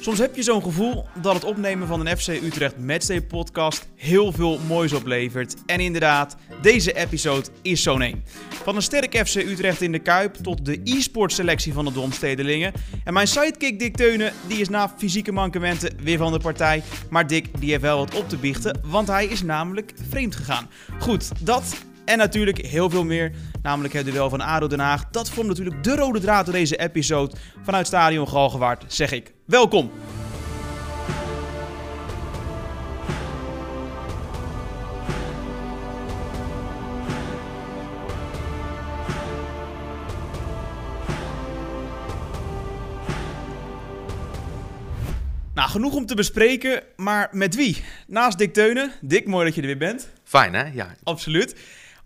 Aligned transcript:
Soms 0.00 0.18
heb 0.18 0.36
je 0.36 0.42
zo'n 0.42 0.62
gevoel 0.62 1.04
dat 1.22 1.34
het 1.34 1.44
opnemen 1.44 1.86
van 1.86 2.06
een 2.06 2.18
FC 2.18 2.28
Utrecht 2.28 2.78
Matchday 2.78 3.22
podcast 3.22 3.88
heel 3.94 4.32
veel 4.32 4.58
moois 4.68 4.92
oplevert. 4.92 5.54
En 5.66 5.80
inderdaad, 5.80 6.36
deze 6.62 6.92
episode 6.92 7.48
is 7.62 7.82
zo'n 7.82 8.02
een. 8.02 8.24
Van 8.62 8.76
een 8.76 8.82
sterk 8.82 9.26
FC 9.26 9.34
Utrecht 9.34 9.82
in 9.82 9.92
de 9.92 9.98
Kuip 9.98 10.34
tot 10.34 10.64
de 10.64 10.80
e-sport 10.84 11.32
selectie 11.32 11.72
van 11.72 11.84
de 11.84 11.92
Domstedelingen. 11.92 12.72
En 13.04 13.12
mijn 13.12 13.26
sidekick 13.26 13.78
Dick 13.78 13.96
Teunen, 13.96 14.32
die 14.46 14.58
is 14.58 14.68
na 14.68 14.94
fysieke 14.98 15.32
mankementen 15.32 15.92
weer 16.02 16.18
van 16.18 16.32
de 16.32 16.38
partij. 16.38 16.82
Maar 17.10 17.26
Dick, 17.26 17.60
die 17.60 17.70
heeft 17.70 17.82
wel 17.82 17.98
wat 17.98 18.14
op 18.14 18.28
te 18.28 18.36
biechten, 18.36 18.80
want 18.84 19.08
hij 19.08 19.26
is 19.26 19.42
namelijk 19.42 19.92
vreemd 20.08 20.36
gegaan. 20.36 20.68
Goed, 20.98 21.30
dat 21.40 21.76
en 22.08 22.18
natuurlijk 22.18 22.58
heel 22.58 22.90
veel 22.90 23.04
meer, 23.04 23.32
namelijk 23.68 23.94
het 23.94 24.04
duel 24.06 24.30
van 24.30 24.40
ADO 24.40 24.66
Den 24.66 24.80
Haag. 24.80 25.04
Dat 25.10 25.30
vormt 25.30 25.48
natuurlijk 25.48 25.84
de 25.84 25.96
rode 25.96 26.20
draad 26.20 26.44
door 26.44 26.54
deze 26.54 26.76
episode. 26.76 27.36
Vanuit 27.62 27.86
Stadion 27.86 28.28
Galgenwaard 28.28 28.84
zeg 28.86 29.12
ik 29.12 29.32
welkom. 29.44 29.90
Nou, 45.54 45.70
genoeg 45.70 45.94
om 45.94 46.06
te 46.06 46.14
bespreken, 46.14 46.82
maar 46.96 47.28
met 47.32 47.54
wie? 47.54 47.84
Naast 48.06 48.38
Dick 48.38 48.52
Teunen. 48.52 48.92
Dick, 49.00 49.26
mooi 49.26 49.44
dat 49.44 49.54
je 49.54 49.60
er 49.60 49.66
weer 49.66 49.78
bent. 49.78 50.08
Fijn 50.24 50.54
hè? 50.54 50.64
Ja. 50.72 50.94
Absoluut. 51.02 51.56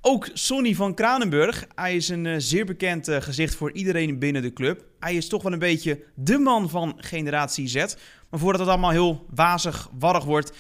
Ook 0.05 0.29
Sonny 0.33 0.75
van 0.75 0.95
Kranenburg. 0.95 1.67
Hij 1.75 1.97
is 1.97 2.09
een 2.09 2.25
uh, 2.25 2.35
zeer 2.39 2.65
bekend 2.65 3.09
uh, 3.09 3.21
gezicht 3.21 3.55
voor 3.55 3.73
iedereen 3.73 4.19
binnen 4.19 4.43
de 4.43 4.53
club. 4.53 4.85
Hij 5.01 5.15
is 5.15 5.29
toch 5.29 5.43
wel 5.43 5.53
een 5.53 5.59
beetje 5.59 6.03
de 6.15 6.39
man 6.39 6.71
van 6.71 6.95
generatie 6.97 7.69
Z. 7.69 7.75
Maar 8.31 8.41
voordat 8.41 8.61
het 8.61 8.71
allemaal 8.71 8.91
heel 8.91 9.27
wazig, 9.35 9.89
warrig 9.99 10.25
wordt... 10.25 10.53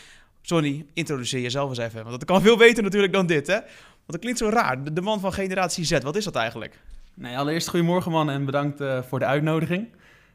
Sonny, 0.42 0.86
introduceer 0.92 1.40
jezelf 1.40 1.68
eens 1.68 1.78
even. 1.78 2.04
Want 2.04 2.10
dat 2.10 2.24
kan 2.24 2.42
veel 2.42 2.56
beter 2.56 2.82
natuurlijk 2.82 3.12
dan 3.12 3.26
dit, 3.26 3.46
hè? 3.46 3.54
Want 3.54 4.06
dat 4.06 4.20
klinkt 4.20 4.38
zo 4.38 4.48
raar. 4.48 4.94
De, 4.94 5.00
man 5.00 5.20
van 5.20 5.32
generatie 5.32 5.84
Z, 5.84 5.98
wat 6.02 6.16
is 6.16 6.24
dat 6.24 6.34
eigenlijk? 6.34 6.78
Nee, 7.14 7.38
allereerst 7.38 7.68
goedemorgen 7.68 8.12
man 8.12 8.30
en 8.30 8.44
bedankt 8.44 8.80
uh, 8.80 9.02
voor 9.02 9.18
de 9.18 9.24
uitnodiging. 9.24 9.88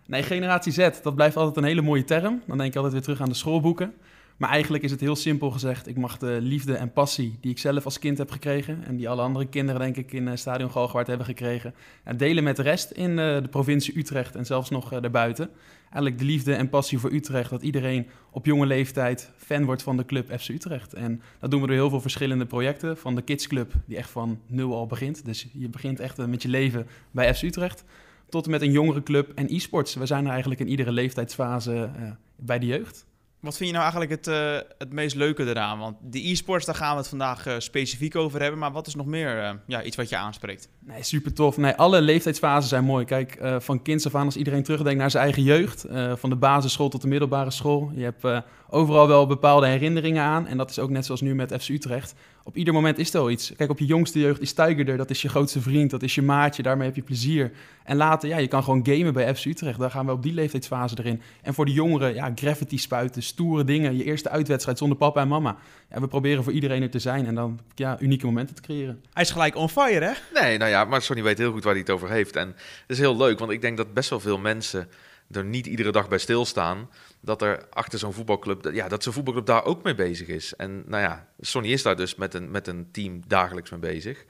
Nee, 0.06 0.24
generatie 0.24 0.72
Z, 0.72 0.90
dat 1.02 1.16
blijft 1.16 1.36
altijd 1.36 1.58
een 1.58 1.64
hele 1.64 1.82
mooie 1.82 2.04
term. 2.04 2.42
Dan 2.48 2.58
denk 2.58 2.70
ik 2.70 2.76
altijd 2.76 2.94
weer 2.94 3.02
terug 3.02 3.22
aan 3.22 3.30
de 3.30 3.36
schoolboeken. 3.36 3.94
Maar 4.38 4.50
eigenlijk 4.50 4.84
is 4.84 4.92
het 4.92 5.00
heel 5.00 5.16
simpel 5.16 5.52
gezegd. 5.52 5.88
Ik 5.88 5.98
mag 5.98 6.18
de 6.18 6.38
liefde 6.42 6.74
en 6.74 6.94
passie 6.94 7.38
die 7.42 7.52
ik 7.52 7.60
zelf 7.60 7.86
als 7.86 8.00
kind 8.00 8.18
heb 8.18 8.32
gekregen... 8.32 8.84
en 8.86 8.96
die 8.96 9.10
alle 9.10 9.22
andere 9.22 9.46
kinderen 9.46 9.82
denk 9.82 9.98
ik 9.98 10.12
in 10.12 10.28
uh, 10.28 10.36
Stadion 10.36 10.72
Galgenwaard 10.72 11.08
hebben 11.08 11.26
gekregen... 11.26 11.74
En 12.04 12.18
delen 12.18 12.44
met 12.44 12.56
de 12.56 12.62
rest 12.62 12.92
in 12.92 13.10
uh, 13.10 13.18
de 13.18 13.48
provincie 13.50 13.98
Utrecht 13.98 14.36
en 14.36 14.46
zelfs 14.46 14.70
nog 14.70 14.90
daarbuiten. 14.90 15.50
Eigenlijk 15.84 16.18
de 16.18 16.26
liefde 16.26 16.54
en 16.54 16.70
passie 16.70 17.00
voor 17.00 17.12
Utrecht. 17.12 17.50
Dat 17.50 17.62
iedereen 17.62 18.08
op 18.32 18.46
jonge 18.46 18.66
leeftijd 18.66 19.32
fan 19.38 19.66
wordt 19.66 19.84
van 19.84 19.98
de 19.98 20.06
club 20.06 20.40
FC 20.40 20.50
Utrecht. 20.50 20.94
En 20.94 21.22
dat 21.40 21.52
doen 21.52 21.62
we 21.62 21.68
door 21.68 21.76
heel 21.76 21.90
veel 21.90 22.02
verschillende 22.02 22.46
projecten. 22.46 22.98
Van 22.98 23.16
de 23.16 23.22
Kids 23.22 23.48
Club, 23.48 23.74
die 23.86 23.98
echt 23.98 24.10
van 24.10 24.40
nul 24.46 24.76
al 24.76 24.88
begint. 24.88 25.26
Dus 25.26 25.48
je 25.54 25.70
begint 25.70 26.00
echt 26.00 26.28
met 26.28 26.42
je 26.42 26.50
leven 26.50 26.88
bij 27.12 27.36
FC 27.36 27.42
Utrecht 27.42 27.84
tot 28.30 28.46
en 28.46 28.52
met 28.52 28.62
een 28.62 28.72
jongere 28.72 29.04
club 29.04 29.32
en 29.36 29.48
e-sports. 29.50 29.96
We 29.96 30.06
zijn 30.06 30.26
er 30.26 30.32
eigenlijk 30.32 30.60
in 30.60 30.68
iedere 30.68 30.92
leeftijdsfase 30.92 31.90
bij 32.36 32.60
de 32.60 32.66
jeugd. 32.66 33.07
Wat 33.40 33.58
vind 33.58 33.70
je 33.70 33.76
nou 33.76 33.92
eigenlijk 33.92 34.12
het, 34.12 34.28
uh, 34.28 34.70
het 34.78 34.94
meest 34.94 35.16
leuke 35.16 35.46
eraan? 35.46 35.80
Want 35.80 35.96
die 36.02 36.32
e-sports, 36.32 36.66
daar 36.66 36.76
gaan 36.76 36.92
we 36.92 36.98
het 36.98 37.08
vandaag 37.08 37.48
uh, 37.48 37.54
specifiek 37.58 38.16
over 38.16 38.42
hebben. 38.42 38.60
Maar 38.60 38.72
wat 38.72 38.88
is 38.88 38.96
nog 38.96 39.06
meer 39.06 39.60
ja, 39.68 39.84
iets 39.84 39.96
wat 39.96 40.10
je 40.10 40.18
aanspreekt? 40.18 40.70
Nee, 40.80 41.04
super 41.04 41.34
tof. 41.34 41.58
Nee, 41.58 41.74
alle 41.74 42.02
leeftijdsfasen 42.02 42.70
zijn 42.70 42.84
mooi. 42.84 43.06
Kijk, 43.06 43.40
van 43.58 43.82
kinds 43.82 44.06
af 44.06 44.16
aan 44.16 44.26
als 44.26 44.36
iedereen 44.36 44.64
terugdenkt 44.64 45.00
naar 45.00 45.12
zijn 45.12 45.24
eigen 45.24 45.44
jeugd. 45.44 45.86
van 46.20 46.30
de 46.30 46.36
basisschool 46.36 46.90
tot 46.90 47.02
de 47.02 47.08
middelbare 47.08 47.52
school. 47.52 47.92
Je 47.96 48.04
hebt 48.04 48.44
overal 48.70 49.08
wel 49.08 49.28
bepaalde 49.28 49.68
herinneringen 49.68 50.24
aan. 50.24 50.48
En 50.48 50.58
dat 50.58 50.70
is 50.70 50.80
ook 50.80 50.90
net 50.90 51.06
zoals 51.06 51.22
nu 51.22 51.36
met 51.36 51.54
FC 51.62 51.70
Utrecht. 51.70 52.14
Op 52.48 52.58
ieder 52.58 52.74
moment 52.74 52.98
is 52.98 53.14
er 53.14 53.20
wel 53.20 53.30
iets. 53.30 53.54
Kijk, 53.58 53.70
op 53.70 53.80
je 53.80 53.86
jongste 53.86 54.20
jeugd 54.20 54.42
is 54.42 54.54
Tiger 54.54 54.90
er. 54.90 54.98
Dat 54.98 55.10
is 55.10 55.22
je 55.22 55.30
grootste 55.30 55.62
vriend, 55.62 55.90
dat 55.90 56.04
is 56.04 56.16
je 56.16 56.22
maatje. 56.22 56.64
Daarmee 56.64 56.88
heb 56.88 56.96
je 56.96 57.02
plezier. 57.02 57.52
En 57.84 57.98
later, 57.98 58.30
ja, 58.30 58.38
je 58.38 58.48
kan 58.48 58.64
gewoon 58.64 58.86
gamen 58.86 59.14
bij 59.14 59.36
FC 59.36 59.46
Utrecht. 59.46 59.80
Daar 59.80 59.92
gaan 59.92 60.06
we 60.06 60.12
op 60.12 60.24
die 60.24 60.34
leeftijdsfase 60.34 60.96
erin. 61.00 61.22
En 61.42 61.54
voor 61.54 61.66
de 61.66 61.72
jongeren, 61.72 62.14
ja, 62.14 62.32
gravity 62.36 62.78
spuiten, 62.78 63.24
stoere 63.24 63.64
dingen. 63.64 63.98
Je 63.98 64.04
eerste 64.04 64.30
uitwedstrijd 64.30 64.78
zonder 64.78 64.98
papa 64.98 65.22
en 65.22 65.28
mama. 65.28 65.58
Ja, 65.90 66.00
we 66.00 66.08
proberen 66.08 66.44
voor 66.44 66.54
iedereen 66.54 66.82
er 66.82 66.90
te 66.90 67.00
zijn 67.00 67.26
en 67.26 67.36
dan 67.36 67.60
ja, 67.76 67.98
unieke 68.00 68.26
momenten 68.26 68.56
te 68.56 68.62
creëren. 68.62 69.02
Hij 69.14 69.24
is 69.24 69.32
gelijk 69.32 69.56
on 69.56 69.70
fire, 69.70 70.06
hè? 70.06 70.42
Nee, 70.42 70.58
nou 70.58 70.72
ja, 70.72 70.86
maar 70.86 71.02
Sonny 71.02 71.24
weet 71.24 71.38
heel 71.38 71.52
goed 71.52 71.64
waar 71.64 71.74
hij 71.74 71.82
het 71.82 71.92
over 71.92 72.10
heeft. 72.10 72.36
En 72.36 72.48
het 72.48 72.58
is 72.88 73.00
heel 73.00 73.18
leuk, 73.18 73.40
want 73.40 73.52
ik 73.52 73.62
denk 73.62 73.78
dat 73.78 73.94
best 73.94 74.10
wel 74.10 74.20
veel 74.20 74.38
mensen 74.38 74.90
er 75.32 75.46
niet 75.46 75.66
iedere 75.66 75.92
dag 75.92 76.08
bij 76.10 76.18
stilstaan 76.18 76.90
dat 77.22 77.42
er 77.42 77.68
achter 77.70 78.00
zo'n 78.00 78.14
voetbalclub, 78.14 78.70
ja, 78.74 78.88
dat 78.88 79.04
zo'n 79.04 79.14
voetbalclub 79.14 79.46
daar 79.46 79.66
ook 79.66 79.84
mee 79.84 79.96
bezig 79.96 80.28
is. 80.28 80.56
En 80.56 80.84
nou 80.86 81.04
ja, 81.04 81.28
Sonny 81.40 81.72
is 81.72 81.82
daar 81.82 81.96
dus 81.96 82.16
met 82.16 82.34
een, 82.34 82.52
met 82.52 82.68
een 82.68 82.92
team 82.92 83.22
dagelijks 83.28 83.70
mee 83.70 83.80
bezig. 83.80 84.26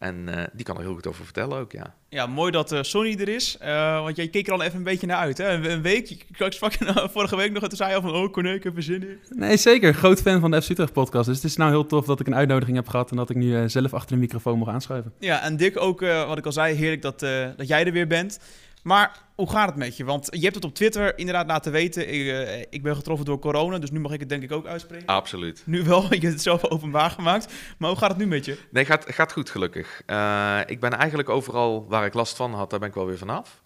En 0.00 0.26
uh, 0.28 0.42
die 0.52 0.64
kan 0.64 0.76
er 0.76 0.82
heel 0.82 0.94
goed 0.94 1.06
over 1.06 1.24
vertellen 1.24 1.58
ook, 1.58 1.72
ja. 1.72 1.94
Ja, 2.08 2.26
mooi 2.26 2.50
dat 2.50 2.72
uh, 2.72 2.82
Sonny 2.82 3.16
er 3.20 3.28
is. 3.28 3.58
Uh, 3.62 4.02
want 4.02 4.16
jij 4.16 4.28
keek 4.28 4.46
er 4.46 4.52
al 4.52 4.62
even 4.62 4.76
een 4.76 4.82
beetje 4.82 5.06
naar 5.06 5.16
uit, 5.16 5.38
hè? 5.38 5.48
Een, 5.48 5.70
een 5.70 5.82
week, 5.82 6.10
ik 6.10 6.46
sprak 6.48 6.72
je 6.72 7.08
vorige 7.12 7.36
week 7.36 7.52
nog, 7.52 7.62
en 7.62 7.68
toen 7.68 7.78
zei 7.78 7.90
je 7.90 7.96
al 7.96 8.02
van... 8.02 8.14
Oh, 8.14 8.32
Corné, 8.32 8.52
ik 8.52 8.64
heb 8.64 8.76
er 8.76 8.82
zin 8.82 9.02
in. 9.02 9.18
Nee, 9.28 9.56
zeker. 9.56 9.94
Groot 9.94 10.20
fan 10.20 10.40
van 10.40 10.50
de 10.50 10.62
FC 10.62 10.68
Utrecht 10.68 10.92
podcast. 10.92 11.26
Dus 11.26 11.36
het 11.36 11.44
is 11.44 11.56
nou 11.56 11.70
heel 11.70 11.86
tof 11.86 12.06
dat 12.06 12.20
ik 12.20 12.26
een 12.26 12.34
uitnodiging 12.34 12.76
heb 12.76 12.88
gehad... 12.88 13.10
en 13.10 13.16
dat 13.16 13.30
ik 13.30 13.36
nu 13.36 13.68
zelf 13.68 13.94
achter 13.94 14.14
de 14.14 14.20
microfoon 14.20 14.58
mag 14.58 14.68
aanschuiven. 14.68 15.12
Ja, 15.18 15.42
en 15.42 15.56
Dick 15.56 15.80
ook, 15.80 16.00
wat 16.00 16.38
ik 16.38 16.46
al 16.46 16.52
zei, 16.52 16.74
heerlijk 16.74 17.02
dat, 17.02 17.20
dat 17.56 17.68
jij 17.68 17.84
er 17.84 17.92
weer 17.92 18.06
bent. 18.06 18.38
Maar 18.82 19.18
hoe 19.34 19.50
gaat 19.50 19.68
het 19.68 19.76
met 19.76 19.96
je? 19.96 20.04
Want 20.04 20.28
je 20.30 20.42
hebt 20.42 20.54
het 20.54 20.64
op 20.64 20.74
Twitter 20.74 21.18
inderdaad 21.18 21.46
laten 21.46 21.72
weten. 21.72 22.12
Ik, 22.12 22.20
uh, 22.20 22.60
ik, 22.60 22.82
ben 22.82 22.96
getroffen 22.96 23.26
door 23.26 23.38
corona, 23.38 23.78
dus 23.78 23.90
nu 23.90 24.00
mag 24.00 24.12
ik 24.12 24.20
het 24.20 24.28
denk 24.28 24.42
ik 24.42 24.52
ook 24.52 24.66
uitspreken. 24.66 25.06
Absoluut. 25.06 25.62
Nu 25.66 25.82
wel, 25.82 26.02
je 26.14 26.20
hebt 26.20 26.22
het 26.22 26.42
zelf 26.42 26.64
openbaar 26.64 27.10
gemaakt. 27.10 27.52
Maar 27.78 27.88
hoe 27.88 27.98
gaat 27.98 28.10
het 28.10 28.18
nu 28.18 28.26
met 28.26 28.44
je? 28.44 28.58
Nee, 28.70 28.84
gaat, 28.84 29.04
gaat 29.08 29.32
goed 29.32 29.50
gelukkig. 29.50 30.02
Uh, 30.06 30.60
ik 30.66 30.80
ben 30.80 30.92
eigenlijk 30.92 31.28
overal 31.28 31.86
waar 31.88 32.04
ik 32.04 32.14
last 32.14 32.36
van 32.36 32.54
had, 32.54 32.70
daar 32.70 32.78
ben 32.78 32.88
ik 32.88 32.94
wel 32.94 33.06
weer 33.06 33.18
vanaf. 33.18 33.62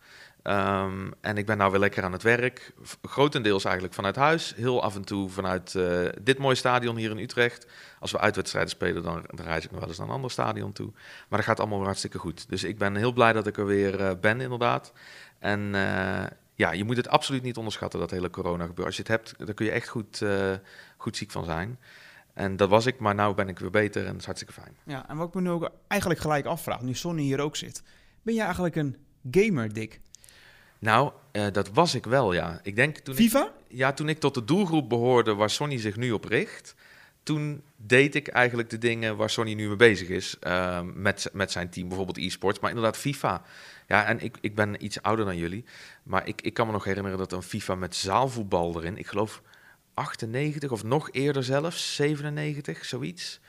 Um, 0.47 1.13
en 1.21 1.37
ik 1.37 1.47
ben 1.47 1.57
nou 1.57 1.71
weer 1.71 1.81
lekker 1.81 2.05
aan 2.05 2.13
het 2.13 2.23
werk. 2.23 2.73
Grotendeels 3.03 3.65
eigenlijk 3.65 3.95
vanuit 3.95 4.17
huis. 4.17 4.55
Heel 4.57 4.83
af 4.83 4.95
en 4.95 5.05
toe 5.05 5.31
vanuit 5.31 5.75
uh, 5.75 6.09
dit 6.23 6.39
mooie 6.39 6.55
stadion 6.55 6.97
hier 6.97 7.11
in 7.11 7.19
Utrecht. 7.19 7.67
Als 8.01 8.11
we 8.11 8.19
uitwedstrijden 8.19 8.71
spelen, 8.71 9.03
dan, 9.03 9.25
dan 9.27 9.47
reis 9.47 9.65
ik 9.65 9.71
nog 9.71 9.81
wel 9.81 9.89
eens 9.89 9.99
naar 9.99 10.07
een 10.07 10.15
ander 10.15 10.31
stadion 10.31 10.73
toe. 10.73 10.93
Maar 11.29 11.39
dat 11.39 11.49
gaat 11.49 11.61
allemaal 11.61 11.85
hartstikke 11.85 12.19
goed. 12.19 12.49
Dus 12.49 12.65
ik 12.65 12.79
ben 12.79 12.97
heel 12.97 13.13
blij 13.13 13.33
dat 13.33 13.47
ik 13.47 13.57
er 13.57 13.67
weer 13.67 14.01
uh, 14.01 14.11
ben, 14.21 14.41
inderdaad. 14.41 14.93
En 15.39 15.61
uh, 15.61 16.25
ja, 16.55 16.73
je 16.73 16.85
moet 16.85 16.97
het 16.97 17.09
absoluut 17.09 17.43
niet 17.43 17.57
onderschatten, 17.57 18.01
dat 18.01 18.11
hele 18.11 18.31
corona 18.31 18.63
gebeuren. 18.63 18.87
Als 18.87 18.97
je 18.97 19.03
het 19.03 19.11
hebt, 19.11 19.35
dan 19.47 19.55
kun 19.55 19.67
je 19.67 19.73
echt 19.73 19.89
goed, 19.89 20.23
goed 20.97 21.17
ziek 21.17 21.31
van 21.31 21.45
zijn. 21.45 21.79
En 22.33 22.57
dat 22.57 22.69
was 22.69 22.87
ik, 22.87 22.99
maar 22.99 23.15
nu 23.15 23.35
ben 23.35 23.49
ik 23.49 23.59
weer 23.59 23.71
beter 23.71 24.03
en 24.03 24.09
het 24.09 24.19
is 24.19 24.25
hartstikke 24.25 24.55
fijn. 24.55 24.77
Ja, 24.85 25.09
en 25.09 25.17
wat 25.17 25.29
ik 25.29 25.35
me 25.35 25.41
nu 25.41 25.51
ook 25.51 25.71
eigenlijk 25.89 26.21
gelijk 26.21 26.47
afvraag, 26.47 26.81
nu 26.81 26.95
Sonny 26.95 27.23
hier 27.23 27.41
ook 27.41 27.57
zit. 27.57 27.83
Ben 28.23 28.35
je 28.35 28.43
eigenlijk 28.43 28.77
een 28.77 28.97
gamer, 29.31 29.73
Dick? 29.73 30.01
Nou, 30.85 31.13
uh, 31.33 31.47
dat 31.53 31.71
was 31.71 31.95
ik 31.95 32.05
wel, 32.05 32.33
ja. 32.33 32.61
Ik 32.63 32.77
denk 32.77 32.99
toen 32.99 33.15
FIFA? 33.15 33.45
Ik, 33.45 33.77
ja, 33.77 33.93
toen 33.93 34.09
ik 34.09 34.21
tot 34.21 34.35
de 34.35 34.45
doelgroep 34.45 34.89
behoorde 34.89 35.35
waar 35.35 35.51
Sony 35.51 35.79
zich 35.79 35.97
nu 35.97 36.13
op 36.13 36.25
richt, 36.25 36.75
toen 37.23 37.63
deed 37.77 38.15
ik 38.15 38.29
eigenlijk 38.29 38.71
de 38.71 38.79
dingen 38.79 39.17
waar 39.17 39.31
Sony 39.31 39.55
nu 39.55 39.67
mee 39.67 39.77
bezig 39.77 40.09
is. 40.09 40.37
Uh, 40.47 40.81
met, 40.95 41.31
met 41.33 41.51
zijn 41.51 41.71
team, 41.71 41.89
bijvoorbeeld 41.89 42.19
e-sports, 42.19 42.61
maar 42.61 42.71
inderdaad 42.71 42.97
FIFA. 42.97 43.43
Ja, 43.87 44.05
en 44.05 44.21
ik, 44.21 44.37
ik 44.41 44.55
ben 44.55 44.85
iets 44.85 45.03
ouder 45.03 45.25
dan 45.25 45.37
jullie, 45.37 45.65
maar 46.03 46.27
ik, 46.29 46.41
ik 46.41 46.55
kan 46.55 46.67
me 46.67 46.73
nog 46.73 46.85
herinneren 46.85 47.19
dat 47.19 47.33
een 47.33 47.43
FIFA 47.43 47.75
met 47.75 47.95
zaalvoetbal 47.95 48.77
erin, 48.77 48.99
ik 48.99 49.07
geloof 49.07 49.43
98 49.95 50.71
of 50.71 50.85
nog 50.85 51.09
eerder 51.13 51.45
zelfs, 51.45 51.95
97, 51.95 52.85
zoiets. 52.85 53.41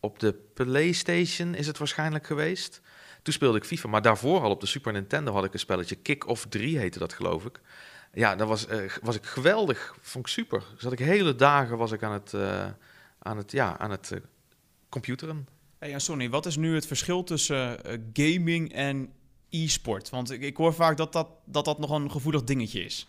Op 0.00 0.18
de 0.18 0.34
PlayStation 0.54 1.54
is 1.54 1.66
het 1.66 1.78
waarschijnlijk 1.78 2.26
geweest. 2.26 2.80
Toen 3.22 3.32
speelde 3.32 3.58
ik 3.58 3.64
FIFA, 3.64 3.88
maar 3.88 4.02
daarvoor 4.02 4.40
al 4.40 4.50
op 4.50 4.60
de 4.60 4.66
Super 4.66 4.92
Nintendo 4.92 5.32
had 5.32 5.44
ik 5.44 5.52
een 5.52 5.58
spelletje. 5.58 5.94
Kick-Off 5.94 6.46
3 6.48 6.78
heette 6.78 6.98
dat, 6.98 7.12
geloof 7.12 7.44
ik. 7.44 7.60
Ja, 8.12 8.36
dat 8.36 8.48
was, 8.48 8.68
uh, 8.68 8.90
was 9.02 9.16
ik 9.16 9.24
geweldig. 9.24 9.94
Vond 10.00 10.26
ik 10.26 10.32
super. 10.32 10.62
Zat 10.76 10.92
ik 10.92 10.98
hele 10.98 11.34
dagen 11.34 11.76
was 11.76 11.92
ik 11.92 12.02
aan 12.02 12.12
het, 12.12 12.32
uh, 12.32 12.66
aan 13.18 13.36
het, 13.36 13.52
ja, 13.52 13.78
aan 13.78 13.90
het 13.90 14.10
uh, 14.12 14.20
computeren. 14.88 15.48
Hey, 15.78 15.88
ja, 15.88 15.98
Sonny, 15.98 16.30
wat 16.30 16.46
is 16.46 16.56
nu 16.56 16.74
het 16.74 16.86
verschil 16.86 17.24
tussen 17.24 17.78
gaming 18.12 18.72
en 18.72 19.12
e-sport? 19.50 20.10
Want 20.10 20.30
ik, 20.30 20.40
ik 20.40 20.56
hoor 20.56 20.74
vaak 20.74 20.96
dat 20.96 21.12
dat, 21.12 21.28
dat 21.44 21.64
dat 21.64 21.78
nog 21.78 21.90
een 21.90 22.10
gevoelig 22.10 22.44
dingetje 22.44 22.84
is. 22.84 23.08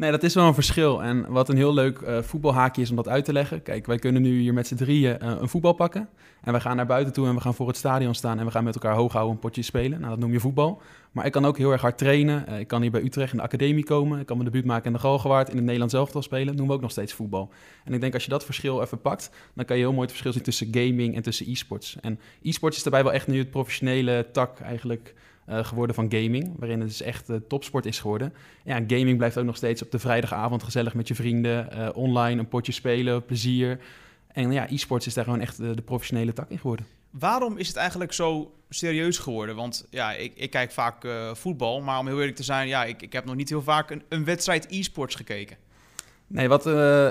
Nee, 0.00 0.10
dat 0.10 0.22
is 0.22 0.34
wel 0.34 0.46
een 0.46 0.54
verschil. 0.54 1.02
En 1.02 1.26
wat 1.28 1.48
een 1.48 1.56
heel 1.56 1.74
leuk 1.74 2.00
uh, 2.00 2.18
voetbalhaakje 2.22 2.82
is 2.82 2.90
om 2.90 2.96
dat 2.96 3.08
uit 3.08 3.24
te 3.24 3.32
leggen. 3.32 3.62
Kijk, 3.62 3.86
wij 3.86 3.98
kunnen 3.98 4.22
nu 4.22 4.38
hier 4.40 4.54
met 4.54 4.66
z'n 4.66 4.74
drieën 4.74 5.18
uh, 5.22 5.32
een 5.40 5.48
voetbal 5.48 5.72
pakken. 5.72 6.08
En 6.42 6.52
we 6.52 6.60
gaan 6.60 6.76
naar 6.76 6.86
buiten 6.86 7.12
toe 7.12 7.26
en 7.26 7.34
we 7.34 7.40
gaan 7.40 7.54
voor 7.54 7.66
het 7.66 7.76
stadion 7.76 8.14
staan. 8.14 8.38
En 8.38 8.44
we 8.44 8.50
gaan 8.50 8.64
met 8.64 8.74
elkaar 8.74 8.94
hoog 8.94 9.12
houden, 9.12 9.34
een 9.34 9.40
potje 9.40 9.62
spelen. 9.62 9.98
Nou, 9.98 10.10
dat 10.10 10.18
noem 10.18 10.32
je 10.32 10.40
voetbal. 10.40 10.82
Maar 11.12 11.26
ik 11.26 11.32
kan 11.32 11.44
ook 11.44 11.58
heel 11.58 11.72
erg 11.72 11.80
hard 11.80 11.98
trainen. 11.98 12.44
Uh, 12.48 12.58
ik 12.58 12.68
kan 12.68 12.82
hier 12.82 12.90
bij 12.90 13.02
Utrecht 13.02 13.32
in 13.32 13.36
de 13.36 13.44
academie 13.44 13.84
komen. 13.84 14.20
Ik 14.20 14.26
kan 14.26 14.36
mijn 14.36 14.50
debuut 14.50 14.66
maken 14.66 14.86
in 14.86 14.92
de 14.92 14.98
Galgenwaard. 14.98 15.48
In 15.48 15.54
het 15.54 15.64
Nederlands 15.64 15.94
elftal 15.94 16.22
spelen. 16.22 16.46
Dat 16.46 16.56
noemen 16.56 16.68
we 16.68 16.74
ook 16.76 16.82
nog 16.82 16.90
steeds 16.90 17.12
voetbal. 17.12 17.50
En 17.84 17.92
ik 17.92 18.00
denk 18.00 18.14
als 18.14 18.24
je 18.24 18.30
dat 18.30 18.44
verschil 18.44 18.82
even 18.82 19.00
pakt... 19.00 19.30
dan 19.54 19.64
kan 19.64 19.76
je 19.76 19.82
heel 19.82 19.92
mooi 19.92 20.02
het 20.02 20.10
verschil 20.10 20.32
zien 20.32 20.42
tussen 20.42 20.68
gaming 20.70 21.16
en 21.16 21.22
tussen 21.22 21.50
e-sports. 21.50 21.96
En 22.00 22.20
e-sports 22.42 22.76
is 22.76 22.82
daarbij 22.82 23.04
wel 23.04 23.12
echt 23.12 23.26
nu 23.26 23.38
het 23.38 23.50
professionele 23.50 24.26
tak 24.32 24.60
eigenlijk... 24.60 25.14
eh, 25.50 25.64
geworden 25.64 25.94
van 25.94 26.12
gaming, 26.12 26.54
waarin 26.58 26.80
het 26.80 26.88
dus 26.88 27.02
echt 27.02 27.30
uh, 27.30 27.36
topsport 27.48 27.86
is 27.86 27.98
geworden. 27.98 28.32
Ja, 28.64 28.74
gaming 28.86 29.16
blijft 29.16 29.38
ook 29.38 29.44
nog 29.44 29.56
steeds 29.56 29.82
op 29.82 29.90
de 29.90 29.98
vrijdagavond 29.98 30.62
gezellig 30.62 30.94
met 30.94 31.08
je 31.08 31.14
vrienden, 31.14 31.68
uh, 31.74 31.88
online 31.94 32.40
een 32.40 32.48
potje 32.48 32.72
spelen, 32.72 33.24
plezier. 33.24 33.78
En 34.32 34.52
ja, 34.52 34.70
e-sports 34.70 35.06
is 35.06 35.14
daar 35.14 35.24
gewoon 35.24 35.40
echt 35.40 35.56
de 35.56 35.82
professionele 35.84 36.32
tak 36.32 36.50
in 36.50 36.58
geworden. 36.58 36.86
Waarom 37.10 37.56
is 37.56 37.68
het 37.68 37.76
eigenlijk 37.76 38.12
zo 38.12 38.54
serieus 38.68 39.18
geworden? 39.18 39.56
Want 39.56 39.86
ja, 39.90 40.12
ik, 40.12 40.32
ik 40.34 40.50
kijk 40.50 40.70
vaak 40.72 41.06
voetbal, 41.32 41.80
maar 41.80 41.98
om 41.98 42.06
heel 42.06 42.18
eerlijk 42.18 42.36
te 42.36 42.42
zijn, 42.42 42.68
ja, 42.68 42.84
ik, 42.84 43.02
ik 43.02 43.12
heb 43.12 43.24
nog 43.24 43.34
niet 43.34 43.48
heel 43.48 43.62
vaak 43.62 43.90
een, 43.90 44.02
een 44.08 44.24
wedstrijd 44.24 44.66
e-sports 44.68 45.14
gekeken. 45.14 45.56
Nee, 46.26 46.48
wat 46.48 46.66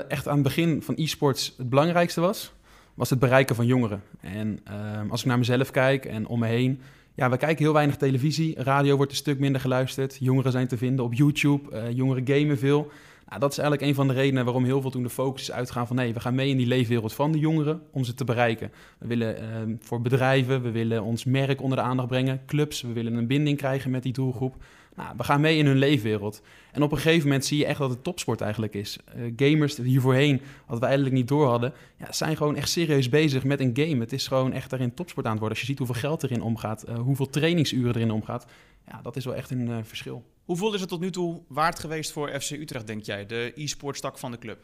echt 0.08 0.28
aan 0.28 0.34
het 0.34 0.42
begin 0.42 0.82
van 0.82 0.94
e-sports 0.96 1.54
het 1.56 1.68
belangrijkste 1.68 2.20
was, 2.20 2.52
was 2.94 3.10
het 3.10 3.18
bereiken 3.18 3.54
van 3.54 3.66
jongeren. 3.66 4.02
En 4.20 4.60
ehm, 4.64 5.10
als 5.10 5.20
ik 5.20 5.26
naar 5.26 5.38
mezelf 5.38 5.70
kijk 5.70 6.04
en 6.04 6.26
om 6.26 6.38
me 6.38 6.46
heen, 6.46 6.80
ja, 7.20 7.30
we 7.30 7.36
kijken 7.36 7.64
heel 7.64 7.72
weinig 7.72 7.96
televisie. 7.96 8.62
Radio 8.62 8.96
wordt 8.96 9.10
een 9.10 9.16
stuk 9.16 9.38
minder 9.38 9.60
geluisterd. 9.60 10.16
Jongeren 10.20 10.52
zijn 10.52 10.66
te 10.66 10.76
vinden 10.76 11.04
op 11.04 11.14
YouTube. 11.14 11.70
Uh, 11.72 11.90
jongeren 11.90 12.26
gamen 12.26 12.58
veel. 12.58 12.90
Nou, 13.28 13.40
dat 13.40 13.50
is 13.50 13.58
eigenlijk 13.58 13.88
een 13.88 13.94
van 13.94 14.08
de 14.08 14.14
redenen 14.14 14.44
waarom 14.44 14.64
heel 14.64 14.80
veel 14.80 14.90
toen 14.90 15.02
de 15.02 15.10
focus 15.10 15.42
is 15.42 15.52
uitgegaan 15.52 15.86
van... 15.86 15.96
nee, 15.96 16.14
we 16.14 16.20
gaan 16.20 16.34
mee 16.34 16.48
in 16.48 16.56
die 16.56 16.66
leefwereld 16.66 17.12
van 17.12 17.32
de 17.32 17.38
jongeren 17.38 17.82
om 17.92 18.04
ze 18.04 18.14
te 18.14 18.24
bereiken. 18.24 18.72
We 18.98 19.06
willen 19.06 19.36
ehm, 19.36 19.74
voor 19.80 20.00
bedrijven, 20.00 20.62
we 20.62 20.70
willen 20.70 21.02
ons 21.02 21.24
merk 21.24 21.62
onder 21.62 21.78
de 21.78 21.84
aandacht 21.84 22.08
brengen. 22.08 22.40
Clubs, 22.46 22.82
we 22.82 22.92
willen 22.92 23.14
een 23.14 23.26
binding 23.26 23.56
krijgen 23.56 23.90
met 23.90 24.02
die 24.02 24.12
doelgroep. 24.12 24.54
Nou, 25.00 25.14
we 25.16 25.24
gaan 25.24 25.40
mee 25.40 25.58
in 25.58 25.66
hun 25.66 25.78
leefwereld. 25.78 26.42
En 26.72 26.82
op 26.82 26.92
een 26.92 26.98
gegeven 26.98 27.22
moment 27.22 27.44
zie 27.44 27.58
je 27.58 27.66
echt 27.66 27.78
dat 27.78 27.90
het 27.90 28.04
topsport 28.04 28.40
eigenlijk 28.40 28.74
is. 28.74 28.98
Uh, 29.16 29.32
gamers 29.36 29.76
hiervoorheen, 29.76 30.40
wat 30.66 30.78
we 30.78 30.84
eigenlijk 30.84 31.14
niet 31.14 31.28
door 31.28 31.46
hadden, 31.46 31.72
ja, 31.98 32.12
zijn 32.12 32.36
gewoon 32.36 32.56
echt 32.56 32.68
serieus 32.68 33.08
bezig 33.08 33.44
met 33.44 33.60
een 33.60 33.70
game. 33.74 34.00
Het 34.00 34.12
is 34.12 34.26
gewoon 34.26 34.52
echt 34.52 34.70
daarin 34.70 34.94
topsport 34.94 35.26
aan 35.26 35.32
het 35.32 35.40
worden. 35.40 35.58
Als 35.58 35.66
je 35.66 35.72
ziet 35.72 35.86
hoeveel 35.86 36.08
geld 36.08 36.22
erin 36.22 36.42
omgaat, 36.42 36.88
uh, 36.88 36.98
hoeveel 36.98 37.30
trainingsuren 37.30 37.94
erin 37.94 38.10
omgaat, 38.10 38.46
ja, 38.86 39.00
dat 39.02 39.16
is 39.16 39.24
wel 39.24 39.34
echt 39.34 39.50
een 39.50 39.68
uh, 39.68 39.76
verschil. 39.82 40.24
Hoeveel 40.44 40.74
is 40.74 40.80
het 40.80 40.88
tot 40.88 41.00
nu 41.00 41.10
toe 41.10 41.42
waard 41.48 41.78
geweest 41.78 42.12
voor 42.12 42.40
FC 42.40 42.50
Utrecht, 42.50 42.86
denk 42.86 43.04
jij, 43.04 43.26
de 43.26 43.52
e-sportstak 43.54 44.18
van 44.18 44.30
de 44.30 44.38
club? 44.38 44.58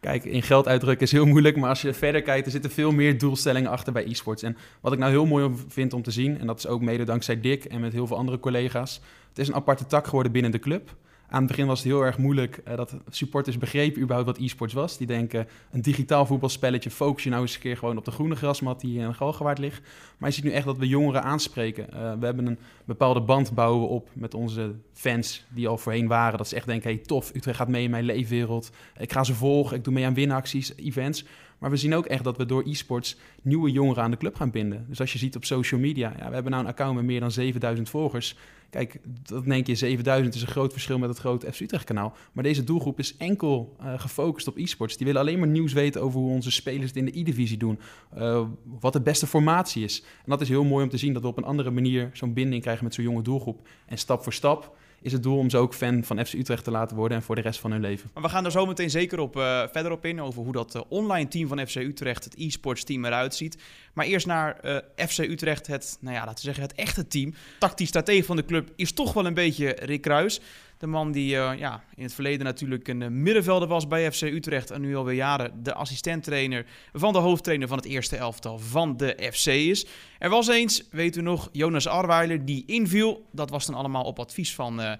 Kijk, 0.00 0.24
in 0.24 0.42
geld 0.42 0.68
uitdrukken 0.68 1.06
is 1.06 1.12
heel 1.12 1.26
moeilijk, 1.26 1.56
maar 1.56 1.68
als 1.68 1.82
je 1.82 1.94
verder 1.94 2.22
kijkt, 2.22 2.46
er 2.46 2.52
zitten 2.52 2.70
veel 2.70 2.92
meer 2.92 3.18
doelstellingen 3.18 3.70
achter 3.70 3.92
bij 3.92 4.04
e-sports. 4.04 4.42
En 4.42 4.56
wat 4.80 4.92
ik 4.92 4.98
nou 4.98 5.10
heel 5.10 5.26
mooi 5.26 5.54
vind 5.68 5.92
om 5.92 6.02
te 6.02 6.10
zien, 6.10 6.38
en 6.38 6.46
dat 6.46 6.58
is 6.58 6.66
ook 6.66 6.80
mede 6.80 7.04
dankzij 7.04 7.40
Dick 7.40 7.64
en 7.64 7.80
met 7.80 7.92
heel 7.92 8.06
veel 8.06 8.16
andere 8.16 8.40
collega's, 8.40 9.00
het 9.28 9.38
is 9.38 9.48
een 9.48 9.54
aparte 9.54 9.86
tak 9.86 10.06
geworden 10.06 10.32
binnen 10.32 10.50
de 10.50 10.58
club. 10.58 10.96
Aan 11.30 11.38
het 11.38 11.48
begin 11.48 11.66
was 11.66 11.78
het 11.78 11.88
heel 11.88 12.04
erg 12.04 12.18
moeilijk 12.18 12.60
uh, 12.68 12.76
dat 12.76 12.96
supporters 13.08 13.58
begrepen 13.58 14.02
überhaupt 14.02 14.28
wat 14.28 14.38
e-sports 14.38 14.74
was. 14.74 14.98
Die 14.98 15.06
denken, 15.06 15.48
een 15.70 15.82
digitaal 15.82 16.26
voetbalspelletje, 16.26 16.90
focus 16.90 17.22
je 17.22 17.30
nou 17.30 17.42
eens 17.42 17.54
een 17.54 17.60
keer 17.60 17.76
gewoon 17.76 17.96
op 17.96 18.04
de 18.04 18.10
groene 18.10 18.36
grasmat 18.36 18.80
die 18.80 18.98
in 18.98 19.14
Galgenwaard 19.14 19.58
ligt. 19.58 19.80
Maar 20.18 20.28
je 20.28 20.34
ziet 20.34 20.44
nu 20.44 20.50
echt 20.50 20.64
dat 20.64 20.78
we 20.78 20.88
jongeren 20.88 21.22
aanspreken. 21.22 21.86
Uh, 21.94 22.12
we 22.18 22.24
hebben 22.24 22.46
een 22.46 22.58
bepaalde 22.84 23.20
band 23.20 23.54
bouwen 23.54 23.88
op 23.88 24.08
met 24.12 24.34
onze 24.34 24.74
fans 24.92 25.44
die 25.48 25.68
al 25.68 25.78
voorheen 25.78 26.06
waren. 26.06 26.38
Dat 26.38 26.48
ze 26.48 26.56
echt 26.56 26.66
denken, 26.66 26.90
hey 26.90 26.98
tof, 26.98 27.34
Utrecht 27.34 27.56
gaat 27.56 27.68
mee 27.68 27.84
in 27.84 27.90
mijn 27.90 28.04
leefwereld. 28.04 28.70
Ik 28.98 29.12
ga 29.12 29.24
ze 29.24 29.34
volgen, 29.34 29.76
ik 29.76 29.84
doe 29.84 29.92
mee 29.92 30.06
aan 30.06 30.14
winacties, 30.14 30.76
events. 30.76 31.24
Maar 31.58 31.70
we 31.70 31.76
zien 31.76 31.94
ook 31.94 32.06
echt 32.06 32.24
dat 32.24 32.36
we 32.36 32.46
door 32.46 32.62
e-sports 32.66 33.16
nieuwe 33.42 33.70
jongeren 33.70 34.02
aan 34.02 34.10
de 34.10 34.16
club 34.16 34.34
gaan 34.34 34.50
binden. 34.50 34.86
Dus 34.88 35.00
als 35.00 35.12
je 35.12 35.18
ziet 35.18 35.36
op 35.36 35.44
social 35.44 35.80
media, 35.80 36.12
ja, 36.18 36.28
we 36.28 36.34
hebben 36.34 36.52
nou 36.52 36.64
een 36.64 36.70
account 36.70 36.94
met 36.94 37.04
meer 37.04 37.20
dan 37.20 37.30
7000 37.30 37.88
volgers. 37.88 38.36
Kijk, 38.70 39.00
dat 39.22 39.44
denk 39.44 39.66
je, 39.66 39.74
7000 39.74 40.34
is 40.34 40.42
een 40.42 40.48
groot 40.48 40.72
verschil 40.72 40.98
met 40.98 41.08
het 41.08 41.18
grote 41.18 41.52
FC 41.52 41.60
Utrecht 41.60 41.84
kanaal. 41.84 42.16
Maar 42.32 42.44
deze 42.44 42.64
doelgroep 42.64 42.98
is 42.98 43.16
enkel 43.16 43.76
uh, 43.80 44.00
gefocust 44.00 44.48
op 44.48 44.56
e-sports. 44.56 44.96
Die 44.96 45.06
willen 45.06 45.20
alleen 45.20 45.38
maar 45.38 45.48
nieuws 45.48 45.72
weten 45.72 46.02
over 46.02 46.20
hoe 46.20 46.30
onze 46.30 46.50
spelers 46.50 46.86
het 46.86 46.96
in 46.96 47.04
de 47.04 47.18
e-divisie 47.18 47.56
doen. 47.56 47.78
Uh, 48.16 48.46
wat 48.80 48.92
de 48.92 49.00
beste 49.00 49.26
formatie 49.26 49.84
is. 49.84 50.02
En 50.02 50.30
dat 50.30 50.40
is 50.40 50.48
heel 50.48 50.64
mooi 50.64 50.84
om 50.84 50.90
te 50.90 50.96
zien 50.96 51.12
dat 51.12 51.22
we 51.22 51.28
op 51.28 51.36
een 51.36 51.44
andere 51.44 51.70
manier 51.70 52.10
zo'n 52.12 52.32
binding 52.32 52.62
krijgen 52.62 52.84
met 52.84 52.94
zo'n 52.94 53.04
jonge 53.04 53.22
doelgroep. 53.22 53.68
En 53.86 53.98
stap 53.98 54.22
voor 54.22 54.32
stap 54.32 54.76
is 55.02 55.12
het 55.12 55.22
doel 55.22 55.38
om 55.38 55.50
ze 55.50 55.56
ook 55.56 55.74
fan 55.74 56.04
van 56.04 56.26
FC 56.26 56.32
Utrecht 56.32 56.64
te 56.64 56.70
laten 56.70 56.96
worden 56.96 57.16
en 57.16 57.22
voor 57.22 57.34
de 57.34 57.40
rest 57.40 57.60
van 57.60 57.70
hun 57.70 57.80
leven. 57.80 58.10
Maar 58.14 58.22
we 58.22 58.28
gaan 58.28 58.44
er 58.44 58.50
zo 58.50 58.66
meteen 58.66 58.90
zeker 58.90 59.18
op, 59.18 59.36
uh, 59.36 59.62
verder 59.72 59.92
op 59.92 60.04
in, 60.04 60.20
over 60.20 60.42
hoe 60.42 60.52
dat 60.52 60.84
online 60.88 61.28
team 61.28 61.48
van 61.48 61.66
FC 61.66 61.74
Utrecht, 61.74 62.24
het 62.24 62.34
e-sports 62.36 62.84
team, 62.84 63.04
eruit 63.04 63.34
ziet. 63.34 63.58
Maar 63.92 64.06
eerst 64.06 64.26
naar 64.26 64.56
FC 64.96 65.18
Utrecht, 65.18 65.66
het, 65.66 65.98
nou 66.00 66.14
ja, 66.14 66.20
laten 66.20 66.34
we 66.34 66.40
zeggen, 66.40 66.62
het 66.62 66.74
echte 66.74 67.06
team. 67.08 67.34
Tactisch 67.58 67.88
stratege 67.88 68.24
van 68.24 68.36
de 68.36 68.44
club 68.44 68.57
is 68.76 68.92
toch 68.92 69.12
wel 69.12 69.26
een 69.26 69.34
beetje 69.34 69.76
Rick 69.80 70.00
Kruis. 70.00 70.40
De 70.78 70.86
man 70.86 71.12
die 71.12 71.34
uh, 71.34 71.50
ja, 71.56 71.84
in 71.94 72.02
het 72.02 72.14
verleden 72.14 72.44
natuurlijk 72.44 72.88
een 72.88 73.00
uh, 73.00 73.08
middenvelder 73.08 73.68
was 73.68 73.86
bij 73.86 74.12
FC 74.12 74.22
Utrecht. 74.22 74.70
En 74.70 74.80
nu 74.80 74.96
alweer 74.96 75.14
jaren 75.14 75.62
de 75.62 75.74
assistenttrainer 75.74 76.66
van 76.92 77.12
de 77.12 77.18
hoofdtrainer 77.18 77.68
van 77.68 77.76
het 77.76 77.86
eerste 77.86 78.16
elftal 78.16 78.58
van 78.58 78.96
de 78.96 79.30
FC 79.32 79.46
is. 79.46 79.86
Er 80.18 80.30
was 80.30 80.48
eens, 80.48 80.84
weet 80.90 81.16
u 81.16 81.22
nog, 81.22 81.48
Jonas 81.52 81.86
Arweiler 81.86 82.44
die 82.44 82.62
inviel. 82.66 83.26
Dat 83.32 83.50
was 83.50 83.66
dan 83.66 83.74
allemaal 83.74 84.04
op 84.04 84.18
advies 84.18 84.54
van 84.54 84.80
uh, 84.80 84.92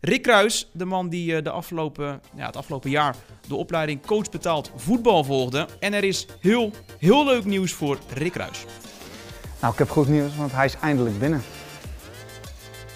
Rick 0.00 0.22
Kruis. 0.22 0.68
De 0.72 0.84
man 0.84 1.08
die 1.08 1.42
de 1.42 1.50
afgelopen, 1.50 2.20
ja, 2.36 2.46
het 2.46 2.56
afgelopen 2.56 2.90
jaar 2.90 3.16
de 3.48 3.54
opleiding 3.54 4.06
coach 4.06 4.30
betaald 4.30 4.72
voetbal 4.76 5.24
volgde. 5.24 5.66
En 5.80 5.92
er 5.92 6.04
is 6.04 6.26
heel, 6.40 6.72
heel 6.98 7.24
leuk 7.24 7.44
nieuws 7.44 7.72
voor 7.72 7.98
Rick 8.14 8.32
Kruis. 8.32 8.64
Nou, 9.60 9.72
ik 9.72 9.78
heb 9.78 9.90
goed 9.90 10.08
nieuws, 10.08 10.36
want 10.36 10.52
hij 10.52 10.64
is 10.64 10.76
eindelijk 10.80 11.18
binnen. 11.18 11.42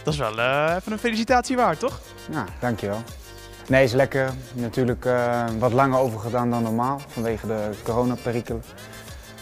Dat 0.04 0.12
is 0.12 0.18
wel 0.18 0.38
uh, 0.38 0.74
even 0.76 0.92
een 0.92 0.98
felicitatie 0.98 1.56
waard, 1.56 1.78
toch? 1.78 2.00
Ja, 2.30 2.44
dankjewel. 2.60 3.02
Nee, 3.68 3.84
is 3.84 3.92
lekker. 3.92 4.30
Natuurlijk 4.54 5.04
uh, 5.04 5.44
wat 5.58 5.72
langer 5.72 5.98
over 5.98 6.20
gedaan 6.20 6.50
dan 6.50 6.62
normaal 6.62 7.00
vanwege 7.08 7.46
de 7.46 7.70
coronaperikelen. 7.82 8.62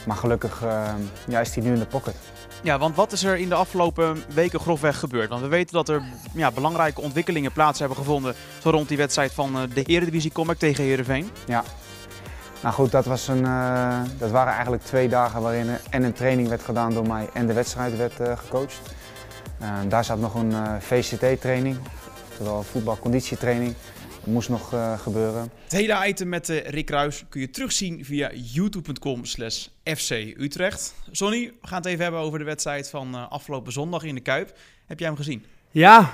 Maar 0.07 0.17
gelukkig 0.17 0.63
uh, 0.65 0.85
ja, 1.27 1.41
is 1.41 1.55
hij 1.55 1.65
nu 1.65 1.73
in 1.73 1.79
de 1.79 1.87
pocket. 1.87 2.15
Ja, 2.63 2.79
want 2.79 2.97
wat 2.97 3.13
is 3.13 3.25
er 3.25 3.37
in 3.37 3.49
de 3.49 3.55
afgelopen 3.55 4.25
weken 4.35 4.61
grofweg 4.61 4.99
gebeurd? 4.99 5.29
Want 5.29 5.43
we 5.43 5.49
weten 5.49 5.75
dat 5.75 5.89
er 5.89 6.03
ja, 6.33 6.51
belangrijke 6.51 7.01
ontwikkelingen 7.01 7.53
plaats 7.53 7.79
hebben 7.79 7.97
gevonden 7.97 8.35
zo 8.63 8.71
rond 8.71 8.89
die 8.89 8.97
wedstrijd 8.97 9.33
van 9.33 9.69
de 9.75 9.83
Eredivisie 9.83 10.33
Comic 10.33 10.59
tegen 10.59 10.85
Heerenveen. 10.85 11.31
Ja. 11.47 11.65
Nou 12.63 12.75
goed, 12.75 12.91
dat, 12.91 13.05
was 13.05 13.29
een, 13.29 13.45
uh, 13.45 14.01
dat 14.19 14.31
waren 14.31 14.53
eigenlijk 14.53 14.83
twee 14.83 15.09
dagen 15.09 15.43
waarin 15.43 15.69
en 15.91 16.03
een 16.03 16.13
training 16.13 16.49
werd 16.49 16.63
gedaan 16.63 16.93
door 16.93 17.07
mij 17.07 17.29
en 17.33 17.47
de 17.47 17.53
wedstrijd 17.53 17.97
werd 17.97 18.15
gecoacht. 18.39 18.81
Uh, 19.61 19.79
daar 19.89 20.05
zat 20.05 20.19
nog 20.19 20.35
een 20.35 20.83
VCT-training, 20.83 21.79
oftewel 22.31 22.63
voetbalconditietraining. 22.63 23.75
Dat 24.21 24.33
moest 24.33 24.49
nog 24.49 24.75
gebeuren. 24.97 25.51
Het 25.63 25.73
hele 25.73 26.07
item 26.07 26.29
met 26.29 26.49
Rick 26.49 26.91
Ruis 26.91 27.25
kun 27.29 27.41
je 27.41 27.51
terugzien 27.51 28.05
via 28.05 28.31
youtube.com 28.33 29.25
slash 29.25 29.67
FC 29.85 30.11
Utrecht. 30.37 30.95
Sonny, 31.11 31.53
we 31.61 31.67
gaan 31.67 31.79
het 31.79 31.87
even 31.87 32.03
hebben 32.03 32.21
over 32.21 32.39
de 32.39 32.45
wedstrijd 32.45 32.91
van 32.91 33.31
afgelopen 33.31 33.73
zondag 33.73 34.03
in 34.03 34.15
de 34.15 34.21
Kuip. 34.21 34.53
Heb 34.87 34.99
jij 34.99 35.09
hem 35.09 35.17
gezien? 35.17 35.45
Ja, 35.71 36.11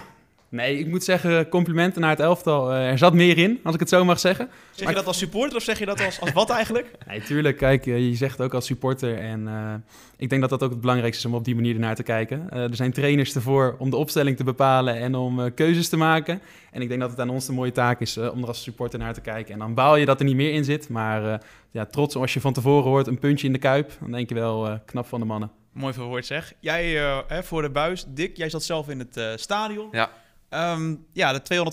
Nee, 0.56 0.78
ik 0.78 0.86
moet 0.86 1.04
zeggen, 1.04 1.48
complimenten 1.48 2.00
naar 2.00 2.10
het 2.10 2.20
elftal. 2.20 2.72
Uh, 2.72 2.90
er 2.90 2.98
zat 2.98 3.14
meer 3.14 3.38
in, 3.38 3.60
als 3.62 3.74
ik 3.74 3.80
het 3.80 3.88
zo 3.88 4.04
mag 4.04 4.20
zeggen. 4.20 4.48
Zeg 4.70 4.84
maar 4.84 4.88
je 4.88 4.98
dat 4.98 5.06
als 5.06 5.18
supporter 5.18 5.56
of 5.56 5.62
zeg 5.62 5.78
je 5.78 5.86
dat 5.86 6.04
als, 6.04 6.20
als 6.20 6.32
wat 6.32 6.50
eigenlijk? 6.50 6.90
nee, 7.08 7.20
tuurlijk. 7.20 7.56
Kijk, 7.56 7.86
uh, 7.86 7.98
je 7.98 8.14
zegt 8.14 8.32
het 8.32 8.46
ook 8.46 8.54
als 8.54 8.66
supporter. 8.66 9.18
En 9.18 9.40
uh, 9.40 9.74
ik 10.16 10.28
denk 10.28 10.40
dat 10.40 10.50
dat 10.50 10.62
ook 10.62 10.70
het 10.70 10.80
belangrijkste 10.80 11.26
is 11.26 11.32
om 11.32 11.38
op 11.38 11.44
die 11.44 11.54
manier 11.54 11.74
ernaar 11.74 11.94
te 11.94 12.02
kijken. 12.02 12.50
er 12.50 12.76
zijn 12.76 12.92
trainers 12.92 13.34
ervoor 13.34 13.76
om 13.78 13.90
de 13.90 13.96
opstelling 13.96 14.36
te 14.36 14.44
bepalen 14.44 14.96
en 14.96 15.14
om 15.14 15.54
keuzes 15.54 15.88
te 15.88 15.96
maken. 15.96 16.40
En 16.70 16.82
ik 16.82 16.88
denk 16.88 17.00
dat 17.00 17.10
het 17.10 17.20
aan 17.20 17.30
ons 17.30 17.46
de 17.46 17.52
mooie 17.52 17.72
taak 17.72 18.00
is 18.00 18.18
om 18.18 18.42
er 18.42 18.48
als 18.48 18.62
supporter 18.62 18.98
naar 18.98 19.14
te 19.14 19.20
kijken. 19.20 19.52
En 19.52 19.58
dan 19.58 19.74
baal 19.74 19.96
je 19.96 20.06
dat 20.06 20.18
er 20.18 20.26
niet 20.26 20.36
meer 20.36 20.52
in 20.52 20.64
zit. 20.64 20.88
Maar 20.88 21.40
ja, 21.70 21.84
trots 21.86 22.16
als 22.16 22.34
je 22.34 22.40
van 22.40 22.52
tevoren 22.52 22.90
hoort 22.90 23.06
een 23.06 23.18
puntje 23.18 23.46
in 23.46 23.52
de 23.52 23.58
kuip, 23.58 23.92
dan 24.00 24.10
denk 24.10 24.28
je 24.28 24.34
wel 24.34 24.80
knap 24.84 25.06
van 25.06 25.20
de 25.20 25.26
mannen. 25.26 25.50
Mooi 25.72 25.92
verwoord 25.94 26.26
zeg. 26.26 26.52
Jij 26.60 26.90
hè, 27.26 27.42
voor 27.42 27.62
de 27.62 27.70
buis, 27.70 28.04
Dick, 28.08 28.36
jij 28.36 28.50
zat 28.50 28.62
zelf 28.62 28.88
in 28.88 28.98
het 28.98 29.40
stadion. 29.40 29.88
Ja. 29.92 30.10
Um, 30.50 31.06
ja, 31.12 31.32
de 31.32 31.64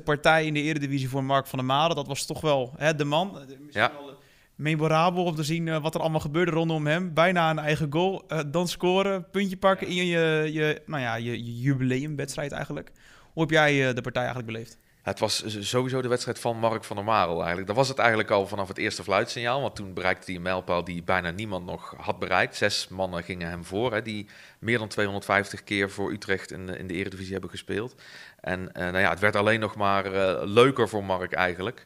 250ste 0.00 0.02
partij 0.04 0.46
in 0.46 0.54
de 0.54 0.62
Eredivisie 0.62 1.08
voor 1.08 1.24
Mark 1.24 1.46
van 1.46 1.58
der 1.58 1.68
Made. 1.68 1.94
Dat 1.94 2.06
was 2.06 2.26
toch 2.26 2.40
wel 2.40 2.74
hè, 2.76 2.94
de 2.94 3.04
man. 3.04 3.32
Misschien 3.32 3.68
ja. 3.70 3.92
wel 3.92 4.16
memorabel 4.58 5.24
om 5.24 5.34
te 5.34 5.42
zien 5.42 5.66
uh, 5.66 5.82
wat 5.82 5.94
er 5.94 6.00
allemaal 6.00 6.20
gebeurde 6.20 6.50
rondom 6.50 6.86
hem. 6.86 7.14
Bijna 7.14 7.50
een 7.50 7.58
eigen 7.58 7.92
goal, 7.92 8.24
uh, 8.28 8.38
dan 8.46 8.68
scoren, 8.68 9.30
puntje 9.30 9.56
pakken 9.56 9.86
in 9.86 9.94
je, 9.94 10.48
je, 10.52 10.82
nou 10.86 11.02
ja, 11.02 11.14
je, 11.14 11.44
je 11.44 11.60
jubileumwedstrijd 11.60 12.52
eigenlijk. 12.52 12.92
Hoe 13.32 13.42
heb 13.42 13.50
jij 13.52 13.88
uh, 13.88 13.94
de 13.94 14.00
partij 14.00 14.22
eigenlijk 14.22 14.52
beleefd? 14.52 14.78
Het 15.08 15.18
was 15.18 15.44
sowieso 15.68 16.02
de 16.02 16.08
wedstrijd 16.08 16.38
van 16.38 16.58
Mark 16.58 16.84
van 16.84 16.96
der 16.96 17.04
Marel 17.04 17.36
eigenlijk. 17.36 17.66
Dat 17.66 17.76
was 17.76 17.88
het 17.88 17.98
eigenlijk 17.98 18.30
al 18.30 18.46
vanaf 18.46 18.68
het 18.68 18.78
eerste 18.78 19.02
fluitsignaal. 19.02 19.60
Want 19.60 19.76
toen 19.76 19.94
bereikte 19.94 20.24
hij 20.26 20.34
een 20.34 20.42
mijlpaal 20.42 20.84
die 20.84 21.02
bijna 21.02 21.30
niemand 21.30 21.66
nog 21.66 21.94
had 21.98 22.18
bereikt. 22.18 22.56
Zes 22.56 22.88
mannen 22.88 23.22
gingen 23.22 23.48
hem 23.48 23.64
voor, 23.64 23.92
hè, 23.92 24.02
die 24.02 24.26
meer 24.58 24.78
dan 24.78 24.88
250 24.88 25.64
keer 25.64 25.90
voor 25.90 26.12
Utrecht 26.12 26.50
in 26.50 26.66
de, 26.66 26.78
in 26.78 26.86
de 26.86 26.94
Eredivisie 26.94 27.32
hebben 27.32 27.50
gespeeld. 27.50 27.94
En 28.40 28.60
uh, 28.60 28.82
nou 28.82 28.98
ja, 28.98 29.10
het 29.10 29.20
werd 29.20 29.36
alleen 29.36 29.60
nog 29.60 29.74
maar 29.74 30.06
uh, 30.14 30.40
leuker 30.44 30.88
voor 30.88 31.04
Mark 31.04 31.32
eigenlijk. 31.32 31.84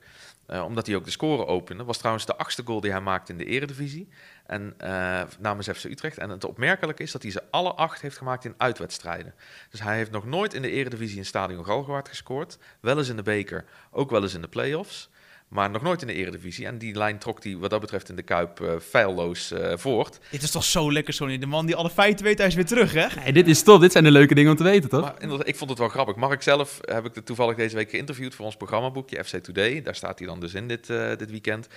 Uh, 0.48 0.64
omdat 0.64 0.86
hij 0.86 0.96
ook 0.96 1.04
de 1.04 1.10
score 1.10 1.46
opende. 1.46 1.84
was 1.84 1.98
trouwens 1.98 2.26
de 2.26 2.36
achtste 2.36 2.62
goal 2.64 2.80
die 2.80 2.90
hij 2.90 3.00
maakte 3.00 3.32
in 3.32 3.38
de 3.38 3.44
Eredivisie. 3.44 4.08
En 4.46 4.74
uh, 4.84 5.22
namens 5.38 5.68
FC 5.68 5.84
Utrecht. 5.84 6.18
En 6.18 6.30
het 6.30 6.44
opmerkelijke 6.44 7.02
is 7.02 7.12
dat 7.12 7.22
hij 7.22 7.30
ze 7.30 7.42
alle 7.50 7.72
acht 7.72 8.00
heeft 8.00 8.16
gemaakt 8.16 8.44
in 8.44 8.54
uitwedstrijden. 8.56 9.34
Dus 9.70 9.82
hij 9.82 9.96
heeft 9.96 10.10
nog 10.10 10.26
nooit 10.26 10.54
in 10.54 10.62
de 10.62 10.70
Eredivisie 10.70 11.18
in 11.18 11.24
Stadion 11.24 11.64
Galgenwaard 11.64 12.08
gescoord. 12.08 12.58
Wel 12.80 12.98
eens 12.98 13.08
in 13.08 13.16
de 13.16 13.22
beker, 13.22 13.64
ook 13.90 14.10
wel 14.10 14.22
eens 14.22 14.34
in 14.34 14.40
de 14.40 14.48
play-offs. 14.48 15.10
maar 15.48 15.70
nog 15.70 15.82
nooit 15.82 16.00
in 16.00 16.06
de 16.06 16.12
eredivisie. 16.12 16.66
En 16.66 16.78
die 16.78 16.94
lijn 16.94 17.18
trok 17.18 17.44
hij 17.44 17.56
wat 17.56 17.70
dat 17.70 17.80
betreft 17.80 18.08
in 18.08 18.16
de 18.16 18.22
Kuip 18.22 18.60
uh, 18.60 18.72
feilloos 18.80 19.52
uh, 19.52 19.72
voort. 19.76 20.18
Dit 20.30 20.42
is 20.42 20.50
toch 20.50 20.64
zo 20.64 20.92
lekker, 20.92 21.14
Sonny. 21.14 21.38
De 21.38 21.46
man 21.46 21.66
die 21.66 21.76
alle 21.76 21.90
feiten 21.90 22.24
weet, 22.24 22.38
hij 22.38 22.46
is 22.46 22.54
weer 22.54 22.66
terug, 22.66 22.92
hè? 22.92 23.06
Nee, 23.20 23.32
dit 23.32 23.48
is 23.48 23.62
top. 23.62 23.80
Dit 23.80 23.92
zijn 23.92 24.04
de 24.04 24.10
leuke 24.10 24.34
dingen 24.34 24.50
om 24.50 24.56
te 24.56 24.62
weten, 24.62 24.88
toch? 24.88 25.00
Maar 25.00 25.46
ik 25.46 25.56
vond 25.56 25.70
het 25.70 25.78
wel 25.78 25.88
grappig. 25.88 26.16
Mark 26.16 26.42
zelf 26.42 26.78
heb 26.80 27.16
ik 27.16 27.24
toevallig 27.24 27.56
deze 27.56 27.76
week 27.76 27.90
geïnterviewd 27.90 28.34
voor 28.34 28.44
ons 28.44 28.56
programmaboekje 28.56 29.24
FC 29.24 29.36
Today. 29.36 29.82
Daar 29.82 29.94
staat 29.94 30.18
hij 30.18 30.28
dan 30.28 30.40
dus 30.40 30.54
in 30.54 30.68
dit, 30.68 30.88
uh, 30.88 31.16
dit 31.16 31.30
weekend. 31.30 31.68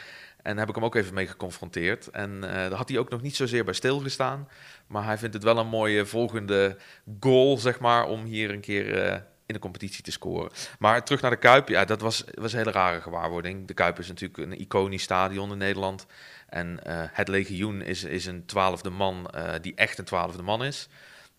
En 0.45 0.57
heb 0.57 0.69
ik 0.69 0.75
hem 0.75 0.83
ook 0.83 0.95
even 0.95 1.13
mee 1.13 1.27
geconfronteerd. 1.27 2.07
En 2.07 2.41
daar 2.41 2.71
had 2.71 2.89
hij 2.89 2.97
ook 2.97 3.09
nog 3.09 3.21
niet 3.21 3.35
zozeer 3.35 3.63
bij 3.63 3.73
stilgestaan. 3.73 4.49
Maar 4.87 5.05
hij 5.05 5.17
vindt 5.17 5.33
het 5.33 5.43
wel 5.43 5.57
een 5.57 5.67
mooie 5.67 6.05
volgende 6.05 6.77
goal, 7.19 7.57
zeg 7.57 7.79
maar, 7.79 8.05
om 8.05 8.23
hier 8.23 8.51
een 8.51 8.59
keer 8.59 9.23
in 9.45 9.53
de 9.53 9.59
competitie 9.59 10.03
te 10.03 10.11
scoren. 10.11 10.51
Maar 10.79 11.03
terug 11.03 11.21
naar 11.21 11.31
de 11.31 11.37
Kuip, 11.37 11.67
ja, 11.67 11.85
dat 11.85 12.01
was, 12.01 12.23
was 12.33 12.51
een 12.51 12.57
hele 12.57 12.71
rare 12.71 13.01
gewaarwording. 13.01 13.67
De 13.67 13.73
Kuip 13.73 13.99
is 13.99 14.07
natuurlijk 14.07 14.37
een 14.37 14.59
iconisch 14.59 15.03
stadion 15.03 15.51
in 15.51 15.57
Nederland. 15.57 16.05
En 16.49 16.79
uh, 16.87 17.03
het 17.11 17.27
legioen 17.27 17.81
is, 17.81 18.03
is 18.03 18.25
een 18.25 18.45
twaalfde 18.45 18.89
man 18.89 19.31
die 19.61 19.75
echt 19.75 19.97
een 19.97 20.05
twaalfde 20.05 20.43
man 20.43 20.63
is. 20.63 20.89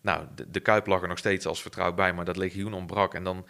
Nou, 0.01 0.25
de, 0.35 0.49
de, 0.51 0.59
Kuip 0.59 0.87
lag 0.87 1.01
er 1.01 1.07
nog 1.07 1.17
steeds 1.17 1.45
als 1.45 1.61
vertrouwd 1.61 1.95
bij, 1.95 2.13
maar 2.13 2.25
dat 2.25 2.37
legioen 2.37 2.73
ontbrak. 2.73 3.13
En 3.13 3.23
dan, 3.23 3.47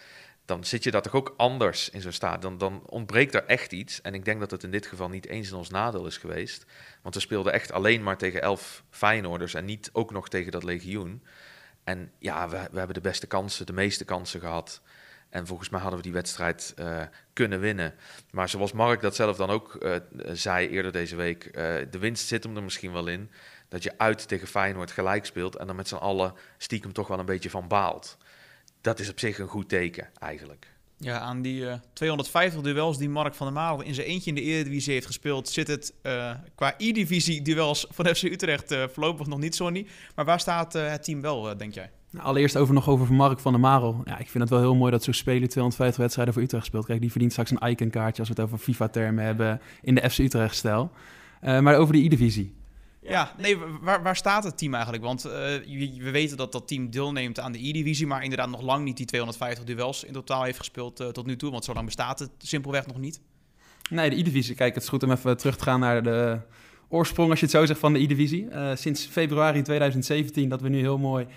dan 0.47 0.63
zit 0.63 0.83
je 0.83 0.91
daar 0.91 1.01
toch 1.01 1.13
ook 1.13 1.33
anders 1.37 1.89
in 1.89 2.01
zo'n 2.01 2.11
staat. 2.11 2.41
Dan, 2.41 2.57
dan 2.57 2.81
ontbreekt 2.85 3.33
er 3.33 3.45
echt 3.45 3.71
iets. 3.71 4.01
En 4.01 4.13
ik 4.13 4.25
denk 4.25 4.39
dat 4.39 4.51
het 4.51 4.63
in 4.63 4.71
dit 4.71 4.85
geval 4.85 5.09
niet 5.09 5.27
eens 5.27 5.49
in 5.49 5.55
ons 5.55 5.69
nadeel 5.69 6.05
is 6.05 6.17
geweest. 6.17 6.65
Want 7.01 7.15
we 7.15 7.21
speelden 7.21 7.53
echt 7.53 7.71
alleen 7.71 8.03
maar 8.03 8.17
tegen 8.17 8.41
elf 8.41 8.83
Feyenoorders 8.89 9.53
en 9.53 9.65
niet 9.65 9.89
ook 9.93 10.11
nog 10.11 10.29
tegen 10.29 10.51
dat 10.51 10.63
legioen. 10.63 11.23
En 11.83 12.11
ja, 12.19 12.49
we, 12.49 12.67
we 12.71 12.77
hebben 12.77 12.95
de 12.95 13.01
beste 13.01 13.27
kansen, 13.27 13.65
de 13.65 13.73
meeste 13.73 14.05
kansen 14.05 14.39
gehad. 14.39 14.81
En 15.29 15.47
volgens 15.47 15.69
mij 15.69 15.79
hadden 15.79 15.97
we 15.97 16.05
die 16.05 16.13
wedstrijd 16.13 16.73
uh, 16.79 17.01
kunnen 17.33 17.59
winnen. 17.59 17.93
Maar 18.31 18.49
zoals 18.49 18.71
Mark 18.71 19.01
dat 19.01 19.15
zelf 19.15 19.37
dan 19.37 19.49
ook 19.49 19.77
uh, 19.79 19.95
zei 20.31 20.67
eerder 20.67 20.91
deze 20.91 21.15
week, 21.15 21.45
uh, 21.45 21.51
de 21.91 21.99
winst 21.99 22.27
zit 22.27 22.43
hem 22.43 22.55
er 22.55 22.63
misschien 22.63 22.91
wel 22.91 23.07
in. 23.07 23.31
Dat 23.69 23.83
je 23.83 23.97
uit 23.97 24.27
tegen 24.27 24.47
Feyenoord 24.47 24.91
gelijk 24.91 25.25
speelt 25.25 25.55
en 25.55 25.67
dan 25.67 25.75
met 25.75 25.87
z'n 25.87 25.95
allen 25.95 26.33
stiekem 26.57 26.93
toch 26.93 27.07
wel 27.07 27.19
een 27.19 27.25
beetje 27.25 27.49
van 27.49 27.67
baalt. 27.67 28.17
Dat 28.81 28.99
is 28.99 29.09
op 29.09 29.19
zich 29.19 29.39
een 29.39 29.47
goed 29.47 29.69
teken 29.69 30.09
eigenlijk. 30.19 30.77
Ja, 30.99 31.19
aan 31.19 31.41
die 31.41 31.61
uh, 31.61 31.73
250 31.93 32.61
duels 32.61 32.97
die 32.97 33.09
Mark 33.09 33.33
van 33.33 33.45
der 33.45 33.55
Marel 33.55 33.81
in 33.81 33.93
zijn 33.93 34.07
eentje 34.07 34.29
in 34.29 34.35
de 34.35 34.41
Eredivisie 34.41 34.93
heeft 34.93 35.05
gespeeld, 35.05 35.49
zit 35.49 35.67
het 35.67 35.93
uh, 36.03 36.31
qua 36.55 36.73
E-divisie 36.77 37.41
duels 37.41 37.85
van 37.95 38.05
FC 38.05 38.23
Utrecht 38.23 38.71
uh, 38.71 38.83
voorlopig 38.91 39.27
nog 39.27 39.39
niet, 39.39 39.55
Sonny. 39.55 39.87
Maar 40.15 40.25
waar 40.25 40.39
staat 40.39 40.73
het 40.73 41.03
team 41.03 41.21
wel, 41.21 41.57
denk 41.57 41.73
jij? 41.73 41.91
Nou, 42.09 42.25
allereerst 42.25 42.57
over 42.57 42.73
nog 42.73 42.89
over 42.89 43.13
Mark 43.13 43.39
van 43.39 43.51
der 43.51 43.61
Marel. 43.61 44.01
Ja, 44.03 44.17
ik 44.17 44.29
vind 44.29 44.43
het 44.43 44.49
wel 44.49 44.59
heel 44.59 44.75
mooi 44.75 44.91
dat 44.91 45.03
zo'n 45.03 45.13
speler 45.13 45.47
250 45.47 45.97
wedstrijden 46.01 46.33
voor 46.33 46.43
Utrecht 46.43 46.65
speelt. 46.65 46.85
Kijk, 46.85 47.01
die 47.01 47.11
verdient 47.11 47.31
straks 47.31 47.51
een 47.51 47.67
iconkaartje 47.67 48.19
als 48.19 48.29
we 48.29 48.41
het 48.41 48.43
over 48.43 48.57
FIFA-termen 48.57 49.23
hebben 49.23 49.61
in 49.81 49.95
de 49.95 50.09
FC 50.09 50.17
Utrecht-stijl. 50.17 50.91
maar 51.41 51.75
over 51.75 51.93
de 51.93 52.03
E-divisie. 52.03 52.56
Ja, 53.07 53.33
nee, 53.37 53.57
waar, 53.81 54.03
waar 54.03 54.15
staat 54.15 54.43
het 54.43 54.57
team 54.57 54.73
eigenlijk? 54.73 55.03
Want 55.03 55.25
uh, 55.25 55.31
we 55.31 56.09
weten 56.11 56.37
dat 56.37 56.51
dat 56.51 56.67
team 56.67 56.89
deelneemt 56.89 57.39
aan 57.39 57.51
de 57.51 57.67
E-divisie, 57.67 58.07
maar 58.07 58.23
inderdaad 58.23 58.49
nog 58.49 58.61
lang 58.61 58.83
niet 58.83 58.97
die 58.97 59.05
250 59.05 59.65
duels 59.65 60.03
in 60.03 60.13
totaal 60.13 60.43
heeft 60.43 60.57
gespeeld 60.57 61.01
uh, 61.01 61.07
tot 61.07 61.25
nu 61.25 61.35
toe. 61.35 61.51
Want 61.51 61.65
zo 61.65 61.73
lang 61.73 61.85
bestaat 61.85 62.19
het 62.19 62.29
simpelweg 62.37 62.87
nog 62.87 62.97
niet. 62.97 63.21
Nee, 63.89 64.09
de 64.09 64.15
E-divisie. 64.15 64.55
Kijk, 64.55 64.73
het 64.73 64.83
is 64.83 64.89
goed 64.89 65.03
om 65.03 65.11
even 65.11 65.37
terug 65.37 65.57
te 65.57 65.63
gaan 65.63 65.79
naar 65.79 66.03
de 66.03 66.39
oorsprong, 66.89 67.29
als 67.29 67.39
je 67.39 67.45
het 67.45 67.55
zo 67.55 67.65
zegt, 67.65 67.79
van 67.79 67.93
de 67.93 67.99
E-divisie. 67.99 68.43
Uh, 68.43 68.75
sinds 68.75 69.05
februari 69.05 69.61
2017 69.61 70.49
dat 70.49 70.61
we 70.61 70.69
nu 70.69 70.79
heel 70.79 70.97
mooi 70.97 71.27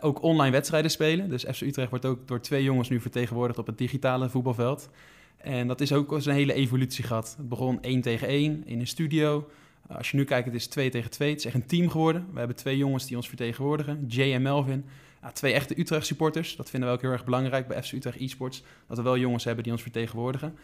ook 0.00 0.22
online 0.22 0.50
wedstrijden 0.50 0.90
spelen. 0.90 1.28
Dus 1.28 1.44
FC 1.44 1.60
Utrecht 1.60 1.90
wordt 1.90 2.04
ook 2.04 2.28
door 2.28 2.40
twee 2.40 2.62
jongens 2.62 2.88
nu 2.88 3.00
vertegenwoordigd 3.00 3.58
op 3.58 3.66
het 3.66 3.78
digitale 3.78 4.28
voetbalveld. 4.28 4.88
En 5.36 5.66
dat 5.66 5.80
is 5.80 5.92
ook 5.92 6.12
een 6.12 6.32
hele 6.32 6.52
evolutie 6.52 7.04
gehad. 7.04 7.34
Het 7.36 7.48
begon 7.48 7.82
1 7.82 8.00
tegen 8.00 8.28
1 8.28 8.62
in 8.66 8.80
een 8.80 8.86
studio. 8.86 9.48
Als 9.88 10.10
je 10.10 10.16
nu 10.16 10.24
kijkt, 10.24 10.46
het 10.46 10.54
is 10.54 10.66
2 10.66 10.90
tegen 10.90 11.10
2. 11.10 11.30
Het 11.30 11.38
is 11.38 11.44
echt 11.44 11.54
een 11.54 11.66
team 11.66 11.90
geworden. 11.90 12.26
We 12.32 12.38
hebben 12.38 12.56
twee 12.56 12.76
jongens 12.76 13.06
die 13.06 13.16
ons 13.16 13.28
vertegenwoordigen, 13.28 14.04
Jay 14.08 14.34
en 14.34 14.42
Melvin. 14.42 14.84
Ja, 15.22 15.32
twee 15.32 15.52
echte 15.52 15.80
Utrecht 15.80 16.06
supporters. 16.06 16.56
Dat 16.56 16.70
vinden 16.70 16.88
we 16.88 16.94
ook 16.94 17.00
heel 17.02 17.10
erg 17.10 17.24
belangrijk 17.24 17.68
bij 17.68 17.82
FC 17.82 17.92
Utrecht 17.92 18.18
eSports. 18.18 18.62
Dat 18.88 18.96
we 18.96 19.02
wel 19.02 19.18
jongens 19.18 19.44
hebben 19.44 19.62
die 19.62 19.72
ons 19.72 19.82
vertegenwoordigen. 19.82 20.58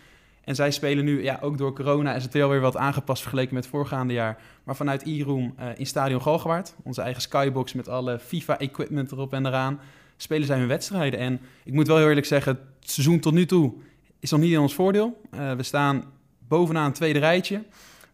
En 0.49 0.55
zij 0.55 0.71
spelen 0.71 1.05
nu, 1.05 1.23
ja, 1.23 1.39
ook 1.41 1.59
door 1.59 1.73
corona 1.73 2.15
is 2.15 2.23
het 2.23 2.33
wel 2.33 2.49
weer 2.49 2.61
wat 2.61 2.77
aangepast 2.77 3.23
vergeleken 3.23 3.55
met 3.55 3.63
het 3.63 3.73
voorgaande 3.73 4.13
jaar. 4.13 4.43
Maar 4.65 4.77
vanuit 4.77 5.07
e-room 5.07 5.55
uh, 5.61 5.67
in 5.77 5.87
Stadion 5.87 6.23
Galgenwaard, 6.23 6.75
onze 6.83 7.03
eigen 7.03 7.23
skybox 7.23 7.73
met 7.73 7.89
alle 7.89 8.19
FIFA-equipment 8.19 9.13
erop 9.13 9.33
en 9.33 9.47
eraan, 9.47 9.81
spelen 10.17 10.47
zij 10.47 10.59
hun 10.59 10.69
wedstrijden. 10.69 11.21
En 11.21 11.41
ik 11.65 11.73
moet 11.73 11.87
wel 11.87 11.97
heel 11.97 12.09
eerlijk 12.09 12.27
zeggen, 12.27 12.59
het 12.81 12.91
seizoen 12.91 13.21
tot 13.21 13.33
nu 13.33 13.47
toe 13.47 13.75
is 14.21 14.31
nog 14.31 14.41
niet 14.41 14.53
in 14.53 14.59
ons 14.59 14.75
voordeel. 14.75 15.21
Uh, 15.35 15.53
we 15.53 15.63
staan 15.63 16.05
bovenaan 16.49 16.87
een 16.87 16.93
tweede 16.93 17.19
rijtje. 17.19 17.63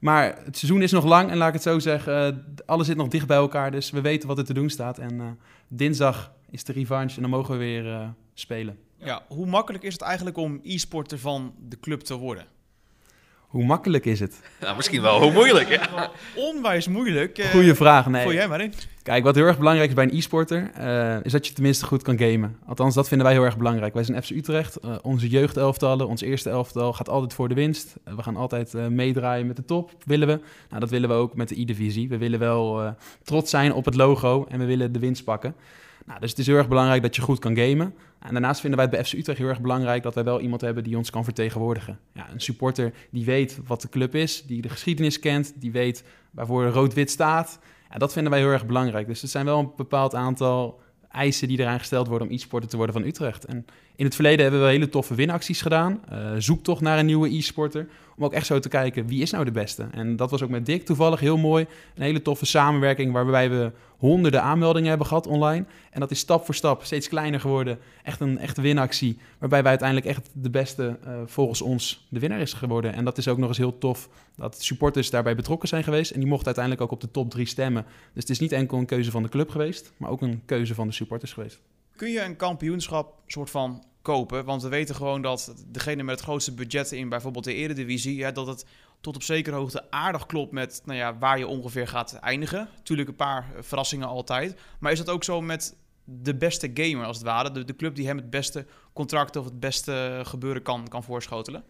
Maar 0.04 0.38
het 0.44 0.58
seizoen 0.58 0.82
is 0.82 0.92
nog 0.92 1.04
lang 1.04 1.30
en 1.30 1.36
laat 1.36 1.48
ik 1.48 1.54
het 1.54 1.62
zo 1.62 1.78
zeggen, 1.78 2.34
uh, 2.56 2.64
alles 2.66 2.86
zit 2.86 2.96
nog 2.96 3.08
dicht 3.08 3.26
bij 3.26 3.36
elkaar. 3.36 3.70
Dus 3.70 3.90
we 3.90 4.00
weten 4.00 4.28
wat 4.28 4.38
er 4.38 4.44
te 4.44 4.54
doen 4.54 4.70
staat. 4.70 4.98
En 4.98 5.14
uh, 5.14 5.26
dinsdag 5.68 6.32
is 6.50 6.64
de 6.64 6.72
revanche 6.72 7.16
en 7.16 7.22
dan 7.22 7.30
mogen 7.30 7.52
we 7.52 7.58
weer 7.58 7.84
uh, 7.84 8.08
spelen. 8.34 8.78
Ja, 8.96 9.22
hoe 9.28 9.46
makkelijk 9.46 9.84
is 9.84 9.92
het 9.92 10.02
eigenlijk 10.02 10.36
om 10.36 10.60
e-sporter 10.62 11.18
van 11.18 11.54
de 11.68 11.80
club 11.80 12.00
te 12.00 12.16
worden? 12.16 12.46
Hoe 13.54 13.64
makkelijk 13.64 14.04
is 14.04 14.20
het? 14.20 14.40
Nou, 14.60 14.76
misschien 14.76 15.02
wel 15.02 15.20
hoe 15.22 15.32
moeilijk. 15.32 15.68
Ja. 15.68 16.10
Onwijs 16.34 16.88
moeilijk. 16.88 17.38
Uh, 17.38 17.46
Goeie 17.46 17.74
vraag, 17.74 18.06
nee. 18.06 18.32
Jij 18.32 18.48
maar 18.48 18.60
in. 18.60 18.72
Kijk, 19.02 19.24
wat 19.24 19.34
heel 19.34 19.46
erg 19.46 19.58
belangrijk 19.58 19.88
is 19.88 19.94
bij 19.94 20.04
een 20.04 20.16
e-sporter, 20.16 20.70
uh, 20.78 21.24
is 21.24 21.32
dat 21.32 21.46
je 21.46 21.52
tenminste 21.52 21.84
goed 21.84 22.02
kan 22.02 22.18
gamen. 22.18 22.58
Althans, 22.66 22.94
dat 22.94 23.08
vinden 23.08 23.26
wij 23.26 23.36
heel 23.36 23.44
erg 23.44 23.56
belangrijk. 23.56 23.94
Wij 23.94 24.04
zijn 24.04 24.22
FC 24.22 24.30
Utrecht, 24.30 24.78
uh, 24.84 24.94
onze 25.02 25.28
jeugdelftallen, 25.28 26.08
ons 26.08 26.20
eerste 26.20 26.50
elftal 26.50 26.92
gaat 26.92 27.08
altijd 27.08 27.34
voor 27.34 27.48
de 27.48 27.54
winst. 27.54 27.94
we 28.04 28.22
gaan 28.22 28.36
altijd 28.36 28.72
meedraaien 28.72 29.46
met 29.46 29.56
de 29.56 29.64
top, 29.64 29.90
willen 30.04 30.28
we. 30.28 30.40
Nou, 30.68 30.80
dat 30.80 30.90
willen 30.90 31.08
we 31.08 31.14
ook 31.14 31.34
met 31.34 31.48
de 31.48 31.60
E-divisie. 31.60 32.08
We 32.08 32.18
willen 32.18 32.38
wel 32.38 32.94
trots 33.22 33.50
zijn 33.50 33.72
op 33.72 33.84
het 33.84 33.94
logo 33.94 34.46
en 34.48 34.58
we 34.58 34.64
willen 34.64 34.92
de 34.92 34.98
winst 34.98 35.24
pakken. 35.24 35.54
Nou, 36.04 36.20
dus 36.20 36.30
het 36.30 36.38
is 36.38 36.46
heel 36.46 36.56
erg 36.56 36.68
belangrijk 36.68 37.02
dat 37.02 37.16
je 37.16 37.22
goed 37.22 37.38
kan 37.38 37.56
gamen. 37.56 37.94
En 38.18 38.32
daarnaast 38.32 38.60
vinden 38.60 38.78
wij 38.78 38.88
het 38.88 38.96
bij 38.96 39.04
FC 39.04 39.12
Utrecht 39.12 39.38
heel 39.38 39.48
erg 39.48 39.60
belangrijk 39.60 40.02
dat 40.02 40.14
wij 40.14 40.24
wel 40.24 40.40
iemand 40.40 40.60
hebben 40.60 40.84
die 40.84 40.96
ons 40.96 41.10
kan 41.10 41.24
vertegenwoordigen. 41.24 41.98
Ja, 42.12 42.30
een 42.32 42.40
supporter 42.40 42.92
die 43.10 43.24
weet 43.24 43.60
wat 43.66 43.80
de 43.80 43.88
club 43.88 44.14
is, 44.14 44.42
die 44.46 44.62
de 44.62 44.68
geschiedenis 44.68 45.18
kent, 45.18 45.52
die 45.56 45.72
weet 45.72 46.04
waarvoor 46.30 46.66
rood-wit 46.66 47.10
staat. 47.10 47.58
Ja, 47.90 47.98
dat 47.98 48.12
vinden 48.12 48.32
wij 48.32 48.40
heel 48.40 48.50
erg 48.50 48.66
belangrijk. 48.66 49.06
Dus 49.06 49.22
er 49.22 49.28
zijn 49.28 49.44
wel 49.44 49.58
een 49.58 49.72
bepaald 49.76 50.14
aantal 50.14 50.80
eisen 51.08 51.48
die 51.48 51.58
eraan 51.58 51.78
gesteld 51.78 52.06
worden 52.06 52.28
om 52.28 52.34
e-sporter 52.34 52.70
te 52.70 52.76
worden 52.76 52.94
van 52.94 53.04
Utrecht. 53.04 53.44
En 53.44 53.64
in 53.96 54.04
het 54.04 54.14
verleden 54.14 54.42
hebben 54.42 54.62
we 54.62 54.68
hele 54.68 54.88
toffe 54.88 55.14
winacties 55.14 55.62
gedaan. 55.62 56.00
Uh, 56.12 56.30
zoek 56.38 56.62
toch 56.62 56.80
naar 56.80 56.98
een 56.98 57.06
nieuwe 57.06 57.36
e-sporter. 57.36 57.88
Om 58.16 58.24
ook 58.24 58.32
echt 58.32 58.46
zo 58.46 58.58
te 58.58 58.68
kijken, 58.68 59.06
wie 59.06 59.22
is 59.22 59.30
nou 59.30 59.44
de 59.44 59.50
beste? 59.50 59.86
En 59.90 60.16
dat 60.16 60.30
was 60.30 60.42
ook 60.42 60.48
met 60.48 60.66
Dick 60.66 60.84
toevallig 60.84 61.20
heel 61.20 61.36
mooi. 61.36 61.66
Een 61.94 62.02
hele 62.02 62.22
toffe 62.22 62.46
samenwerking 62.46 63.12
waarbij 63.12 63.50
we 63.50 63.72
honderden 63.96 64.42
aanmeldingen 64.42 64.88
hebben 64.88 65.06
gehad 65.06 65.26
online. 65.26 65.64
En 65.90 66.00
dat 66.00 66.10
is 66.10 66.18
stap 66.18 66.44
voor 66.44 66.54
stap 66.54 66.84
steeds 66.84 67.08
kleiner 67.08 67.40
geworden. 67.40 67.78
Echt 68.02 68.20
een 68.20 68.38
echte 68.38 68.60
winactie. 68.60 69.18
Waarbij 69.38 69.60
wij 69.60 69.70
uiteindelijk 69.70 70.08
echt 70.08 70.30
de 70.32 70.50
beste 70.50 70.98
uh, 71.06 71.12
volgens 71.26 71.62
ons 71.62 72.06
de 72.08 72.20
winnaar 72.20 72.40
is 72.40 72.52
geworden. 72.52 72.92
En 72.92 73.04
dat 73.04 73.18
is 73.18 73.28
ook 73.28 73.38
nog 73.38 73.48
eens 73.48 73.58
heel 73.58 73.78
tof 73.78 74.08
dat 74.36 74.62
supporters 74.62 75.10
daarbij 75.10 75.34
betrokken 75.34 75.68
zijn 75.68 75.84
geweest. 75.84 76.10
En 76.10 76.20
die 76.20 76.28
mochten 76.28 76.46
uiteindelijk 76.46 76.84
ook 76.84 76.92
op 76.92 77.00
de 77.00 77.10
top 77.10 77.30
drie 77.30 77.46
stemmen. 77.46 77.84
Dus 77.84 78.22
het 78.22 78.30
is 78.30 78.38
niet 78.38 78.52
enkel 78.52 78.78
een 78.78 78.86
keuze 78.86 79.10
van 79.10 79.22
de 79.22 79.28
club 79.28 79.50
geweest, 79.50 79.92
maar 79.96 80.10
ook 80.10 80.22
een 80.22 80.42
keuze 80.44 80.74
van 80.74 80.86
de 80.86 80.92
supporters 80.92 81.32
geweest. 81.32 81.60
Kun 81.96 82.10
je 82.10 82.20
een 82.20 82.36
kampioenschap 82.36 83.14
soort 83.26 83.50
van 83.50 83.84
kopen? 84.02 84.44
Want 84.44 84.62
we 84.62 84.68
weten 84.68 84.94
gewoon 84.94 85.22
dat 85.22 85.64
degene 85.66 86.02
met 86.02 86.14
het 86.14 86.24
grootste 86.24 86.54
budget 86.54 86.92
in 86.92 87.08
bijvoorbeeld 87.08 87.44
de 87.44 87.54
Eredivisie, 87.54 88.16
ja, 88.16 88.30
dat 88.30 88.46
het 88.46 88.66
tot 89.00 89.14
op 89.14 89.22
zekere 89.22 89.56
hoogte 89.56 89.90
aardig 89.90 90.26
klopt 90.26 90.52
met 90.52 90.82
nou 90.84 90.98
ja, 90.98 91.18
waar 91.18 91.38
je 91.38 91.46
ongeveer 91.46 91.88
gaat 91.88 92.14
eindigen. 92.14 92.68
Tuurlijk 92.82 93.08
een 93.08 93.16
paar 93.16 93.46
verrassingen 93.60 94.08
altijd. 94.08 94.60
Maar 94.78 94.92
is 94.92 94.98
dat 94.98 95.10
ook 95.10 95.24
zo 95.24 95.40
met 95.40 95.76
de 96.04 96.34
beste 96.34 96.70
gamer 96.74 97.06
als 97.06 97.16
het 97.16 97.26
ware? 97.26 97.64
De, 97.64 97.76
club 97.76 97.94
die 97.94 98.06
hem 98.06 98.16
het 98.16 98.30
beste 98.30 98.66
contract 98.92 99.36
of 99.36 99.44
het 99.44 99.60
beste 99.60 100.20
gebeuren 100.24 100.62
kan, 100.62 100.88
kan 100.88 101.02
voorschotelen? 101.02 101.64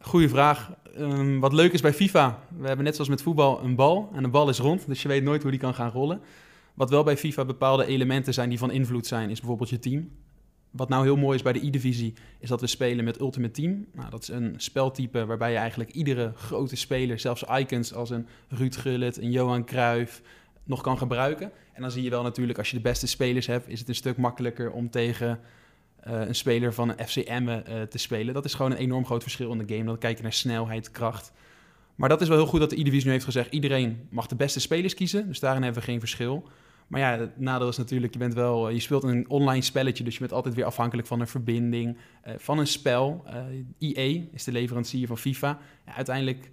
Goeie 0.00 0.28
vraag. 0.28 0.70
Um, 0.98 1.40
wat 1.40 1.52
leuk 1.52 1.72
is 1.72 1.80
bij 1.80 1.94
FIFA, 1.94 2.38
we 2.58 2.66
hebben 2.66 2.84
net 2.84 2.94
zoals 2.94 3.10
met 3.10 3.22
voetbal 3.22 3.60
een 3.62 3.74
bal 3.74 4.10
en 4.14 4.22
de 4.22 4.28
bal 4.28 4.48
is 4.48 4.58
rond, 4.58 4.86
dus 4.86 5.02
je 5.02 5.08
weet 5.08 5.22
nooit 5.22 5.42
hoe 5.42 5.50
die 5.50 5.60
kan 5.60 5.74
gaan 5.74 5.90
rollen. 5.90 6.20
Wat 6.74 6.90
wel 6.90 7.02
bij 7.02 7.16
FIFA 7.16 7.44
bepaalde 7.44 7.86
elementen 7.86 8.34
zijn 8.34 8.48
die 8.48 8.58
van 8.58 8.70
invloed 8.70 9.06
zijn, 9.06 9.30
is 9.30 9.38
bijvoorbeeld 9.38 9.70
je 9.70 9.78
team. 9.78 10.10
Wat 10.70 10.88
nou 10.88 11.04
heel 11.04 11.16
mooi 11.16 11.36
is 11.36 11.42
bij 11.42 11.52
de 11.52 11.66
E-divisie, 11.66 12.14
is 12.38 12.48
dat 12.48 12.60
we 12.60 12.66
spelen 12.66 13.04
met 13.04 13.20
Ultimate 13.20 13.52
Team. 13.52 13.86
Nou, 13.92 14.10
dat 14.10 14.22
is 14.22 14.28
een 14.28 14.54
speltype 14.56 15.26
waarbij 15.26 15.50
je 15.50 15.56
eigenlijk 15.56 15.90
iedere 15.90 16.32
grote 16.34 16.76
speler, 16.76 17.18
zelfs 17.18 17.42
icons 17.42 17.94
als 17.94 18.10
een 18.10 18.26
Ruud 18.48 18.76
Gullit, 18.76 19.16
een 19.16 19.30
Johan 19.30 19.64
Cruijff, 19.64 20.22
nog 20.64 20.80
kan 20.80 20.98
gebruiken. 20.98 21.52
En 21.72 21.82
dan 21.82 21.90
zie 21.90 22.02
je 22.02 22.10
wel 22.10 22.22
natuurlijk, 22.22 22.58
als 22.58 22.70
je 22.70 22.76
de 22.76 22.82
beste 22.82 23.06
spelers 23.06 23.46
hebt, 23.46 23.68
is 23.68 23.78
het 23.78 23.88
een 23.88 23.94
stuk 23.94 24.16
makkelijker 24.16 24.70
om 24.70 24.90
tegen 24.90 25.40
uh, 26.06 26.20
een 26.26 26.34
speler 26.34 26.74
van 26.74 26.88
een 26.88 27.06
FCM 27.06 27.48
uh, 27.48 27.82
te 27.82 27.98
spelen. 27.98 28.34
Dat 28.34 28.44
is 28.44 28.54
gewoon 28.54 28.70
een 28.70 28.76
enorm 28.76 29.04
groot 29.04 29.22
verschil 29.22 29.52
in 29.52 29.66
de 29.66 29.74
game. 29.74 29.86
Dan 29.86 29.98
kijk 29.98 30.16
je 30.16 30.22
naar 30.22 30.32
snelheid, 30.32 30.90
kracht. 30.90 31.32
Maar 31.94 32.08
dat 32.08 32.20
is 32.20 32.28
wel 32.28 32.36
heel 32.36 32.46
goed 32.46 32.60
dat 32.60 32.70
de 32.70 32.80
E-divisie 32.80 33.06
nu 33.06 33.12
heeft 33.12 33.24
gezegd, 33.24 33.52
iedereen 33.52 34.06
mag 34.10 34.26
de 34.26 34.34
beste 34.34 34.60
spelers 34.60 34.94
kiezen. 34.94 35.26
Dus 35.28 35.40
daarin 35.40 35.62
hebben 35.62 35.80
we 35.80 35.88
geen 35.88 36.00
verschil. 36.00 36.48
Maar 36.92 37.00
ja, 37.00 37.18
het 37.18 37.40
nadeel 37.40 37.68
is 37.68 37.76
natuurlijk, 37.76 38.12
je 38.12 38.18
bent 38.18 38.34
wel, 38.34 38.68
je 38.68 38.80
speelt 38.80 39.02
een 39.02 39.28
online 39.28 39.62
spelletje, 39.62 40.04
dus 40.04 40.12
je 40.14 40.20
bent 40.20 40.32
altijd 40.32 40.54
weer 40.54 40.64
afhankelijk 40.64 41.08
van 41.08 41.20
een 41.20 41.26
verbinding, 41.26 41.96
uh, 42.26 42.34
van 42.36 42.58
een 42.58 42.66
spel. 42.66 43.24
Uh, 43.78 43.96
EA 43.96 44.20
is 44.32 44.44
de 44.44 44.52
leverancier 44.52 45.06
van 45.06 45.18
FIFA. 45.18 45.58
Ja, 45.86 45.94
uiteindelijk 45.94 46.50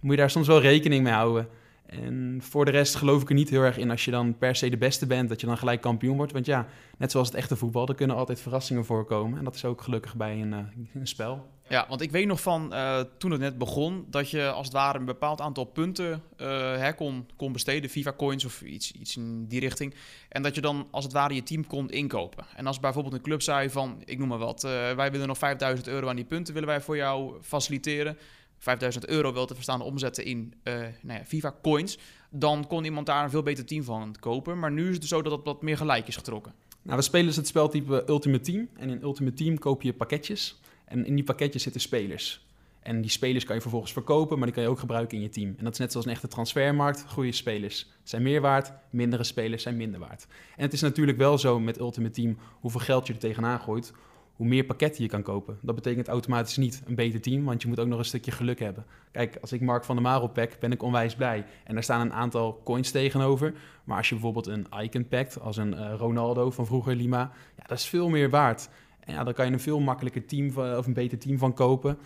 moet 0.00 0.10
je 0.10 0.16
daar 0.16 0.30
soms 0.30 0.46
wel 0.46 0.60
rekening 0.60 1.02
mee 1.02 1.12
houden. 1.12 1.48
En 1.86 2.38
voor 2.42 2.64
de 2.64 2.70
rest 2.70 2.94
geloof 2.94 3.22
ik 3.22 3.28
er 3.28 3.34
niet 3.34 3.50
heel 3.50 3.62
erg 3.62 3.78
in 3.78 3.90
als 3.90 4.04
je 4.04 4.10
dan 4.10 4.38
per 4.38 4.56
se 4.56 4.70
de 4.70 4.76
beste 4.76 5.06
bent, 5.06 5.28
dat 5.28 5.40
je 5.40 5.46
dan 5.46 5.58
gelijk 5.58 5.80
kampioen 5.80 6.16
wordt. 6.16 6.32
Want 6.32 6.46
ja, 6.46 6.66
net 6.98 7.10
zoals 7.10 7.28
het 7.28 7.36
echte 7.36 7.56
voetbal, 7.56 7.88
er 7.88 7.94
kunnen 7.94 8.16
altijd 8.16 8.40
verrassingen 8.40 8.84
voorkomen. 8.84 9.38
En 9.38 9.44
dat 9.44 9.54
is 9.54 9.64
ook 9.64 9.82
gelukkig 9.82 10.16
bij 10.16 10.40
een, 10.40 10.52
een 10.94 11.06
spel. 11.06 11.48
Ja, 11.72 11.86
want 11.88 12.00
ik 12.00 12.10
weet 12.10 12.26
nog 12.26 12.40
van 12.40 12.68
uh, 12.72 13.00
toen 13.18 13.30
het 13.30 13.40
net 13.40 13.58
begon, 13.58 14.06
dat 14.10 14.30
je 14.30 14.50
als 14.50 14.66
het 14.66 14.74
ware 14.74 14.98
een 14.98 15.04
bepaald 15.04 15.40
aantal 15.40 15.64
punten 15.64 16.22
uh, 16.36 16.46
hè, 16.76 16.92
kon, 16.92 17.26
kon 17.36 17.52
besteden, 17.52 17.90
FIFA 17.90 18.12
coins 18.12 18.44
of 18.44 18.62
iets, 18.62 18.92
iets 18.92 19.16
in 19.16 19.46
die 19.46 19.60
richting. 19.60 19.94
En 20.28 20.42
dat 20.42 20.54
je 20.54 20.60
dan 20.60 20.88
als 20.90 21.04
het 21.04 21.12
ware 21.12 21.34
je 21.34 21.42
team 21.42 21.66
kon 21.66 21.90
inkopen. 21.90 22.46
En 22.56 22.66
als 22.66 22.80
bijvoorbeeld 22.80 23.14
een 23.14 23.20
club 23.20 23.42
zei 23.42 23.70
van, 23.70 24.02
ik 24.04 24.18
noem 24.18 24.28
maar 24.28 24.38
wat, 24.38 24.62
wij 24.96 25.10
willen 25.10 25.26
nog 25.26 25.38
5000 25.38 25.88
euro 25.88 26.08
aan 26.08 26.16
die 26.16 26.24
punten 26.24 26.54
willen 26.54 26.68
wij 26.68 26.80
voor 26.80 26.96
jou 26.96 27.34
faciliteren 27.42 28.18
5000 28.58 29.06
euro 29.06 29.32
wil 29.32 29.46
te 29.46 29.54
verstaan 29.54 29.80
omzetten 29.80 30.24
in 30.24 30.54
nou 31.02 31.18
ja, 31.18 31.24
FIFA 31.24 31.54
coins, 31.62 31.98
dan 32.30 32.66
kon 32.66 32.84
iemand 32.84 33.06
daar 33.06 33.24
een 33.24 33.30
veel 33.30 33.42
beter 33.42 33.64
team 33.64 33.82
van 33.82 34.14
kopen. 34.20 34.58
Maar 34.58 34.72
nu 34.72 34.88
is 34.88 34.94
het 34.94 35.06
zo 35.06 35.22
dat 35.22 35.32
het 35.32 35.44
wat 35.44 35.62
meer 35.62 35.76
gelijk 35.76 36.08
is 36.08 36.16
getrokken. 36.16 36.54
Nou, 36.82 36.96
we 36.96 37.02
spelen 37.02 37.26
dus 37.26 37.36
het 37.36 37.46
speltype 37.46 38.04
Ultimate 38.08 38.42
Team. 38.42 38.68
En 38.76 38.90
in 38.90 39.02
Ultimate 39.02 39.36
Team 39.36 39.58
koop 39.58 39.82
je 39.82 39.92
pakketjes. 39.92 40.60
En 40.92 41.06
in 41.06 41.14
die 41.14 41.24
pakketjes 41.24 41.62
zitten 41.62 41.80
spelers. 41.80 42.46
En 42.80 43.00
die 43.00 43.10
spelers 43.10 43.44
kan 43.44 43.54
je 43.54 43.60
vervolgens 43.60 43.92
verkopen, 43.92 44.36
maar 44.36 44.46
die 44.46 44.54
kan 44.54 44.64
je 44.64 44.70
ook 44.70 44.78
gebruiken 44.78 45.16
in 45.16 45.22
je 45.22 45.28
team. 45.28 45.54
En 45.58 45.64
dat 45.64 45.72
is 45.72 45.78
net 45.78 45.90
zoals 45.90 46.06
een 46.06 46.12
echte 46.12 46.28
transfermarkt. 46.28 47.04
Goede 47.08 47.32
spelers 47.32 47.90
zijn 48.02 48.22
meer 48.22 48.40
waard, 48.40 48.72
mindere 48.90 49.24
spelers 49.24 49.62
zijn 49.62 49.76
minder 49.76 50.00
waard. 50.00 50.26
En 50.56 50.62
het 50.62 50.72
is 50.72 50.80
natuurlijk 50.80 51.18
wel 51.18 51.38
zo 51.38 51.60
met 51.60 51.78
Ultimate 51.78 52.14
Team 52.14 52.38
hoeveel 52.60 52.80
geld 52.80 53.06
je 53.06 53.12
er 53.12 53.18
tegenaan 53.18 53.60
gooit 53.60 53.92
hoe 54.36 54.46
meer 54.46 54.64
pakketten 54.64 55.02
je 55.02 55.08
kan 55.08 55.22
kopen. 55.22 55.58
Dat 55.60 55.74
betekent 55.74 56.08
automatisch 56.08 56.56
niet 56.56 56.82
een 56.86 56.94
beter 56.94 57.20
team, 57.20 57.44
want 57.44 57.62
je 57.62 57.68
moet 57.68 57.80
ook 57.80 57.86
nog 57.86 57.98
een 57.98 58.04
stukje 58.04 58.30
geluk 58.30 58.58
hebben. 58.58 58.86
Kijk, 59.10 59.36
als 59.40 59.52
ik 59.52 59.60
Mark 59.60 59.84
van 59.84 59.94
der 59.94 60.04
Marel 60.04 60.28
pack, 60.28 60.58
ben 60.60 60.72
ik 60.72 60.82
onwijs 60.82 61.14
blij. 61.14 61.44
En 61.64 61.74
daar 61.74 61.82
staan 61.82 62.00
een 62.00 62.12
aantal 62.12 62.60
coins 62.64 62.90
tegenover. 62.90 63.54
Maar 63.84 63.96
als 63.96 64.08
je 64.08 64.14
bijvoorbeeld 64.14 64.46
een 64.46 64.66
icon 64.82 65.08
pakt, 65.08 65.40
als 65.40 65.56
een 65.56 65.72
uh, 65.72 65.94
Ronaldo 65.96 66.50
van 66.50 66.66
vroeger 66.66 66.96
Lima, 66.96 67.32
ja, 67.56 67.62
dat 67.66 67.78
is 67.78 67.86
veel 67.86 68.08
meer 68.08 68.30
waard. 68.30 68.68
En 69.04 69.14
ja, 69.14 69.24
dan 69.24 69.34
kan 69.34 69.46
je 69.46 69.52
een 69.52 69.60
veel 69.60 69.80
makkelijker 69.80 70.26
team 70.26 70.56
of 70.56 70.86
een 70.86 70.92
beter 70.92 71.18
team 71.18 71.38
van 71.38 71.54
kopen. 71.54 71.98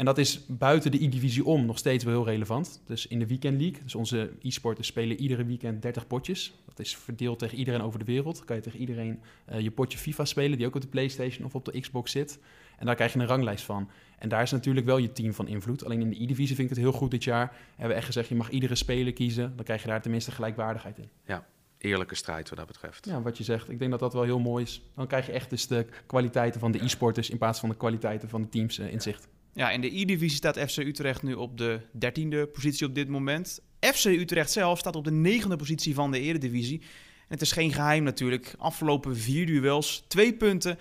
En 0.00 0.06
dat 0.06 0.18
is 0.18 0.46
buiten 0.46 0.90
de 0.90 1.04
E-divisie 1.04 1.44
om 1.44 1.66
nog 1.66 1.78
steeds 1.78 2.04
wel 2.04 2.14
heel 2.14 2.24
relevant. 2.24 2.82
Dus 2.86 3.06
in 3.06 3.18
de 3.18 3.26
Weekend 3.26 3.60
League, 3.60 3.82
dus 3.82 3.94
onze 3.94 4.30
e-sporters 4.42 4.86
spelen 4.86 5.20
iedere 5.20 5.44
weekend 5.44 5.82
30 5.82 6.06
potjes. 6.06 6.54
Dat 6.64 6.78
is 6.78 6.96
verdeeld 6.96 7.38
tegen 7.38 7.58
iedereen 7.58 7.82
over 7.82 7.98
de 7.98 8.04
wereld. 8.04 8.36
Dan 8.36 8.44
kan 8.44 8.56
je 8.56 8.62
tegen 8.62 8.78
iedereen 8.78 9.20
uh, 9.52 9.60
je 9.60 9.70
potje 9.70 9.98
FIFA 9.98 10.24
spelen, 10.24 10.58
die 10.58 10.66
ook 10.66 10.74
op 10.74 10.80
de 10.80 10.86
PlayStation 10.86 11.46
of 11.46 11.54
op 11.54 11.64
de 11.64 11.80
Xbox 11.80 12.10
zit. 12.10 12.38
En 12.78 12.86
daar 12.86 12.94
krijg 12.94 13.12
je 13.12 13.18
een 13.18 13.26
ranglijst 13.26 13.64
van. 13.64 13.90
En 14.18 14.28
daar 14.28 14.42
is 14.42 14.50
natuurlijk 14.50 14.86
wel 14.86 14.98
je 14.98 15.12
team 15.12 15.32
van 15.32 15.48
invloed. 15.48 15.84
Alleen 15.84 16.00
in 16.00 16.10
de 16.10 16.22
E-divisie 16.22 16.56
vind 16.56 16.70
ik 16.70 16.74
het 16.74 16.84
heel 16.84 16.92
goed 16.92 17.10
dit 17.10 17.24
jaar. 17.24 17.56
Hebben 17.70 17.88
we 17.88 17.94
echt 17.94 18.06
gezegd, 18.06 18.28
je 18.28 18.34
mag 18.34 18.50
iedere 18.50 18.74
speler 18.74 19.12
kiezen. 19.12 19.52
Dan 19.56 19.64
krijg 19.64 19.82
je 19.82 19.88
daar 19.88 20.02
tenminste 20.02 20.30
gelijkwaardigheid 20.30 20.98
in. 20.98 21.08
Ja, 21.26 21.46
eerlijke 21.80 22.14
strijd 22.14 22.48
wat 22.48 22.58
dat 22.58 22.66
betreft. 22.66 23.06
Ja, 23.06 23.22
wat 23.22 23.38
je 23.38 23.44
zegt. 23.44 23.70
Ik 23.70 23.78
denk 23.78 23.90
dat 23.90 24.00
dat 24.00 24.12
wel 24.12 24.22
heel 24.22 24.38
mooi 24.38 24.64
is. 24.64 24.82
Dan 24.96 25.06
krijg 25.06 25.26
je 25.26 25.32
echt 25.32 25.50
dus 25.50 25.66
de 25.66 25.86
kwaliteiten 26.06 26.60
van 26.60 26.72
de 26.72 26.84
e-sporters 26.84 27.30
in 27.30 27.38
plaats 27.38 27.60
van 27.60 27.68
de 27.68 27.76
kwaliteiten 27.76 28.28
van 28.28 28.42
de 28.42 28.48
teams 28.48 28.78
uh, 28.78 28.92
in 28.92 29.00
zicht. 29.00 29.28
Ja, 29.52 29.70
in 29.70 29.80
de 29.80 30.00
E-divisie 30.00 30.36
staat 30.36 30.58
FC 30.58 30.76
Utrecht 30.76 31.22
nu 31.22 31.34
op 31.34 31.58
de 31.58 31.80
dertiende 31.92 32.46
positie 32.46 32.86
op 32.86 32.94
dit 32.94 33.08
moment. 33.08 33.60
FC 33.80 34.04
Utrecht 34.04 34.50
zelf 34.50 34.78
staat 34.78 34.96
op 34.96 35.04
de 35.04 35.12
negende 35.12 35.56
positie 35.56 35.94
van 35.94 36.10
de 36.10 36.20
Eredivisie. 36.20 36.78
En 36.80 37.36
het 37.36 37.40
is 37.40 37.52
geen 37.52 37.72
geheim 37.72 38.02
natuurlijk. 38.02 38.54
Afgelopen 38.58 39.16
vier 39.16 39.46
duels, 39.46 40.04
twee 40.08 40.32
punten. 40.34 40.78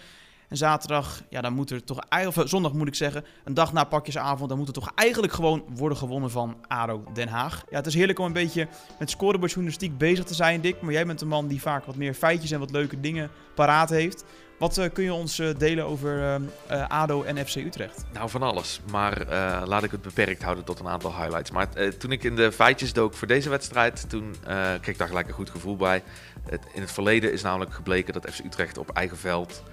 En 0.50 0.58
zaterdag, 0.58 1.22
ja, 1.29 1.41
dan 1.41 1.53
moet 1.53 1.70
er 1.70 1.84
toch 1.84 2.00
eigenlijk, 2.10 2.50
zondag 2.50 2.74
moet 2.74 2.88
ik 2.88 2.96
zeggen, 2.96 3.25
een 3.44 3.53
dag 3.53 3.74
na 3.74 3.84
pakjesavond, 3.84 4.50
dan 4.50 4.58
moet 4.58 4.68
er 4.68 4.74
toch 4.74 4.91
eigenlijk 4.96 5.34
gewoon 5.34 5.63
worden 5.75 5.98
gewonnen 5.98 6.32
van 6.32 6.58
ADO 6.68 7.03
Den 7.13 7.27
Haag. 7.27 7.63
Ja, 7.70 7.75
het 7.75 7.86
is 7.86 7.94
heerlijk 7.94 8.20
om 8.20 8.25
een 8.25 8.34
beetje 8.34 8.68
met 9.00 9.10
scorebordjournalistiek 9.10 9.98
bezig 9.98 10.25
te 10.25 10.34
zijn, 10.34 10.62
Dick. 10.62 10.82
Maar 10.82 10.94
jij 10.94 11.06
bent 11.06 11.22
een 11.22 11.27
man 11.27 11.48
die 11.48 11.62
vaak 11.62 11.86
wat 11.86 11.96
meer 11.96 12.13
feitjes 12.13 12.51
en 12.51 12.60
wat 12.60 12.72
leuke 12.72 13.00
dingen 13.00 13.29
paraat 13.56 13.89
heeft. 13.89 14.24
Wat 14.60 14.77
uh, 14.77 14.86
kun 14.94 15.03
je 15.03 15.13
ons 15.13 15.39
uh, 15.39 15.50
delen 15.58 15.86
over 15.86 16.39
uh, 16.72 16.88
ADO 16.88 17.24
en 17.24 17.48
FC 17.48 17.56
Utrecht? 17.56 18.06
Nou, 18.13 18.29
van 18.29 18.44
alles. 18.44 18.81
Maar 18.92 19.25
laat 19.66 19.83
ik 19.83 19.92
het 19.92 20.01
beperkt 20.01 20.44
houden 20.44 20.64
tot 20.64 20.79
een 20.79 20.88
aantal 20.88 21.16
highlights. 21.16 21.51
Maar 21.51 21.68
toen 21.98 22.12
ik 22.12 22.24
in 22.24 22.35
de 22.35 22.51
feitjes 22.51 22.94
dook 22.94 23.14
voor 23.14 23.27
deze 23.27 23.50
wedstrijd, 23.50 24.09
toen 24.09 24.35
kreeg 24.81 24.88
ik 24.88 24.98
daar 24.98 25.07
gelijk 25.07 25.27
een 25.27 25.33
goed 25.33 25.50
gevoel 25.50 25.75
bij. 25.75 26.03
Het, 26.50 26.62
in 26.74 26.81
het 26.81 26.92
verleden 26.92 27.31
is 27.31 27.42
namelijk 27.42 27.74
gebleken 27.74 28.14
dat 28.14 28.29
FC 28.31 28.40
Utrecht 28.46 28.77
op 28.77 28.90
eigen 28.90 29.18
veld 29.18 29.64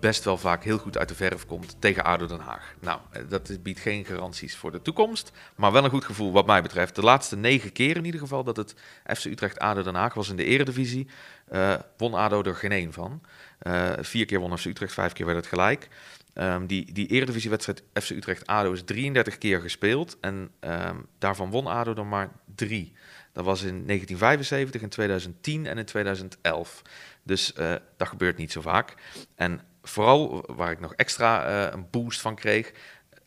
best 0.00 0.24
wel 0.24 0.38
vaak 0.38 0.64
heel 0.64 0.78
goed 0.78 0.98
uit 0.98 1.08
de 1.08 1.14
verf 1.14 1.46
komt 1.46 1.76
tegen 1.78 2.04
ADO 2.04 2.26
Den 2.26 2.40
Haag. 2.40 2.74
Nou, 2.80 3.00
dat 3.28 3.62
biedt 3.62 3.80
geen 3.80 4.04
garanties 4.04 4.56
voor 4.56 4.72
de 4.72 4.82
toekomst, 4.82 5.32
maar 5.54 5.72
wel 5.72 5.84
een 5.84 5.90
goed 5.90 6.04
gevoel 6.04 6.32
wat 6.32 6.46
mij 6.46 6.62
betreft. 6.62 6.94
De 6.94 7.02
laatste 7.02 7.36
negen 7.36 7.72
keer 7.72 7.96
in 7.96 8.04
ieder 8.04 8.20
geval 8.20 8.44
dat 8.44 8.56
het 8.56 8.74
FC 9.16 9.24
Utrecht 9.24 9.58
ADO 9.58 9.82
Den 9.82 9.94
Haag 9.94 10.14
was 10.14 10.28
in 10.28 10.36
de 10.36 10.44
eredivisie, 10.44 11.06
uh, 11.52 11.74
won 11.96 12.14
ADO 12.14 12.42
er 12.42 12.54
geen 12.54 12.72
één 12.72 12.92
van. 12.92 13.20
Uh, 13.62 13.92
vier 14.00 14.26
keer 14.26 14.40
won 14.40 14.58
FC 14.58 14.64
Utrecht, 14.64 14.92
vijf 14.92 15.12
keer 15.12 15.26
werd 15.26 15.38
het 15.38 15.46
gelijk. 15.46 15.88
Um, 16.34 16.66
die, 16.66 16.92
die 16.92 17.06
eredivisiewedstrijd 17.06 17.82
FC 17.92 18.10
Utrecht-ADO 18.10 18.72
is 18.72 18.82
33 18.84 19.38
keer 19.38 19.60
gespeeld 19.60 20.16
en 20.20 20.50
um, 20.60 21.06
daarvan 21.18 21.50
won 21.50 21.66
ADO 21.66 21.94
er 21.94 22.06
maar 22.06 22.30
drie. 22.54 22.92
Dat 23.32 23.44
was 23.44 23.62
in 23.62 23.86
1975, 23.86 24.82
in 24.82 24.88
2010 24.88 25.66
en 25.66 25.78
in 25.78 25.84
2011. 25.84 26.82
Dus 27.22 27.52
dat 27.96 28.08
gebeurt 28.08 28.36
niet 28.36 28.52
zo 28.52 28.60
vaak. 28.60 28.94
En 29.34 29.60
vooral 29.82 30.44
waar 30.46 30.70
ik 30.70 30.80
nog 30.80 30.94
extra 30.94 31.48
uh, 31.48 31.72
een 31.72 31.86
boost 31.90 32.20
van 32.20 32.34
kreeg, 32.34 32.72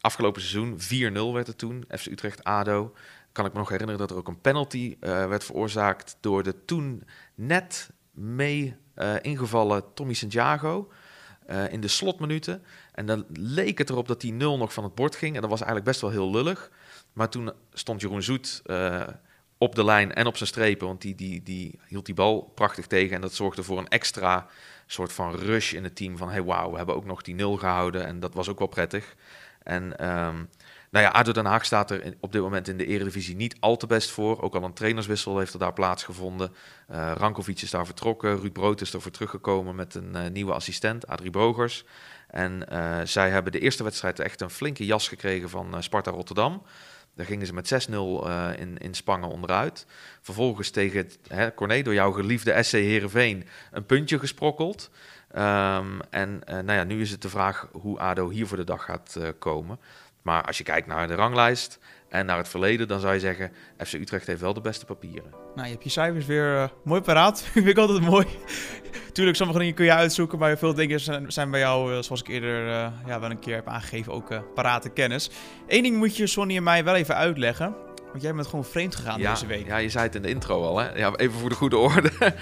afgelopen 0.01 0.41
seizoen 0.41 0.79
4-0 1.31 1.33
werd 1.33 1.47
het 1.47 1.57
toen, 1.57 1.85
FC 1.89 2.05
Utrecht-ADO. 2.05 2.93
Kan 3.31 3.45
ik 3.45 3.53
me 3.53 3.59
nog 3.59 3.69
herinneren 3.69 3.99
dat 3.99 4.11
er 4.11 4.17
ook 4.17 4.27
een 4.27 4.41
penalty 4.41 4.97
uh, 4.99 5.27
werd 5.27 5.43
veroorzaakt 5.43 6.17
door 6.19 6.43
de 6.43 6.65
toen 6.65 7.03
net 7.35 7.89
mee 8.11 8.75
uh, 8.95 9.15
ingevallen 9.21 9.93
Tommy 9.93 10.13
Santiago 10.13 10.91
in 11.69 11.81
de 11.81 11.87
slotminuten. 11.87 12.63
En 12.91 13.05
dan 13.05 13.25
leek 13.33 13.77
het 13.77 13.89
erop 13.89 14.07
dat 14.07 14.21
die 14.21 14.33
0 14.33 14.57
nog 14.57 14.73
van 14.73 14.83
het 14.83 14.95
bord 14.95 15.15
ging. 15.15 15.35
En 15.35 15.41
dat 15.41 15.49
was 15.49 15.59
eigenlijk 15.59 15.89
best 15.89 16.01
wel 16.01 16.09
heel 16.09 16.31
lullig. 16.31 16.71
Maar 17.13 17.29
toen 17.29 17.51
stond 17.73 18.01
Jeroen 18.01 18.23
Zoet 18.23 18.61
op 19.57 19.75
de 19.75 19.83
lijn 19.83 20.13
en 20.13 20.25
op 20.25 20.37
zijn 20.37 20.49
strepen. 20.49 20.87
Want 20.87 21.01
die, 21.01 21.15
die, 21.15 21.43
die 21.43 21.79
hield 21.87 22.05
die 22.05 22.15
bal 22.15 22.51
prachtig 22.55 22.87
tegen. 22.87 23.15
En 23.15 23.21
dat 23.21 23.33
zorgde 23.33 23.63
voor 23.63 23.77
een 23.77 23.87
extra 23.87 24.47
soort 24.85 25.13
van 25.13 25.35
rush 25.35 25.73
in 25.73 25.83
het 25.83 25.95
team. 25.95 26.17
Van 26.17 26.29
hey, 26.29 26.43
wauw, 26.43 26.71
we 26.71 26.77
hebben 26.77 26.95
ook 26.95 27.05
nog 27.05 27.21
die 27.21 27.35
0 27.35 27.57
gehouden. 27.57 28.05
En 28.05 28.19
dat 28.19 28.33
was 28.33 28.49
ook 28.49 28.59
wel 28.59 28.67
prettig. 28.67 29.15
En 29.63 29.83
um, 29.83 30.49
nou 30.93 31.05
ja, 31.05 31.11
ADO 31.11 31.31
Den 31.31 31.45
Haag 31.45 31.65
staat 31.65 31.91
er 31.91 32.15
op 32.19 32.31
dit 32.31 32.41
moment 32.41 32.67
in 32.67 32.77
de 32.77 32.85
eredivisie 32.85 33.35
niet 33.35 33.55
al 33.59 33.77
te 33.77 33.87
best 33.87 34.09
voor. 34.09 34.41
Ook 34.41 34.55
al 34.55 34.63
een 34.63 34.73
trainerswissel 34.73 35.37
heeft 35.37 35.53
er 35.53 35.59
daar 35.59 35.73
plaatsgevonden. 35.73 36.53
Uh, 36.91 37.11
Rankovic 37.15 37.61
is 37.61 37.71
daar 37.71 37.85
vertrokken. 37.85 38.39
Ruud 38.39 38.53
Brood 38.53 38.81
is 38.81 38.93
ervoor 38.93 39.11
teruggekomen 39.11 39.75
met 39.75 39.95
een 39.95 40.11
uh, 40.15 40.27
nieuwe 40.27 40.53
assistent, 40.53 41.07
Adrie 41.07 41.31
Bogers. 41.31 41.85
En 42.27 42.65
uh, 42.71 42.99
zij 43.03 43.29
hebben 43.29 43.51
de 43.51 43.59
eerste 43.59 43.83
wedstrijd 43.83 44.19
echt 44.19 44.41
een 44.41 44.49
flinke 44.49 44.85
jas 44.85 45.07
gekregen 45.07 45.49
van 45.49 45.83
Sparta 45.83 46.11
Rotterdam. 46.11 46.63
Daar 47.15 47.26
gingen 47.26 47.47
ze 47.47 47.54
met 47.54 47.88
6-0 47.89 47.93
in, 48.60 48.78
in 48.78 48.93
Spangen 48.93 49.30
onderuit. 49.30 49.86
Vervolgens 50.21 50.69
tegen 50.69 51.10
hè, 51.28 51.54
Corné, 51.54 51.82
door 51.82 51.93
jouw 51.93 52.12
geliefde 52.12 52.63
SC 52.63 52.71
Heerenveen, 52.71 53.47
een 53.71 53.86
puntje 53.86 54.19
gesprokkeld. 54.19 54.89
Um, 55.36 55.99
en 56.10 56.41
nou 56.45 56.71
ja, 56.71 56.84
nu 56.84 57.02
is 57.02 57.12
het 57.12 57.21
de 57.21 57.30
vraag 57.30 57.67
hoe 57.71 57.99
ADO 57.99 58.30
hier 58.30 58.47
voor 58.47 58.58
de 58.58 58.63
dag 58.63 58.86
gaat 58.86 59.19
komen. 59.39 59.80
Maar 60.21 60.43
als 60.43 60.58
je 60.58 60.63
kijkt 60.63 60.88
naar 60.88 61.08
de 61.08 61.15
ranglijst 61.15 61.80
en 62.13 62.26
naar 62.26 62.38
het 62.38 62.49
verleden, 62.49 62.88
dan 62.88 62.99
zou 62.99 63.13
je 63.13 63.19
zeggen: 63.19 63.52
FC 63.78 63.93
Utrecht 63.93 64.28
heeft 64.28 64.41
wel 64.41 64.54
de 64.54 64.62
beste 64.62 64.86
papieren. 64.86 65.32
Nou, 65.56 65.67
je 65.67 65.71
hebt 65.71 65.84
je 65.84 65.89
cijfers 65.89 66.26
weer 66.26 66.56
uh, 66.56 66.67
mooi 66.84 67.02
paraat. 67.02 67.43
Vind 67.54 67.67
ik 67.67 67.78
altijd 67.78 68.02
mooi. 68.02 68.26
Tuurlijk, 69.13 69.38
sommige 69.38 69.60
dingen 69.60 69.73
kun 69.73 69.86
je 69.86 69.93
uitzoeken, 69.93 70.39
maar 70.39 70.58
veel 70.58 70.73
dingen 70.73 70.99
zijn, 70.99 71.32
zijn 71.32 71.52
bij 71.52 71.60
jou, 71.60 71.93
uh, 71.93 72.02
zoals 72.02 72.21
ik 72.21 72.28
eerder 72.28 72.67
uh, 72.67 72.88
ja, 73.06 73.19
wel 73.19 73.30
een 73.30 73.39
keer 73.39 73.56
heb 73.56 73.67
aangegeven, 73.67 74.13
ook 74.13 74.54
parate 74.54 74.89
kennis. 74.89 75.30
Eén 75.67 75.84
ding 75.84 75.97
moet 75.97 76.17
je 76.17 76.28
Sonny 76.28 76.56
en 76.56 76.63
mij 76.63 76.84
wel 76.84 76.95
even 76.95 77.15
uitleggen. 77.15 77.76
Want 78.10 78.21
jij 78.21 78.34
bent 78.34 78.47
gewoon 78.47 78.65
vreemd 78.65 78.95
gegaan 78.95 79.19
ja, 79.19 79.32
deze 79.32 79.45
week. 79.45 79.67
Ja, 79.67 79.78
je 79.78 79.89
zei 79.89 80.06
het 80.06 80.15
in 80.15 80.21
de 80.21 80.30
intro 80.30 80.63
al, 80.63 80.78
hè? 80.78 80.97
Ja, 80.97 81.15
even 81.15 81.39
voor 81.39 81.49
de 81.49 81.56
goede 81.56 81.78
orde. 81.78 82.12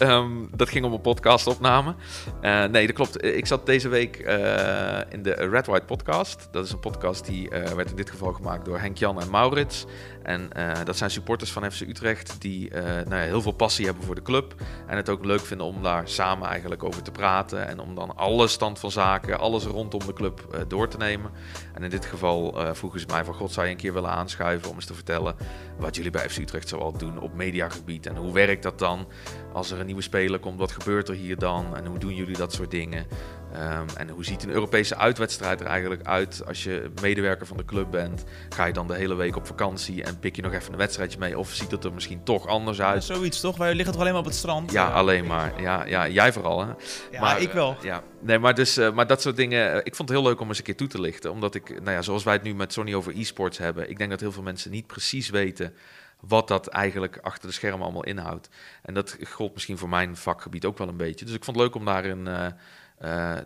Um, 0.00 0.48
dat 0.54 0.68
ging 0.68 0.84
om 0.84 0.92
een 0.92 1.00
podcastopname. 1.00 1.94
Uh, 2.42 2.64
nee, 2.64 2.86
dat 2.86 2.94
klopt. 2.94 3.24
Ik 3.24 3.46
zat 3.46 3.66
deze 3.66 3.88
week 3.88 4.18
uh, 4.26 4.98
in 5.08 5.22
de 5.22 5.32
Red 5.32 5.66
White 5.66 5.84
podcast. 5.84 6.48
Dat 6.50 6.64
is 6.64 6.72
een 6.72 6.80
podcast 6.80 7.26
die 7.26 7.50
uh, 7.50 7.62
werd 7.62 7.90
in 7.90 7.96
dit 7.96 8.10
geval 8.10 8.32
gemaakt 8.32 8.64
door 8.64 8.78
Henk 8.78 8.96
Jan 8.96 9.20
en 9.20 9.30
Maurits. 9.30 9.86
En 10.22 10.52
eh, 10.52 10.84
dat 10.84 10.96
zijn 10.96 11.10
supporters 11.10 11.52
van 11.52 11.70
FC 11.70 11.80
Utrecht 11.80 12.40
die 12.40 12.70
eh, 12.70 12.82
nou 12.84 13.14
ja, 13.14 13.16
heel 13.16 13.42
veel 13.42 13.52
passie 13.52 13.84
hebben 13.84 14.04
voor 14.04 14.14
de 14.14 14.22
club. 14.22 14.54
En 14.86 14.96
het 14.96 15.08
ook 15.08 15.24
leuk 15.24 15.40
vinden 15.40 15.66
om 15.66 15.82
daar 15.82 16.08
samen 16.08 16.48
eigenlijk 16.48 16.84
over 16.84 17.02
te 17.02 17.10
praten. 17.10 17.66
En 17.66 17.80
om 17.80 17.94
dan 17.94 18.16
alle 18.16 18.48
stand 18.48 18.78
van 18.78 18.90
zaken, 18.90 19.38
alles 19.38 19.64
rondom 19.64 20.06
de 20.06 20.12
club 20.12 20.46
eh, 20.52 20.60
door 20.68 20.88
te 20.88 20.96
nemen. 20.96 21.30
En 21.74 21.82
in 21.82 21.90
dit 21.90 22.04
geval 22.04 22.54
vroegen 22.72 23.00
ze 23.00 23.06
mij 23.06 23.24
van 23.24 23.34
God, 23.34 23.52
zou 23.52 23.66
je 23.66 23.72
een 23.72 23.78
keer 23.78 23.92
willen 23.92 24.10
aanschuiven 24.10 24.68
om 24.70 24.74
eens 24.74 24.86
te 24.86 24.94
vertellen 24.94 25.34
wat 25.78 25.96
jullie 25.96 26.10
bij 26.10 26.28
FC 26.28 26.38
Utrecht 26.38 26.68
zoal 26.68 26.92
doen 26.92 27.20
op 27.20 27.34
mediagebied. 27.34 28.06
En 28.06 28.16
hoe 28.16 28.32
werkt 28.32 28.62
dat 28.62 28.78
dan 28.78 29.06
als 29.52 29.70
er 29.70 29.80
een 29.80 29.86
nieuwe 29.86 30.02
speler 30.02 30.38
komt? 30.38 30.58
Wat 30.58 30.72
gebeurt 30.72 31.08
er 31.08 31.14
hier 31.14 31.38
dan? 31.38 31.76
En 31.76 31.86
hoe 31.86 31.98
doen 31.98 32.14
jullie 32.14 32.36
dat 32.36 32.52
soort 32.52 32.70
dingen? 32.70 33.06
Ehm, 33.52 33.86
en 33.96 34.08
hoe 34.08 34.24
ziet 34.24 34.42
een 34.42 34.50
Europese 34.50 34.96
uitwedstrijd 34.96 35.60
er 35.60 35.66
eigenlijk 35.66 36.06
uit 36.06 36.42
als 36.46 36.62
je 36.62 36.90
medewerker 37.00 37.46
van 37.46 37.56
de 37.56 37.64
club 37.64 37.90
bent? 37.90 38.24
Ga 38.48 38.64
je 38.64 38.72
dan 38.72 38.86
de 38.86 38.94
hele 38.94 39.14
week 39.14 39.36
op 39.36 39.46
vakantie 39.46 40.02
en 40.02 40.18
pik 40.18 40.36
je 40.36 40.42
nog 40.42 40.52
even 40.52 40.72
een 40.72 40.78
wedstrijdje 40.78 41.18
mee? 41.18 41.38
Of 41.38 41.50
ziet 41.50 41.70
het 41.70 41.84
er 41.84 41.92
misschien 41.92 42.22
toch 42.22 42.46
anders 42.46 42.80
uit? 42.80 43.06
Ja, 43.06 43.14
zoiets 43.14 43.40
toch? 43.40 43.56
Wij 43.56 43.74
liggen 43.74 43.92
toch 43.92 44.00
alleen 44.00 44.12
maar 44.12 44.22
op 44.22 44.28
het 44.28 44.36
strand? 44.36 44.72
Ja, 44.72 44.90
alleen 44.90 45.26
maar. 45.26 45.60
Ja, 45.60 45.84
ja 45.84 46.08
jij 46.08 46.32
vooral. 46.32 46.60
Hè? 46.60 46.72
Ja, 47.10 47.20
maar, 47.20 47.40
ik 47.40 47.52
wel. 47.52 47.76
Uh, 47.78 47.82
ja. 47.82 48.02
Nee, 48.20 48.38
maar, 48.38 48.54
dus, 48.54 48.78
uh, 48.78 48.92
maar 48.92 49.06
dat 49.06 49.22
soort 49.22 49.36
dingen. 49.36 49.74
Uh, 49.74 49.76
ik 49.76 49.94
vond 49.94 50.08
het 50.08 50.18
heel 50.18 50.28
leuk 50.28 50.40
om 50.40 50.48
eens 50.48 50.58
een 50.58 50.64
keer 50.64 50.76
toe 50.76 50.88
te 50.88 51.00
lichten. 51.00 51.32
Omdat 51.32 51.54
ik, 51.54 51.68
nou 51.68 51.90
ja, 51.90 52.02
zoals 52.02 52.24
wij 52.24 52.34
het 52.34 52.42
nu 52.42 52.54
met 52.54 52.72
Sony 52.72 52.94
over 52.94 53.18
e-sports 53.18 53.58
hebben. 53.58 53.90
Ik 53.90 53.98
denk 53.98 54.10
dat 54.10 54.20
heel 54.20 54.32
veel 54.32 54.42
mensen 54.42 54.70
niet 54.70 54.86
precies 54.86 55.30
weten 55.30 55.74
wat 56.20 56.48
dat 56.48 56.66
eigenlijk 56.66 57.18
achter 57.22 57.48
de 57.48 57.54
schermen 57.54 57.82
allemaal 57.82 58.04
inhoudt. 58.04 58.48
En 58.82 58.94
dat 58.94 59.16
gold 59.28 59.52
misschien 59.52 59.78
voor 59.78 59.88
mijn 59.88 60.16
vakgebied 60.16 60.64
ook 60.64 60.78
wel 60.78 60.88
een 60.88 60.96
beetje. 60.96 61.24
Dus 61.24 61.34
ik 61.34 61.44
vond 61.44 61.56
het 61.56 61.66
leuk 61.66 61.74
om 61.74 61.84
daarin 61.84 62.26
uh, 62.26 62.46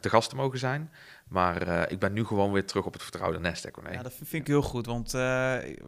te 0.01 0.09
gast 0.09 0.31
te 0.31 0.37
mogen 0.37 0.59
zijn. 0.59 0.91
Maar 1.29 1.69
uh, 1.69 1.83
ik 1.89 1.99
ben 1.99 2.13
nu 2.13 2.25
gewoon 2.25 2.53
weer 2.53 2.67
terug 2.67 2.87
op 2.87 2.93
het 2.93 3.03
vertrouwde 3.03 3.41
nest, 3.41 3.71
Corné. 3.71 3.91
Ja, 3.91 4.03
dat 4.03 4.13
vind 4.13 4.33
ik 4.33 4.47
heel 4.47 4.63
goed, 4.63 4.87
want 4.87 5.07
uh, 5.07 5.21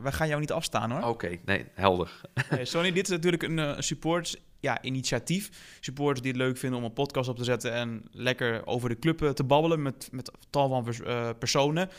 wij 0.03 0.13
gaan 0.13 0.29
jou 0.29 0.41
niet 0.41 0.53
afstaan 0.53 0.91
hoor. 0.91 1.01
Oké, 1.01 1.09
okay, 1.09 1.41
nee, 1.45 1.67
helder. 1.75 2.21
nee, 2.51 2.65
Sony, 2.65 2.93
dit 2.93 3.05
is 3.05 3.11
natuurlijk 3.11 3.43
een, 3.43 3.83
support 3.83 4.41
ja, 4.61 4.83
initiatief. 4.83 5.77
Supporters 5.81 6.21
die 6.21 6.31
het 6.31 6.41
leuk 6.41 6.57
vinden 6.57 6.79
om 6.79 6.85
een 6.85 6.93
podcast 6.93 7.29
op 7.29 7.37
te 7.37 7.45
zetten 7.45 7.73
en 7.73 8.05
lekker 8.11 8.67
over 8.67 8.89
de 8.89 8.99
club 8.99 9.19
te 9.19 9.45
babbelen 9.45 9.83
met, 9.83 10.09
met 10.13 10.31
tal 10.51 10.69
van 10.69 10.95
personen. 11.39 11.91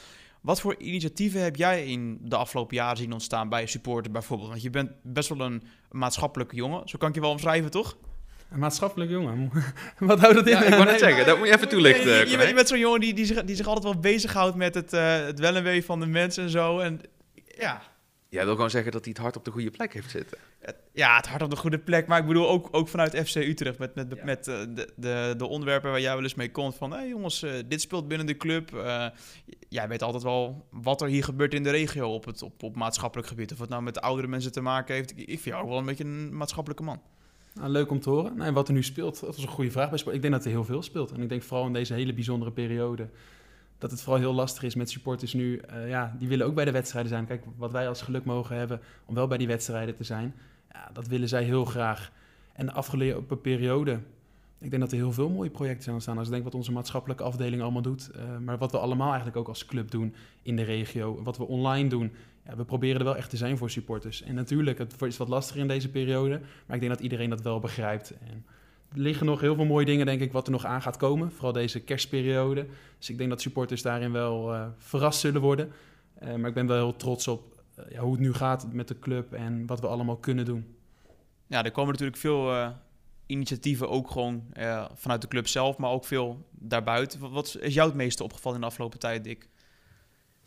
Wat 0.41 0.61
voor 0.61 0.75
initiatieven 0.77 1.43
heb 1.43 1.55
jij 1.55 1.85
in 1.85 2.19
de 2.21 2.35
afgelopen 2.35 2.75
jaren 2.75 2.97
zien 2.97 3.13
ontstaan 3.13 3.49
bij 3.49 3.65
supporters 3.65 4.13
bijvoorbeeld? 4.13 4.49
Want 4.49 4.61
je 4.61 4.69
bent 4.69 4.91
best 5.01 5.29
wel 5.29 5.39
een 5.39 5.63
maatschappelijke 5.91 6.55
jongen, 6.55 6.89
zo 6.89 6.97
kan 6.97 7.09
ik 7.09 7.15
je 7.15 7.21
wel 7.21 7.31
omschrijven, 7.31 7.71
toch? 7.71 7.97
Een 8.49 8.59
maatschappelijk 8.59 9.11
jongen. 9.11 9.51
Wat 9.99 10.19
houdt 10.19 10.35
dat 10.35 10.47
in? 10.47 10.53
Ja, 10.53 10.63
ik 10.63 10.69
wou 10.69 10.85
net 10.85 10.99
zeggen, 10.99 11.25
dat 11.25 11.37
moet 11.37 11.47
je 11.47 11.53
even 11.53 11.69
toelichten. 11.69 12.05
Nee, 12.05 12.25
je, 12.25 12.37
je, 12.37 12.47
je, 12.47 12.53
bent 12.53 12.67
zo'n 12.67 12.79
jongen 12.79 12.99
die, 12.99 13.13
die, 13.13 13.25
zich, 13.25 13.43
die 13.43 13.55
zich 13.55 13.67
altijd 13.67 13.85
wel 13.85 13.99
bezighoudt 13.99 14.55
met 14.55 14.75
het, 14.75 14.93
uh, 14.93 15.25
het 15.25 15.39
wel 15.39 15.55
en 15.55 15.63
wee 15.63 15.85
van 15.85 15.99
de 15.99 16.05
mensen 16.05 16.43
en 16.43 16.49
zo. 16.49 16.79
En 16.79 17.01
ja. 17.57 17.81
Jij 18.29 18.45
wil 18.45 18.53
gewoon 18.53 18.69
zeggen 18.69 18.91
dat 18.91 19.03
hij 19.03 19.13
het 19.13 19.21
hart 19.21 19.35
op 19.35 19.45
de 19.45 19.51
goede 19.51 19.69
plek 19.69 19.93
heeft 19.93 20.09
zitten. 20.09 20.37
Ja, 20.93 21.15
het 21.15 21.27
hart 21.27 21.41
op 21.41 21.49
de 21.49 21.55
goede 21.55 21.79
plek. 21.79 22.07
Maar 22.07 22.19
ik 22.19 22.25
bedoel 22.25 22.49
ook, 22.49 22.67
ook 22.71 22.87
vanuit 22.87 23.27
FC 23.27 23.35
Utrecht. 23.35 23.77
Met, 23.77 23.95
met, 23.95 24.13
ja. 24.15 24.23
met 24.25 24.47
uh, 24.47 24.59
de, 24.69 24.93
de, 24.95 25.33
de 25.37 25.47
onderwerpen 25.47 25.91
waar 25.91 26.01
jij 26.01 26.13
wel 26.13 26.23
eens 26.23 26.35
mee 26.35 26.51
komt. 26.51 26.75
Van, 26.75 26.91
hé 26.91 26.97
hey 26.97 27.07
jongens, 27.07 27.43
uh, 27.43 27.51
dit 27.67 27.81
speelt 27.81 28.07
binnen 28.07 28.27
de 28.27 28.37
club. 28.37 28.71
Uh, 28.73 29.05
jij 29.69 29.87
weet 29.87 30.03
altijd 30.03 30.23
wel 30.23 30.67
wat 30.71 31.01
er 31.01 31.07
hier 31.07 31.23
gebeurt 31.23 31.53
in 31.53 31.63
de 31.63 31.69
regio 31.69 32.13
op, 32.13 32.25
het, 32.25 32.41
op, 32.41 32.63
op 32.63 32.75
maatschappelijk 32.75 33.27
gebied. 33.27 33.51
Of 33.51 33.59
het 33.59 33.69
nou 33.69 33.81
met 33.81 33.93
de 33.93 34.01
oudere 34.01 34.27
mensen 34.27 34.51
te 34.51 34.61
maken 34.61 34.95
heeft. 34.95 35.11
Ik, 35.11 35.17
ik 35.17 35.27
vind 35.27 35.43
jou 35.43 35.63
ook 35.63 35.69
wel 35.69 35.77
een 35.77 35.85
beetje 35.85 36.03
een 36.03 36.37
maatschappelijke 36.37 36.83
man. 36.83 37.01
Nou, 37.59 37.71
leuk 37.71 37.91
om 37.91 37.99
te 37.99 38.09
horen. 38.09 38.41
En 38.41 38.53
wat 38.53 38.67
er 38.67 38.73
nu 38.73 38.83
speelt, 38.83 39.19
dat 39.19 39.37
is 39.37 39.43
een 39.43 39.49
goede 39.49 39.71
vraag. 39.71 40.05
Ik 40.05 40.21
denk 40.21 40.33
dat 40.33 40.45
er 40.45 40.51
heel 40.51 40.63
veel 40.63 40.81
speelt. 40.81 41.11
En 41.11 41.21
ik 41.21 41.29
denk 41.29 41.43
vooral 41.43 41.65
in 41.65 41.73
deze 41.73 41.93
hele 41.93 42.13
bijzondere 42.13 42.51
periode 42.51 43.07
dat 43.77 43.91
het 43.91 44.01
vooral 44.01 44.21
heel 44.21 44.33
lastig 44.33 44.63
is 44.63 44.75
met 44.75 44.89
supporters 44.89 45.33
nu. 45.33 45.61
Uh, 45.73 45.89
ja, 45.89 46.15
die 46.19 46.27
willen 46.27 46.45
ook 46.45 46.55
bij 46.55 46.65
de 46.65 46.71
wedstrijden 46.71 47.11
zijn. 47.11 47.25
Kijk, 47.25 47.43
wat 47.57 47.71
wij 47.71 47.87
als 47.87 48.01
geluk 48.01 48.25
mogen 48.25 48.55
hebben 48.55 48.79
om 49.05 49.15
wel 49.15 49.27
bij 49.27 49.37
die 49.37 49.47
wedstrijden 49.47 49.95
te 49.95 50.03
zijn, 50.03 50.35
ja, 50.71 50.89
dat 50.93 51.07
willen 51.07 51.27
zij 51.27 51.43
heel 51.43 51.65
graag. 51.65 52.11
En 52.53 52.65
de 52.65 52.71
afgelopen 52.71 53.41
periode, 53.41 53.99
ik 54.59 54.69
denk 54.69 54.81
dat 54.81 54.91
er 54.91 54.97
heel 54.97 55.11
veel 55.11 55.29
mooie 55.29 55.49
projecten 55.49 55.83
zijn 55.83 55.95
ontstaan. 55.95 56.17
Als 56.17 56.27
ik 56.27 56.33
denk 56.33 56.43
wat 56.43 56.55
onze 56.55 56.71
maatschappelijke 56.71 57.23
afdeling 57.23 57.61
allemaal 57.61 57.81
doet, 57.81 58.09
uh, 58.15 58.21
maar 58.37 58.57
wat 58.57 58.71
we 58.71 58.77
allemaal 58.77 59.07
eigenlijk 59.07 59.37
ook 59.37 59.47
als 59.47 59.65
club 59.65 59.91
doen 59.91 60.15
in 60.41 60.55
de 60.55 60.63
regio, 60.63 61.23
wat 61.23 61.37
we 61.37 61.47
online 61.47 61.89
doen. 61.89 62.11
We 62.55 62.65
proberen 62.65 62.99
er 62.99 63.05
wel 63.05 63.15
echt 63.15 63.29
te 63.29 63.37
zijn 63.37 63.57
voor 63.57 63.69
supporters. 63.69 64.21
En 64.21 64.35
natuurlijk, 64.35 64.77
het 64.77 65.01
is 65.01 65.17
wat 65.17 65.27
lastiger 65.27 65.61
in 65.61 65.67
deze 65.67 65.89
periode, 65.89 66.39
maar 66.65 66.75
ik 66.75 66.81
denk 66.81 66.93
dat 66.93 67.01
iedereen 67.01 67.29
dat 67.29 67.41
wel 67.41 67.59
begrijpt. 67.59 68.13
En 68.19 68.45
er 68.91 68.99
liggen 68.99 69.25
nog 69.25 69.41
heel 69.41 69.55
veel 69.55 69.65
mooie 69.65 69.85
dingen, 69.85 70.05
denk 70.05 70.21
ik, 70.21 70.31
wat 70.31 70.45
er 70.45 70.51
nog 70.51 70.65
aan 70.65 70.81
gaat 70.81 70.97
komen. 70.97 71.31
Vooral 71.31 71.51
deze 71.51 71.79
kerstperiode. 71.79 72.65
Dus 72.97 73.09
ik 73.09 73.17
denk 73.17 73.29
dat 73.29 73.41
supporters 73.41 73.81
daarin 73.81 74.11
wel 74.11 74.53
uh, 74.53 74.67
verrast 74.77 75.19
zullen 75.19 75.41
worden. 75.41 75.71
Uh, 76.23 76.35
maar 76.35 76.49
ik 76.49 76.53
ben 76.53 76.67
wel 76.67 76.77
heel 76.77 76.95
trots 76.95 77.27
op 77.27 77.63
uh, 77.79 77.85
ja, 77.91 77.99
hoe 77.99 78.11
het 78.11 78.21
nu 78.21 78.33
gaat 78.33 78.73
met 78.73 78.87
de 78.87 78.99
club 78.99 79.33
en 79.33 79.65
wat 79.65 79.79
we 79.79 79.87
allemaal 79.87 80.17
kunnen 80.17 80.45
doen. 80.45 80.75
Ja, 81.47 81.63
er 81.63 81.71
komen 81.71 81.91
natuurlijk 81.91 82.17
veel 82.17 82.73
initiatieven 83.25 83.89
ook 83.89 84.11
gewoon 84.11 84.43
vanuit 84.93 85.21
de 85.21 85.27
club 85.27 85.47
zelf, 85.47 85.77
maar 85.77 85.91
ook 85.91 86.05
veel 86.05 86.45
daarbuiten. 86.51 87.31
Wat 87.31 87.57
is 87.59 87.73
jou 87.73 87.87
het 87.87 87.97
meeste 87.97 88.23
opgevallen 88.23 88.57
in 88.57 88.61
de 88.61 88.69
afgelopen 88.69 88.99
tijd, 88.99 89.23
Dick? 89.23 89.47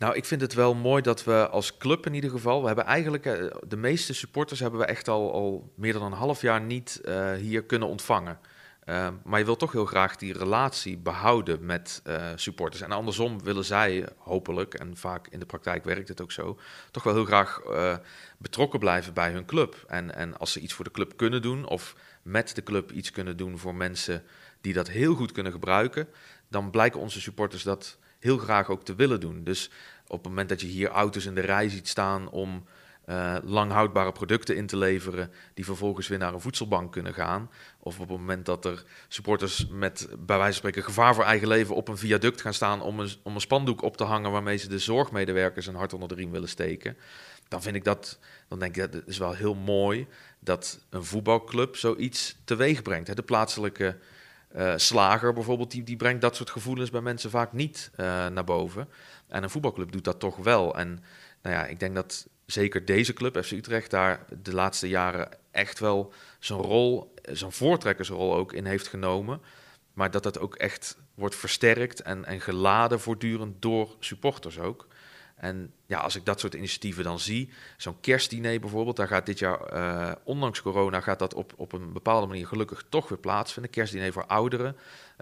Nou, 0.03 0.15
ik 0.15 0.25
vind 0.25 0.41
het 0.41 0.53
wel 0.53 0.75
mooi 0.75 1.01
dat 1.01 1.23
we 1.23 1.49
als 1.49 1.77
club 1.77 2.05
in 2.05 2.13
ieder 2.13 2.29
geval, 2.29 2.61
we 2.61 2.67
hebben 2.67 2.85
eigenlijk, 2.85 3.25
uh, 3.25 3.51
de 3.67 3.77
meeste 3.77 4.13
supporters 4.13 4.59
hebben 4.59 4.79
we 4.79 4.85
echt 4.85 5.07
al, 5.07 5.33
al 5.33 5.71
meer 5.75 5.93
dan 5.93 6.01
een 6.03 6.11
half 6.17 6.41
jaar 6.41 6.61
niet 6.61 7.01
uh, 7.05 7.31
hier 7.31 7.63
kunnen 7.63 7.87
ontvangen. 7.87 8.39
Uh, 8.85 9.07
maar 9.23 9.39
je 9.39 9.45
wil 9.45 9.55
toch 9.55 9.71
heel 9.71 9.85
graag 9.85 10.15
die 10.15 10.37
relatie 10.37 10.97
behouden 10.97 11.65
met 11.65 12.01
supporters. 12.35 12.81
En 12.81 12.91
andersom 12.91 13.43
willen 13.43 13.65
zij 13.65 14.07
hopelijk, 14.17 14.73
en 14.73 14.97
vaak 14.97 15.27
in 15.27 15.39
de 15.39 15.45
praktijk 15.45 15.83
werkt 15.83 16.07
het 16.07 16.21
ook 16.21 16.31
zo, 16.31 16.59
toch 16.91 17.03
wel 17.03 17.13
heel 17.13 17.25
graag 17.25 17.61
betrokken 18.37 18.79
blijven 18.79 19.13
bij 19.13 19.31
hun 19.31 19.45
club. 19.45 19.83
En, 19.87 20.15
en 20.15 20.37
als 20.37 20.51
ze 20.51 20.59
iets 20.59 20.73
voor 20.73 20.85
de 20.85 20.91
club 20.91 21.17
kunnen 21.17 21.41
doen, 21.41 21.67
of 21.67 21.95
met 22.21 22.55
de 22.55 22.63
club 22.63 22.91
iets 22.91 23.11
kunnen 23.11 23.37
doen 23.37 23.57
voor 23.57 23.75
mensen 23.75 24.23
die 24.61 24.73
dat 24.73 24.87
heel 24.89 25.15
goed 25.15 25.31
kunnen 25.31 25.51
gebruiken, 25.51 26.07
dan 26.49 26.71
blijken 26.71 26.99
onze 26.99 27.21
supporters 27.21 27.63
dat 27.63 27.97
heel 28.23 28.37
graag 28.37 28.69
ook 28.69 28.83
te 28.83 28.95
willen 28.95 29.19
doen. 29.19 29.43
Dus 29.43 29.69
op 30.13 30.19
het 30.19 30.27
moment 30.27 30.49
dat 30.49 30.61
je 30.61 30.67
hier 30.67 30.89
auto's 30.89 31.25
in 31.25 31.35
de 31.35 31.41
rij 31.41 31.69
ziet 31.69 31.87
staan 31.87 32.29
om 32.29 32.63
uh, 33.05 33.35
lang 33.43 33.71
houdbare 33.71 34.11
producten 34.11 34.55
in 34.55 34.65
te 34.65 34.77
leveren, 34.77 35.31
die 35.53 35.65
vervolgens 35.65 36.07
weer 36.07 36.17
naar 36.17 36.33
een 36.33 36.41
voedselbank 36.41 36.91
kunnen 36.91 37.13
gaan. 37.13 37.49
Of 37.79 37.99
op 37.99 38.09
het 38.09 38.17
moment 38.17 38.45
dat 38.45 38.65
er 38.65 38.83
supporters 39.07 39.67
met 39.69 40.07
bij 40.19 40.37
wijze 40.37 40.43
van 40.43 40.53
spreken 40.53 40.83
gevaar 40.83 41.15
voor 41.15 41.23
eigen 41.23 41.47
leven 41.47 41.75
op 41.75 41.87
een 41.87 41.97
viaduct 41.97 42.41
gaan 42.41 42.53
staan 42.53 42.81
om 42.81 42.99
een, 42.99 43.41
spandoek 43.41 43.81
op 43.81 43.97
te 43.97 44.03
hangen 44.03 44.31
waarmee 44.31 44.57
ze 44.57 44.67
de 44.69 44.79
zorgmedewerkers 44.79 45.67
een 45.67 45.75
hart 45.75 45.93
onder 45.93 46.07
de 46.07 46.15
riem 46.15 46.31
willen 46.31 46.49
steken. 46.49 46.97
Dan 47.47 47.61
vind 47.61 47.75
ik 47.75 47.83
dat, 47.83 48.19
dan 48.47 48.59
denk 48.59 48.77
ik 48.77 48.91
dat 48.91 49.01
is 49.05 49.17
wel 49.17 49.33
heel 49.33 49.55
mooi 49.55 50.07
dat 50.39 50.79
een 50.89 51.03
voetbalclub 51.03 51.75
zoiets 51.75 52.35
teweeg 52.43 52.81
brengt. 52.81 53.15
De 53.15 53.23
plaatselijke 53.23 53.97
uh, 54.55 54.73
slager 54.75 55.33
bijvoorbeeld, 55.33 55.71
die, 55.71 55.83
die 55.83 55.95
brengt 55.95 56.21
dat 56.21 56.35
soort 56.35 56.49
gevoelens 56.49 56.89
bij 56.89 57.01
mensen 57.01 57.29
vaak 57.29 57.53
niet 57.53 57.91
uh, 57.91 58.27
naar 58.27 58.43
boven. 58.43 58.89
En 59.27 59.43
een 59.43 59.49
voetbalclub 59.49 59.91
doet 59.91 60.03
dat 60.03 60.19
toch 60.19 60.37
wel. 60.37 60.75
En 60.77 61.03
nou 61.41 61.55
ja, 61.55 61.65
ik 61.65 61.79
denk 61.79 61.95
dat 61.95 62.27
zeker 62.45 62.85
deze 62.85 63.13
club, 63.13 63.43
FC 63.43 63.51
Utrecht, 63.51 63.89
daar 63.89 64.25
de 64.41 64.53
laatste 64.53 64.87
jaren 64.87 65.29
echt 65.51 65.79
wel 65.79 66.13
zijn 66.39 66.59
rol, 66.59 67.13
zijn 67.31 67.51
voortrekkersrol 67.51 68.35
ook 68.35 68.53
in 68.53 68.65
heeft 68.65 68.87
genomen. 68.87 69.41
Maar 69.93 70.11
dat 70.11 70.23
dat 70.23 70.39
ook 70.39 70.55
echt 70.55 70.97
wordt 71.15 71.35
versterkt 71.35 72.01
en, 72.01 72.25
en 72.25 72.41
geladen 72.41 72.99
voortdurend 72.99 73.61
door 73.61 73.95
supporters 73.99 74.59
ook. 74.59 74.87
En 75.43 75.73
ja, 75.85 75.99
als 75.99 76.15
ik 76.15 76.25
dat 76.25 76.39
soort 76.39 76.53
initiatieven 76.53 77.03
dan 77.03 77.19
zie, 77.19 77.49
zo'n 77.77 77.99
kerstdiner 77.99 78.59
bijvoorbeeld, 78.59 78.95
daar 78.95 79.07
gaat 79.07 79.25
dit 79.25 79.39
jaar, 79.39 79.73
uh, 79.73 80.11
ondanks 80.23 80.61
corona, 80.61 81.01
gaat 81.01 81.19
dat 81.19 81.33
op, 81.33 81.53
op 81.55 81.73
een 81.73 81.93
bepaalde 81.93 82.27
manier 82.27 82.47
gelukkig 82.47 82.83
toch 82.89 83.09
weer 83.09 83.17
plaatsvinden. 83.17 83.71
Kerstdiner 83.71 84.13
voor 84.13 84.25
ouderen, 84.25 84.75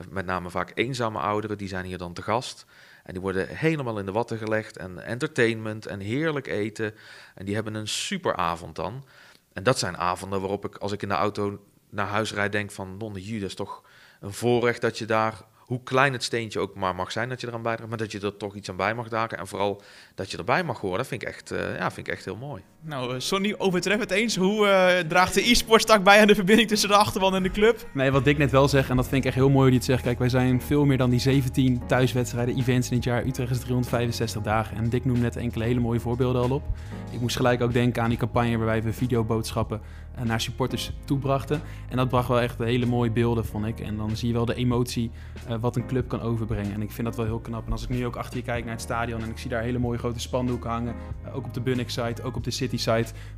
met 0.09 0.25
name 0.25 0.49
vaak 0.49 0.71
eenzame 0.73 1.19
ouderen, 1.19 1.57
die 1.57 1.67
zijn 1.67 1.85
hier 1.85 1.97
dan 1.97 2.13
te 2.13 2.21
gast. 2.21 2.65
En 3.03 3.13
die 3.13 3.21
worden 3.21 3.47
helemaal 3.47 3.99
in 3.99 4.05
de 4.05 4.11
watten 4.11 4.37
gelegd 4.37 4.77
en 4.77 5.05
entertainment 5.05 5.85
en 5.85 5.99
heerlijk 5.99 6.47
eten. 6.47 6.95
En 7.35 7.45
die 7.45 7.55
hebben 7.55 7.73
een 7.73 7.87
super 7.87 8.35
avond 8.35 8.75
dan. 8.75 9.05
En 9.53 9.63
dat 9.63 9.79
zijn 9.79 9.97
avonden 9.97 10.39
waarop 10.39 10.65
ik, 10.65 10.75
als 10.75 10.91
ik 10.91 11.01
in 11.01 11.09
de 11.09 11.13
auto 11.13 11.65
naar 11.89 12.07
huis 12.07 12.33
rijd, 12.33 12.51
denk 12.51 12.71
van, 12.71 12.97
non 12.97 13.13
dat 13.13 13.23
is 13.23 13.55
toch 13.55 13.83
een 14.19 14.33
voorrecht 14.33 14.81
dat 14.81 14.97
je 14.97 15.05
daar 15.05 15.41
hoe 15.71 15.83
klein 15.83 16.13
het 16.13 16.23
steentje 16.23 16.59
ook 16.59 16.75
maar 16.75 16.95
mag 16.95 17.11
zijn 17.11 17.29
dat 17.29 17.41
je 17.41 17.47
eraan 17.47 17.61
bijdraagt, 17.61 17.89
maar 17.89 17.97
dat 17.97 18.11
je 18.11 18.19
er 18.19 18.37
toch 18.37 18.55
iets 18.55 18.69
aan 18.69 18.75
bij 18.75 18.95
mag 18.95 19.07
dragen. 19.07 19.37
En 19.37 19.47
vooral 19.47 19.81
dat 20.15 20.31
je 20.31 20.37
erbij 20.37 20.63
mag 20.63 20.79
horen, 20.79 20.97
dat 20.97 21.07
vind 21.07 21.21
ik 21.21 21.27
echt, 21.27 21.51
uh, 21.51 21.77
ja, 21.77 21.91
vind 21.91 22.07
ik 22.07 22.13
echt 22.13 22.25
heel 22.25 22.35
mooi. 22.35 22.63
Nou, 22.83 23.13
uh, 23.13 23.19
Sonny, 23.19 23.55
overtref 23.57 23.99
het 23.99 24.11
eens. 24.11 24.35
Hoe 24.35 24.65
uh, 24.65 25.07
draagt 25.09 25.33
de 25.33 25.49
e-sports 25.49 25.85
tak 25.85 26.03
bij 26.03 26.21
aan 26.21 26.27
de 26.27 26.35
verbinding 26.35 26.67
tussen 26.67 26.89
de 26.89 26.95
achterban 26.95 27.35
en 27.35 27.43
de 27.43 27.51
club? 27.51 27.87
Nee, 27.93 28.11
wat 28.11 28.25
Dick 28.25 28.37
net 28.37 28.51
wel 28.51 28.67
zegt, 28.67 28.89
en 28.89 28.95
dat 28.95 29.07
vind 29.07 29.21
ik 29.21 29.25
echt 29.25 29.35
heel 29.35 29.49
mooi 29.49 29.59
hoe 29.59 29.67
hij 29.67 29.75
het 29.75 29.85
zegt. 29.85 30.03
Kijk, 30.03 30.19
wij 30.19 30.29
zijn 30.29 30.61
veel 30.61 30.85
meer 30.85 30.97
dan 30.97 31.09
die 31.09 31.19
17 31.19 31.81
thuiswedstrijden, 31.87 32.57
events 32.57 32.89
in 32.89 32.95
het 32.95 33.03
jaar. 33.03 33.25
Utrecht 33.25 33.51
is 33.51 33.59
365 33.59 34.41
dagen. 34.41 34.77
En 34.77 34.89
Dick 34.89 35.05
noemde 35.05 35.21
net 35.21 35.35
enkele 35.35 35.63
hele 35.63 35.79
mooie 35.79 35.99
voorbeelden 35.99 36.41
al 36.41 36.49
op. 36.49 36.63
Ik 37.11 37.19
moest 37.19 37.35
gelijk 37.35 37.61
ook 37.61 37.73
denken 37.73 38.03
aan 38.03 38.09
die 38.09 38.17
campagne 38.17 38.57
waarbij 38.57 38.83
we 38.83 38.93
videoboodschappen 38.93 39.81
naar 40.23 40.41
supporters 40.41 40.91
toebrachten. 41.05 41.61
En 41.89 41.97
dat 41.97 42.09
bracht 42.09 42.27
wel 42.27 42.41
echt 42.41 42.57
hele 42.57 42.85
mooie 42.85 43.11
beelden, 43.11 43.45
vond 43.45 43.65
ik. 43.65 43.79
En 43.79 43.97
dan 43.97 44.15
zie 44.15 44.27
je 44.27 44.33
wel 44.33 44.45
de 44.45 44.55
emotie 44.55 45.11
wat 45.59 45.75
een 45.75 45.87
club 45.87 46.07
kan 46.07 46.21
overbrengen. 46.21 46.73
En 46.73 46.81
ik 46.81 46.91
vind 46.91 47.07
dat 47.07 47.15
wel 47.15 47.25
heel 47.25 47.39
knap. 47.39 47.65
En 47.65 47.71
als 47.71 47.83
ik 47.83 47.89
nu 47.89 48.05
ook 48.05 48.15
achter 48.15 48.37
je 48.37 48.43
kijk 48.43 48.63
naar 48.63 48.73
het 48.73 48.81
stadion 48.81 49.21
en 49.21 49.29
ik 49.29 49.37
zie 49.37 49.49
daar 49.49 49.61
hele 49.61 49.79
mooie 49.79 49.97
grote 49.97 50.19
spandoeken 50.19 50.69
hangen, 50.69 50.95
ook 51.33 51.45
op 51.45 51.53
de 51.53 51.61
Bunnik 51.61 51.89
site, 51.89 52.23
ook 52.23 52.35
op 52.35 52.43
de 52.43 52.51
City 52.51 52.70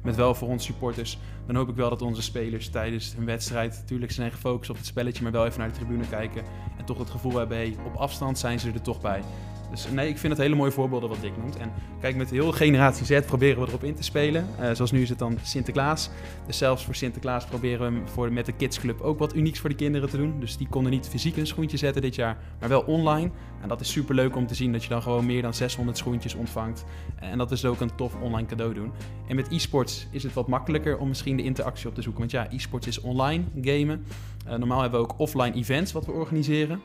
Met 0.03 0.15
wel 0.15 0.35
voor 0.35 0.47
onze 0.47 0.65
supporters. 0.65 1.19
Dan 1.45 1.55
hoop 1.55 1.69
ik 1.69 1.75
wel 1.75 1.89
dat 1.89 2.01
onze 2.01 2.21
spelers 2.21 2.69
tijdens 2.69 3.13
hun 3.15 3.25
wedstrijd, 3.25 3.77
natuurlijk 3.81 4.11
zijn 4.11 4.31
gefocust 4.31 4.69
op 4.69 4.77
het 4.77 4.85
spelletje, 4.85 5.23
maar 5.23 5.31
wel 5.31 5.45
even 5.45 5.59
naar 5.59 5.71
de 5.71 5.75
tribune 5.75 6.07
kijken. 6.09 6.43
En 6.77 6.85
toch 6.85 6.97
het 6.97 7.09
gevoel 7.09 7.37
hebben, 7.37 7.57
hey, 7.57 7.75
op 7.85 7.95
afstand 7.95 8.39
zijn 8.39 8.59
ze 8.59 8.71
er 8.71 8.81
toch 8.81 9.01
bij. 9.01 9.23
Dus 9.73 9.87
nee, 9.91 10.09
ik 10.09 10.17
vind 10.17 10.33
het 10.33 10.41
hele 10.41 10.55
mooie 10.55 10.71
voorbeelden 10.71 11.09
wat 11.09 11.21
Dick 11.21 11.37
noemt. 11.37 11.57
En 11.57 11.71
kijk, 12.01 12.15
met 12.15 12.29
heel 12.29 12.51
generatie 12.51 13.05
Z 13.05 13.21
proberen 13.25 13.61
we 13.61 13.67
erop 13.67 13.83
in 13.83 13.95
te 13.95 14.03
spelen. 14.03 14.47
Uh, 14.59 14.71
zoals 14.71 14.91
nu 14.91 15.01
is 15.01 15.09
het 15.09 15.19
dan 15.19 15.37
Sinterklaas. 15.41 16.09
Dus 16.45 16.57
zelfs 16.57 16.85
voor 16.85 16.95
Sinterklaas 16.95 17.45
proberen 17.45 17.93
we 17.93 18.11
voor, 18.11 18.31
met 18.31 18.45
de 18.45 18.51
Kids 18.51 18.79
Club 18.79 19.01
ook 19.01 19.19
wat 19.19 19.35
unieks 19.35 19.59
voor 19.59 19.69
de 19.69 19.75
kinderen 19.75 20.09
te 20.09 20.17
doen. 20.17 20.39
Dus 20.39 20.57
die 20.57 20.67
konden 20.67 20.91
niet 20.91 21.07
fysiek 21.07 21.37
een 21.37 21.47
schoentje 21.47 21.77
zetten 21.77 22.01
dit 22.01 22.15
jaar, 22.15 22.37
maar 22.59 22.69
wel 22.69 22.81
online. 22.81 23.29
En 23.61 23.67
dat 23.67 23.81
is 23.81 23.91
super 23.91 24.15
leuk 24.15 24.35
om 24.35 24.47
te 24.47 24.55
zien 24.55 24.71
dat 24.71 24.83
je 24.83 24.89
dan 24.89 25.01
gewoon 25.01 25.25
meer 25.25 25.41
dan 25.41 25.53
600 25.53 25.97
schoentjes 25.97 26.35
ontvangt. 26.35 26.85
En 27.19 27.37
dat 27.37 27.51
is 27.51 27.65
ook 27.65 27.79
een 27.79 27.95
tof 27.95 28.15
online 28.21 28.47
cadeau 28.47 28.73
doen. 28.73 28.91
En 29.27 29.35
met 29.35 29.51
e-sports 29.51 30.07
is 30.11 30.23
het 30.23 30.33
wat 30.33 30.47
makkelijker 30.47 30.97
om 30.97 31.07
misschien 31.07 31.37
de 31.37 31.43
interactie 31.43 31.87
op 31.87 31.95
te 31.95 32.01
zoeken. 32.01 32.19
Want 32.19 32.31
ja, 32.31 32.47
e-sports 32.51 32.87
is 32.87 33.01
online 33.01 33.43
gamen. 33.61 34.05
Uh, 34.47 34.55
normaal 34.55 34.81
hebben 34.81 34.99
we 34.99 35.05
ook 35.05 35.19
offline 35.19 35.53
events 35.53 35.91
wat 35.91 36.05
we 36.05 36.11
organiseren. 36.11 36.81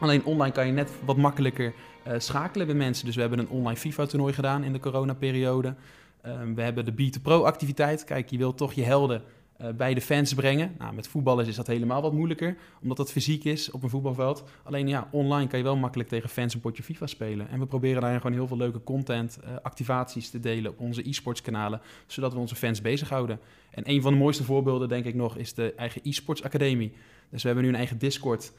Alleen 0.00 0.24
online 0.24 0.52
kan 0.52 0.66
je 0.66 0.72
net 0.72 0.90
wat 1.04 1.16
makkelijker 1.16 1.74
uh, 2.06 2.14
schakelen 2.18 2.66
met 2.66 2.76
mensen. 2.76 3.06
Dus 3.06 3.14
we 3.14 3.20
hebben 3.20 3.38
een 3.38 3.48
online 3.48 3.76
FIFA-toernooi 3.76 4.32
gedaan 4.32 4.64
in 4.64 4.72
de 4.72 4.78
coronaperiode. 4.78 5.74
Um, 6.26 6.54
we 6.54 6.62
hebben 6.62 6.84
de 6.84 6.92
Beat-Pro-activiteit. 6.92 8.04
Kijk, 8.04 8.30
je 8.30 8.38
wilt 8.38 8.56
toch 8.56 8.72
je 8.72 8.82
helden 8.82 9.22
uh, 9.60 9.68
bij 9.70 9.94
de 9.94 10.00
fans 10.00 10.34
brengen. 10.34 10.74
Nou, 10.78 10.94
met 10.94 11.08
voetballers 11.08 11.48
is 11.48 11.56
dat 11.56 11.66
helemaal 11.66 12.02
wat 12.02 12.12
moeilijker, 12.12 12.56
omdat 12.82 12.96
dat 12.96 13.12
fysiek 13.12 13.44
is 13.44 13.70
op 13.70 13.82
een 13.82 13.88
voetbalveld. 13.88 14.44
Alleen 14.62 14.88
ja, 14.88 15.08
online 15.10 15.48
kan 15.48 15.58
je 15.58 15.64
wel 15.64 15.76
makkelijk 15.76 16.08
tegen 16.08 16.28
fans 16.28 16.54
een 16.54 16.60
potje 16.60 16.82
FIFA 16.82 17.06
spelen. 17.06 17.48
En 17.48 17.58
we 17.58 17.66
proberen 17.66 18.00
daarin 18.00 18.20
gewoon 18.20 18.36
heel 18.36 18.46
veel 18.46 18.56
leuke 18.56 18.82
content, 18.82 19.38
uh, 19.44 19.50
activaties 19.62 20.30
te 20.30 20.40
delen 20.40 20.70
op 20.70 20.80
onze 20.80 21.08
e-sports 21.08 21.40
kanalen, 21.40 21.80
zodat 22.06 22.32
we 22.32 22.38
onze 22.38 22.54
fans 22.54 22.80
bezighouden. 22.80 23.40
En 23.70 23.90
een 23.90 24.02
van 24.02 24.12
de 24.12 24.18
mooiste 24.18 24.44
voorbeelden, 24.44 24.88
denk 24.88 25.04
ik 25.04 25.14
nog, 25.14 25.36
is 25.36 25.54
de 25.54 25.74
eigen 25.74 26.00
e-sports 26.04 26.42
academie. 26.42 26.92
Dus 27.30 27.42
we 27.42 27.46
hebben 27.48 27.64
nu 27.64 27.70
een 27.70 27.78
eigen 27.78 27.98
Discord 27.98 28.52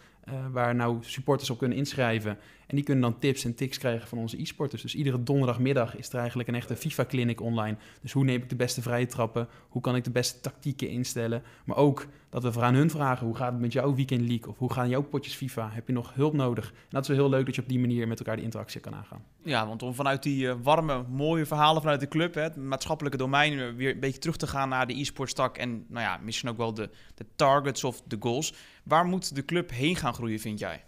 waar 0.52 0.76
nou 0.76 0.98
supporters 1.02 1.50
op 1.50 1.58
kunnen 1.58 1.78
inschrijven. 1.78 2.38
En 2.68 2.76
die 2.76 2.86
kunnen 2.86 3.04
dan 3.04 3.20
tips 3.20 3.46
en 3.46 3.56
tics 3.56 3.78
krijgen 3.78 4.08
van 4.08 4.18
onze 4.18 4.42
e-sporters. 4.42 4.82
Dus 4.82 4.96
iedere 4.96 5.24
donderdagmiddag 5.24 5.98
is 5.98 6.10
er 6.10 6.18
eigenlijk 6.18 6.50
een 6.50 6.56
echte 6.56 6.76
FIFA-clinic 6.76 7.42
online. 7.42 7.78
Dus 8.02 8.12
hoe 8.12 8.24
neem 8.24 8.42
ik 8.42 8.50
de 8.50 8.56
beste 8.56 8.82
vrije 8.82 9.06
trappen? 9.06 9.48
Hoe 9.70 9.82
kan 9.82 9.96
ik 9.96 10.04
de 10.04 10.12
beste 10.12 10.40
tactieken 10.40 10.90
instellen? 10.90 11.44
Maar 11.66 11.78
ook 11.78 12.08
dat 12.30 12.56
we 12.56 12.62
aan 12.62 12.74
hun 12.74 12.90
vragen, 12.90 13.26
hoe 13.26 13.36
gaat 13.36 13.52
het 13.52 13.62
met 13.62 13.74
jouw 13.74 13.96
weekend 13.96 14.22
league? 14.22 14.48
Of 14.48 14.58
hoe 14.58 14.74
gaan 14.74 14.90
jouw 14.90 15.02
potjes 15.02 15.36
FIFA? 15.36 15.70
Heb 15.72 15.88
je 15.88 15.94
nog 15.94 16.14
hulp 16.14 16.34
nodig? 16.34 16.70
En 16.70 16.74
dat 16.90 17.02
is 17.02 17.08
wel 17.08 17.18
heel 17.18 17.30
leuk 17.30 17.46
dat 17.46 17.56
je 17.56 17.62
op 17.62 17.70
die 17.70 17.80
manier 17.80 18.08
met 18.08 18.20
elkaar 18.20 18.36
de 18.36 18.42
interactie 18.42 18.82
kan 18.82 18.96
aangaan. 18.96 19.24
Ja, 19.44 19.68
want 19.68 19.84
om 19.84 19.94
vanuit 19.94 20.24
die 20.24 20.46
uh, 20.46 20.54
warme, 20.62 21.04
mooie 21.10 21.46
verhalen 21.46 21.82
vanuit 21.82 22.00
de 22.00 22.08
club, 22.08 22.34
het 22.34 22.56
maatschappelijke 22.56 23.18
domein, 23.18 23.76
weer 23.76 23.92
een 23.94 24.00
beetje 24.00 24.20
terug 24.20 24.38
te 24.38 24.48
gaan 24.48 24.70
naar 24.70 24.88
de 24.88 25.00
e-sport 25.00 25.36
tak 25.36 25.58
en 25.58 25.86
nou 25.88 26.06
ja, 26.06 26.20
misschien 26.24 26.50
ook 26.50 26.58
wel 26.58 26.74
de, 26.74 26.90
de 27.16 27.26
targets 27.36 27.84
of 27.84 28.02
de 28.08 28.18
goals. 28.20 28.54
Waar 28.88 29.06
moet 29.06 29.36
de 29.36 29.46
club 29.46 29.72
heen 29.72 29.96
gaan 29.96 30.14
groeien, 30.14 30.40
vind 30.40 30.60
jij? 30.60 30.84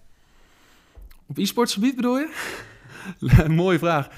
Op 1.26 1.38
e-sportsgebied 1.38 1.96
bedoel 1.96 2.18
je? 2.18 2.34
Mooie 3.48 3.80
vraag. 3.80 4.10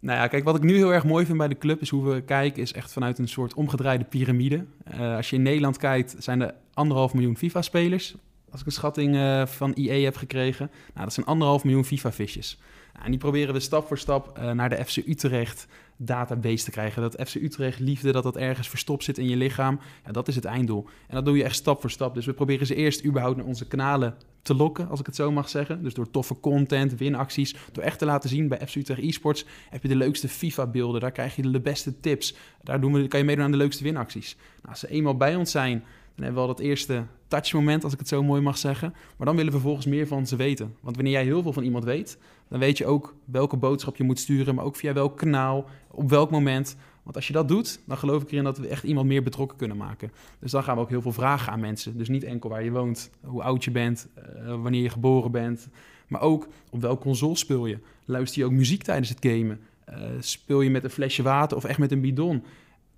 Nou 0.00 0.18
ja, 0.18 0.26
kijk, 0.26 0.44
wat 0.44 0.56
ik 0.56 0.62
nu 0.62 0.76
heel 0.76 0.92
erg 0.92 1.04
mooi 1.04 1.26
vind 1.26 1.38
bij 1.38 1.48
de 1.48 1.58
club 1.58 1.80
is 1.80 1.88
hoe 1.88 2.12
we 2.12 2.20
kijken, 2.20 2.62
is 2.62 2.72
echt 2.72 2.92
vanuit 2.92 3.18
een 3.18 3.28
soort 3.28 3.54
omgedraaide 3.54 4.04
piramide. 4.04 4.64
Uh, 4.94 5.16
als 5.16 5.30
je 5.30 5.36
in 5.36 5.42
Nederland 5.42 5.76
kijkt, 5.76 6.14
zijn 6.18 6.40
er 6.40 6.54
anderhalf 6.74 7.14
miljoen 7.14 7.36
FIFA-spelers. 7.36 8.14
Als 8.50 8.60
ik 8.60 8.66
een 8.66 8.72
schatting 8.72 9.14
uh, 9.14 9.46
van 9.46 9.72
IE 9.74 10.04
heb 10.04 10.16
gekregen, 10.16 10.70
nou, 10.94 11.04
dat 11.04 11.12
zijn 11.12 11.26
anderhalf 11.26 11.64
miljoen 11.64 11.84
FIFA-visjes. 11.84 12.58
Nou, 12.92 13.04
en 13.04 13.10
die 13.10 13.20
proberen 13.20 13.54
we 13.54 13.60
stap 13.60 13.86
voor 13.86 13.98
stap 13.98 14.38
uh, 14.38 14.50
naar 14.50 14.68
de 14.68 14.84
FC 14.84 14.96
Utrecht 14.96 15.66
database 15.98 16.64
te 16.64 16.70
krijgen. 16.70 17.02
Dat 17.02 17.28
FC 17.28 17.34
Utrecht 17.34 17.78
liefde, 17.78 18.12
dat 18.12 18.22
dat 18.22 18.36
ergens 18.36 18.68
verstopt 18.68 19.04
zit 19.04 19.18
in 19.18 19.28
je 19.28 19.36
lichaam. 19.36 19.80
Ja, 20.04 20.12
dat 20.12 20.28
is 20.28 20.34
het 20.34 20.44
einddoel. 20.44 20.88
En 21.06 21.14
dat 21.14 21.24
doe 21.24 21.36
je 21.36 21.44
echt 21.44 21.54
stap 21.54 21.80
voor 21.80 21.90
stap. 21.90 22.14
Dus 22.14 22.26
we 22.26 22.32
proberen 22.32 22.66
ze 22.66 22.74
eerst 22.74 23.04
überhaupt 23.04 23.36
naar 23.36 23.46
onze 23.46 23.66
kanalen 23.66 24.16
te 24.42 24.54
lokken, 24.54 24.88
als 24.88 25.00
ik 25.00 25.06
het 25.06 25.16
zo 25.16 25.30
mag 25.32 25.48
zeggen. 25.48 25.82
Dus 25.82 25.94
door 25.94 26.10
toffe 26.10 26.40
content, 26.40 26.94
winacties, 26.96 27.54
door 27.72 27.84
echt 27.84 27.98
te 27.98 28.04
laten 28.04 28.28
zien 28.28 28.48
bij 28.48 28.66
FC 28.66 28.74
Utrecht 28.74 29.00
eSports 29.00 29.44
heb 29.70 29.82
je 29.82 29.88
de 29.88 29.96
leukste 29.96 30.28
FIFA-beelden. 30.28 31.00
Daar 31.00 31.12
krijg 31.12 31.36
je 31.36 31.50
de 31.50 31.60
beste 31.60 32.00
tips. 32.00 32.34
Daar 32.62 32.80
doen 32.80 32.92
we, 32.92 33.08
kan 33.08 33.20
je 33.20 33.26
meedoen 33.26 33.44
aan 33.44 33.50
de 33.50 33.56
leukste 33.56 33.82
winacties. 33.82 34.36
Nou, 34.36 34.68
als 34.68 34.80
ze 34.80 34.88
eenmaal 34.88 35.16
bij 35.16 35.36
ons 35.36 35.50
zijn, 35.50 35.84
dan 36.18 36.26
hebben 36.26 36.44
we 36.44 36.48
al 36.48 36.56
dat 36.56 36.66
eerste 36.66 37.04
touchmoment, 37.28 37.84
als 37.84 37.92
ik 37.92 37.98
het 37.98 38.08
zo 38.08 38.22
mooi 38.22 38.40
mag 38.40 38.58
zeggen. 38.58 38.94
Maar 39.16 39.26
dan 39.26 39.36
willen 39.36 39.52
we 39.52 39.58
vervolgens 39.58 39.86
meer 39.86 40.06
van 40.06 40.26
ze 40.26 40.36
weten. 40.36 40.74
Want 40.80 40.96
wanneer 40.96 41.12
jij 41.12 41.24
heel 41.24 41.42
veel 41.42 41.52
van 41.52 41.62
iemand 41.62 41.84
weet, 41.84 42.18
dan 42.48 42.58
weet 42.58 42.78
je 42.78 42.86
ook 42.86 43.14
welke 43.24 43.56
boodschap 43.56 43.96
je 43.96 44.04
moet 44.04 44.18
sturen, 44.18 44.54
maar 44.54 44.64
ook 44.64 44.76
via 44.76 44.92
welk 44.92 45.16
kanaal, 45.16 45.64
op 45.90 46.10
welk 46.10 46.30
moment. 46.30 46.76
Want 47.02 47.16
als 47.16 47.26
je 47.26 47.32
dat 47.32 47.48
doet, 47.48 47.80
dan 47.86 47.98
geloof 47.98 48.22
ik 48.22 48.30
erin 48.30 48.44
dat 48.44 48.58
we 48.58 48.68
echt 48.68 48.84
iemand 48.84 49.06
meer 49.06 49.22
betrokken 49.22 49.56
kunnen 49.56 49.76
maken. 49.76 50.12
Dus 50.38 50.50
dan 50.50 50.62
gaan 50.62 50.74
we 50.74 50.80
ook 50.80 50.88
heel 50.88 51.02
veel 51.02 51.12
vragen 51.12 51.52
aan 51.52 51.60
mensen. 51.60 51.98
Dus 51.98 52.08
niet 52.08 52.24
enkel 52.24 52.50
waar 52.50 52.64
je 52.64 52.70
woont, 52.70 53.10
hoe 53.20 53.42
oud 53.42 53.64
je 53.64 53.70
bent, 53.70 54.08
uh, 54.18 54.62
wanneer 54.62 54.82
je 54.82 54.90
geboren 54.90 55.30
bent, 55.30 55.68
maar 56.08 56.20
ook 56.20 56.48
op 56.70 56.80
welk 56.80 57.00
console 57.00 57.36
speel 57.36 57.66
je. 57.66 57.78
Luister 58.04 58.40
je 58.40 58.46
ook 58.46 58.52
muziek 58.52 58.82
tijdens 58.82 59.08
het 59.08 59.18
gamen? 59.20 59.60
Uh, 59.88 59.96
speel 60.20 60.60
je 60.60 60.70
met 60.70 60.84
een 60.84 60.90
flesje 60.90 61.22
water 61.22 61.56
of 61.56 61.64
echt 61.64 61.78
met 61.78 61.92
een 61.92 62.00
bidon? 62.00 62.42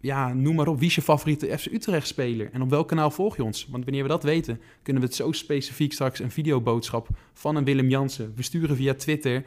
Ja, 0.00 0.32
noem 0.32 0.54
maar 0.54 0.68
op, 0.68 0.78
wie 0.78 0.88
is 0.88 0.94
je 0.94 1.02
favoriete 1.02 1.58
FC 1.58 1.66
Utrecht-speler? 1.66 2.50
En 2.52 2.62
op 2.62 2.70
welk 2.70 2.88
kanaal 2.88 3.10
volg 3.10 3.36
je 3.36 3.44
ons? 3.44 3.66
Want 3.70 3.84
wanneer 3.84 4.02
we 4.02 4.08
dat 4.08 4.22
weten, 4.22 4.60
kunnen 4.82 5.02
we 5.02 5.08
het 5.08 5.16
zo 5.16 5.32
specifiek 5.32 5.92
straks 5.92 6.18
een 6.18 6.30
videoboodschap 6.30 7.08
van 7.32 7.56
een 7.56 7.64
Willem 7.64 7.88
Jansen 7.88 8.32
versturen 8.34 8.76
via 8.76 8.94
Twitter 8.94 9.44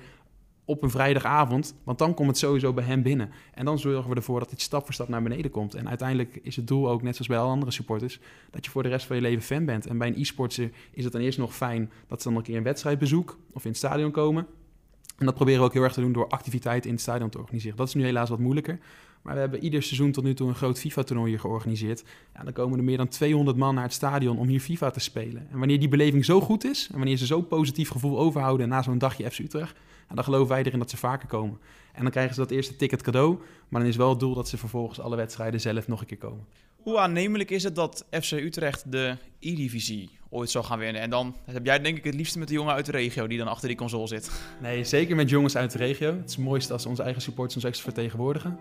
op 0.65 0.83
een 0.83 0.89
vrijdagavond. 0.89 1.75
Want 1.83 1.97
dan 1.97 2.13
komt 2.13 2.27
het 2.27 2.37
sowieso 2.37 2.73
bij 2.73 2.83
hem 2.83 3.01
binnen. 3.01 3.29
En 3.53 3.65
dan 3.65 3.79
zorgen 3.79 4.09
we 4.09 4.15
ervoor 4.15 4.39
dat 4.39 4.49
dit 4.49 4.61
stap 4.61 4.85
voor 4.85 4.93
stap 4.93 5.07
naar 5.07 5.23
beneden 5.23 5.51
komt. 5.51 5.75
En 5.75 5.89
uiteindelijk 5.89 6.39
is 6.41 6.55
het 6.55 6.67
doel 6.67 6.89
ook, 6.89 7.01
net 7.01 7.13
zoals 7.13 7.27
bij 7.27 7.37
alle 7.37 7.51
andere 7.51 7.71
supporters, 7.71 8.19
dat 8.51 8.65
je 8.65 8.71
voor 8.71 8.83
de 8.83 8.89
rest 8.89 9.05
van 9.05 9.15
je 9.15 9.21
leven 9.21 9.43
fan 9.43 9.65
bent. 9.65 9.87
En 9.87 9.97
bij 9.97 10.07
een 10.07 10.19
e-sportser 10.19 10.71
is 10.91 11.03
het 11.03 11.13
dan 11.13 11.21
eerst 11.21 11.37
nog 11.37 11.55
fijn 11.55 11.91
dat 12.07 12.21
ze 12.21 12.27
dan 12.27 12.37
een 12.37 12.43
keer 12.43 12.57
een 12.57 12.63
wedstrijdbezoek 12.63 13.37
of 13.51 13.63
in 13.63 13.69
het 13.69 13.77
stadion 13.77 14.11
komen. 14.11 14.47
En 15.17 15.25
dat 15.25 15.35
proberen 15.35 15.59
we 15.59 15.65
ook 15.65 15.73
heel 15.73 15.83
erg 15.83 15.93
te 15.93 16.01
doen 16.01 16.13
door 16.13 16.27
activiteiten 16.27 16.89
in 16.89 16.95
het 16.95 17.03
stadion 17.03 17.29
te 17.29 17.37
organiseren. 17.37 17.77
Dat 17.77 17.87
is 17.87 17.93
nu 17.93 18.03
helaas 18.03 18.29
wat 18.29 18.39
moeilijker. 18.39 18.79
Maar 19.23 19.33
we 19.33 19.39
hebben 19.39 19.63
ieder 19.63 19.83
seizoen 19.83 20.11
tot 20.11 20.23
nu 20.23 20.33
toe 20.33 20.47
een 20.47 20.55
groot 20.55 20.79
FIFA-toernooi 20.79 21.29
hier 21.29 21.39
georganiseerd. 21.39 22.03
Ja, 22.35 22.43
dan 22.43 22.53
komen 22.53 22.77
er 22.77 22.83
meer 22.83 22.97
dan 22.97 23.07
200 23.07 23.57
man 23.57 23.75
naar 23.75 23.83
het 23.83 23.93
stadion 23.93 24.37
om 24.37 24.47
hier 24.47 24.59
FIFA 24.59 24.89
te 24.89 24.99
spelen. 24.99 25.47
En 25.51 25.57
wanneer 25.57 25.79
die 25.79 25.87
beleving 25.87 26.25
zo 26.25 26.41
goed 26.41 26.63
is 26.63 26.89
en 26.91 26.97
wanneer 26.97 27.17
ze 27.17 27.25
zo 27.25 27.41
positief 27.41 27.89
gevoel 27.89 28.19
overhouden 28.19 28.69
na 28.69 28.81
zo'n 28.81 28.97
dagje 28.97 29.31
FC 29.31 29.39
Utrecht, 29.39 29.75
ja, 30.09 30.15
dan 30.15 30.23
geloven 30.23 30.47
wij 30.47 30.63
erin 30.63 30.79
dat 30.79 30.89
ze 30.89 30.97
vaker 30.97 31.27
komen. 31.27 31.57
En 31.93 32.01
dan 32.01 32.11
krijgen 32.11 32.33
ze 32.33 32.39
dat 32.39 32.51
eerste 32.51 32.75
ticket 32.75 33.01
cadeau, 33.01 33.39
maar 33.69 33.81
dan 33.81 33.89
is 33.89 33.95
wel 33.95 34.09
het 34.09 34.19
doel 34.19 34.33
dat 34.33 34.49
ze 34.49 34.57
vervolgens 34.57 34.99
alle 34.99 35.15
wedstrijden 35.15 35.61
zelf 35.61 35.87
nog 35.87 35.99
een 35.99 36.07
keer 36.07 36.17
komen. 36.17 36.45
Hoe 36.75 36.97
aannemelijk 36.97 37.49
is 37.49 37.63
het 37.63 37.75
dat 37.75 38.05
FC 38.11 38.31
Utrecht 38.31 38.91
de 38.91 39.17
E-divisie 39.39 40.09
ooit 40.29 40.49
zou 40.49 40.65
gaan 40.65 40.79
winnen? 40.79 41.01
En 41.01 41.09
dan 41.09 41.35
heb 41.45 41.65
jij 41.65 41.79
denk 41.79 41.97
ik 41.97 42.03
het 42.03 42.15
liefste 42.15 42.39
met 42.39 42.47
de 42.47 42.53
jongen 42.53 42.73
uit 42.73 42.85
de 42.85 42.91
regio 42.91 43.27
die 43.27 43.37
dan 43.37 43.47
achter 43.47 43.67
die 43.67 43.77
console 43.77 44.07
zit. 44.07 44.31
Nee, 44.61 44.83
zeker 44.83 45.15
met 45.15 45.29
jongens 45.29 45.55
uit 45.55 45.71
de 45.71 45.77
regio. 45.77 46.15
Het 46.15 46.29
is 46.29 46.35
het 46.35 46.45
mooiste 46.45 46.73
als 46.73 46.85
onze 46.85 47.03
eigen 47.03 47.21
supporters 47.21 47.55
ons 47.55 47.65
extra 47.65 47.83
vertegenwoordigen. 47.83 48.57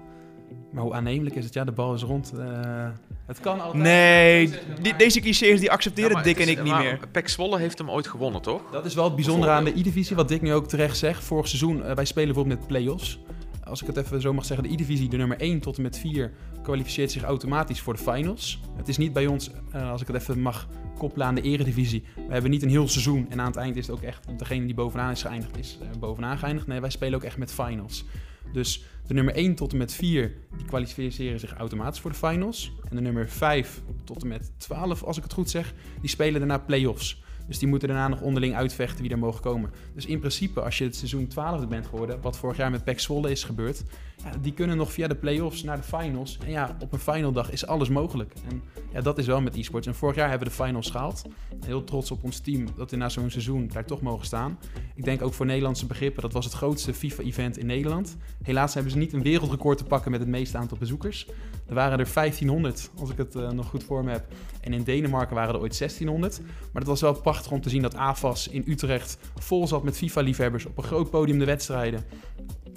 Maar 0.72 0.82
hoe 0.82 0.92
aannemelijk 0.92 1.36
is 1.36 1.44
het? 1.44 1.54
Ja, 1.54 1.64
de 1.64 1.72
bal 1.72 1.94
is 1.94 2.02
rond. 2.02 2.32
Uh, 2.36 2.88
het 3.26 3.40
kan 3.40 3.60
altijd. 3.60 3.82
Nee, 3.82 4.50
die, 4.82 4.96
deze 4.96 5.20
clichés 5.20 5.60
die 5.60 5.70
accepteren 5.70 6.16
ja, 6.16 6.22
Dick 6.22 6.38
en 6.38 6.48
ik 6.48 6.62
niet 6.62 6.74
meer. 6.74 6.98
Pek 7.12 7.28
Zwolle 7.28 7.58
heeft 7.58 7.78
hem 7.78 7.90
ooit 7.90 8.06
gewonnen, 8.06 8.42
toch? 8.42 8.62
Dat 8.70 8.84
is 8.84 8.94
wel 8.94 9.04
het 9.04 9.14
bijzondere 9.14 9.52
aan 9.52 9.64
de 9.64 9.78
E-divisie, 9.78 10.16
wat 10.16 10.28
Dick 10.28 10.42
nu 10.42 10.52
ook 10.52 10.68
terecht 10.68 10.96
zegt. 10.96 11.24
Vorig 11.24 11.48
seizoen, 11.48 11.78
uh, 11.78 11.92
wij 11.92 12.04
spelen 12.04 12.26
bijvoorbeeld 12.34 12.58
met 12.58 12.68
play-offs. 12.68 13.18
Als 13.64 13.80
ik 13.80 13.86
het 13.86 13.96
even 13.96 14.20
zo 14.20 14.32
mag 14.32 14.44
zeggen, 14.44 14.68
de 14.68 14.72
E-divisie, 14.72 15.08
de 15.08 15.16
nummer 15.16 15.40
1 15.40 15.60
tot 15.60 15.76
en 15.76 15.82
met 15.82 15.98
4, 15.98 16.32
kwalificeert 16.62 17.10
zich 17.10 17.22
automatisch 17.22 17.80
voor 17.80 17.94
de 17.94 18.02
finals. 18.02 18.60
Het 18.76 18.88
is 18.88 18.96
niet 18.96 19.12
bij 19.12 19.26
ons, 19.26 19.50
uh, 19.74 19.90
als 19.90 20.00
ik 20.00 20.06
het 20.06 20.16
even 20.16 20.40
mag 20.40 20.68
koppelen 20.98 21.26
aan 21.26 21.34
de 21.34 21.40
eredivisie. 21.40 22.04
We 22.14 22.32
hebben 22.32 22.50
niet 22.50 22.62
een 22.62 22.68
heel 22.68 22.88
seizoen 22.88 23.26
en 23.30 23.40
aan 23.40 23.46
het 23.46 23.56
eind 23.56 23.76
is 23.76 23.86
het 23.86 23.96
ook 23.96 24.02
echt 24.02 24.38
degene 24.38 24.66
die 24.66 24.74
bovenaan 24.74 25.10
is 25.10 25.22
geëindigd, 25.22 25.58
is 25.58 25.78
bovenaan 25.98 26.38
geëindigd. 26.38 26.66
Nee, 26.66 26.80
wij 26.80 26.90
spelen 26.90 27.14
ook 27.14 27.24
echt 27.24 27.36
met 27.36 27.52
finals. 27.52 28.04
Dus 28.52 28.84
de 29.06 29.14
nummer 29.14 29.34
1 29.34 29.54
tot 29.54 29.72
en 29.72 29.78
met 29.78 29.92
4 29.92 30.32
die 30.56 30.66
kwalificeren 30.66 31.40
zich 31.40 31.52
automatisch 31.52 32.00
voor 32.00 32.10
de 32.10 32.16
finals. 32.16 32.72
En 32.88 32.96
de 32.96 33.02
nummer 33.02 33.28
5 33.28 33.80
tot 34.04 34.22
en 34.22 34.28
met 34.28 34.52
12, 34.56 35.02
als 35.02 35.16
ik 35.16 35.22
het 35.22 35.32
goed 35.32 35.50
zeg, 35.50 35.74
die 36.00 36.10
spelen 36.10 36.38
daarna 36.40 36.58
play-offs. 36.58 37.22
Dus 37.52 37.60
die 37.60 37.70
moeten 37.70 37.88
daarna 37.88 38.08
nog 38.08 38.20
onderling 38.20 38.54
uitvechten 38.54 39.02
wie 39.02 39.10
er 39.10 39.18
mogen 39.18 39.42
komen. 39.42 39.70
Dus 39.94 40.06
in 40.06 40.18
principe, 40.18 40.60
als 40.60 40.78
je 40.78 40.84
het 40.84 40.96
seizoen 40.96 41.26
12 41.26 41.68
bent 41.68 41.86
geworden, 41.86 42.20
wat 42.20 42.36
vorig 42.36 42.56
jaar 42.56 42.70
met 42.70 42.84
PEC 42.84 43.00
Zwolle 43.00 43.30
is 43.30 43.44
gebeurd, 43.44 43.82
ja, 44.24 44.30
die 44.40 44.52
kunnen 44.52 44.76
nog 44.76 44.92
via 44.92 45.08
de 45.08 45.14
play-offs 45.14 45.62
naar 45.62 45.76
de 45.76 45.82
finals. 45.82 46.38
En 46.44 46.50
ja, 46.50 46.76
op 46.80 46.92
een 46.92 46.98
finaldag 46.98 47.50
is 47.50 47.66
alles 47.66 47.88
mogelijk. 47.88 48.34
En 48.48 48.62
ja, 48.92 49.00
dat 49.00 49.18
is 49.18 49.26
wel 49.26 49.40
met 49.40 49.56
e-sports. 49.56 49.86
En 49.86 49.94
vorig 49.94 50.16
jaar 50.16 50.28
hebben 50.28 50.48
we 50.48 50.54
de 50.56 50.62
finals 50.62 50.90
gehaald. 50.90 51.22
Heel 51.64 51.84
trots 51.84 52.10
op 52.10 52.24
ons 52.24 52.38
team 52.38 52.66
dat 52.76 52.90
we 52.90 52.96
na 52.96 53.08
zo'n 53.08 53.30
seizoen 53.30 53.68
daar 53.72 53.84
toch 53.84 54.00
mogen 54.00 54.26
staan. 54.26 54.58
Ik 54.94 55.04
denk 55.04 55.22
ook 55.22 55.34
voor 55.34 55.46
Nederlandse 55.46 55.86
begrippen, 55.86 56.22
dat 56.22 56.32
was 56.32 56.44
het 56.44 56.54
grootste 56.54 56.94
FIFA-event 56.94 57.58
in 57.58 57.66
Nederland. 57.66 58.16
Helaas 58.42 58.74
hebben 58.74 58.92
ze 58.92 58.98
niet 58.98 59.12
een 59.12 59.22
wereldrecord 59.22 59.78
te 59.78 59.84
pakken 59.84 60.10
met 60.10 60.20
het 60.20 60.28
meeste 60.28 60.58
aantal 60.58 60.78
bezoekers. 60.78 61.26
Er 61.66 61.74
waren 61.74 61.98
er 61.98 62.08
1500, 62.14 62.90
als 62.98 63.10
ik 63.10 63.16
het 63.16 63.34
uh, 63.34 63.50
nog 63.50 63.66
goed 63.66 63.84
voor 63.84 64.04
me 64.04 64.10
heb. 64.10 64.26
En 64.60 64.72
in 64.72 64.82
Denemarken 64.82 65.34
waren 65.34 65.54
er 65.54 65.60
ooit 65.60 65.78
1600. 65.78 66.40
Maar 66.40 66.82
het 66.82 66.86
was 66.86 67.00
wel 67.00 67.20
prachtig 67.20 67.52
om 67.52 67.60
te 67.60 67.70
zien 67.70 67.82
dat 67.82 67.94
AFAS 67.94 68.48
in 68.48 68.64
Utrecht 68.66 69.18
vol 69.34 69.66
zat 69.66 69.82
met 69.82 69.96
FIFA-liefhebbers 69.96 70.66
op 70.66 70.78
een 70.78 70.84
groot 70.84 71.10
podium 71.10 71.38
de 71.38 71.44
wedstrijden. 71.44 72.04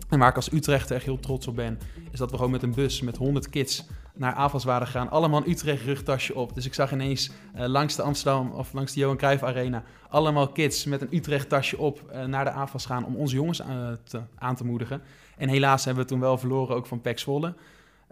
En 0.09 0.19
waar 0.19 0.29
ik 0.29 0.35
als 0.35 0.51
Utrechter 0.51 0.95
echt 0.95 1.05
heel 1.05 1.19
trots 1.19 1.47
op 1.47 1.55
ben, 1.55 1.79
is 2.11 2.19
dat 2.19 2.31
we 2.31 2.35
gewoon 2.35 2.51
met 2.51 2.63
een 2.63 2.73
bus 2.73 3.01
met 3.01 3.17
100 3.17 3.49
kids 3.49 3.85
naar 4.13 4.33
AFAS 4.33 4.63
waren 4.63 4.87
gegaan. 4.87 5.09
Allemaal 5.09 5.41
een 5.41 5.49
Utrecht 5.51 5.83
rugtasje 5.83 6.35
op. 6.35 6.53
Dus 6.55 6.65
ik 6.65 6.73
zag 6.73 6.91
ineens 6.91 7.31
uh, 7.55 7.65
langs 7.65 7.95
de 7.95 8.01
Amsterdam 8.01 8.51
of 8.51 8.73
langs 8.73 8.93
de 8.93 8.99
Johan 8.99 9.17
Cruijff 9.17 9.43
Arena 9.43 9.83
allemaal 10.15 10.47
kids 10.47 10.85
met 10.85 11.01
een 11.01 11.07
Utrecht 11.11 11.49
tasje 11.49 11.77
op 11.77 12.01
uh, 12.11 12.23
naar 12.23 12.45
de 12.45 12.51
AFAS 12.51 12.85
gaan 12.85 13.05
om 13.05 13.15
onze 13.15 13.35
jongens 13.35 13.59
uh, 13.59 13.67
te, 14.03 14.21
aan 14.35 14.55
te 14.55 14.65
moedigen. 14.65 15.01
En 15.37 15.49
helaas 15.49 15.85
hebben 15.85 16.03
we 16.03 16.09
toen 16.09 16.19
wel 16.19 16.37
verloren 16.37 16.75
ook 16.75 16.85
van 16.85 17.01
PEC 17.01 17.19
Zwolle. 17.19 17.53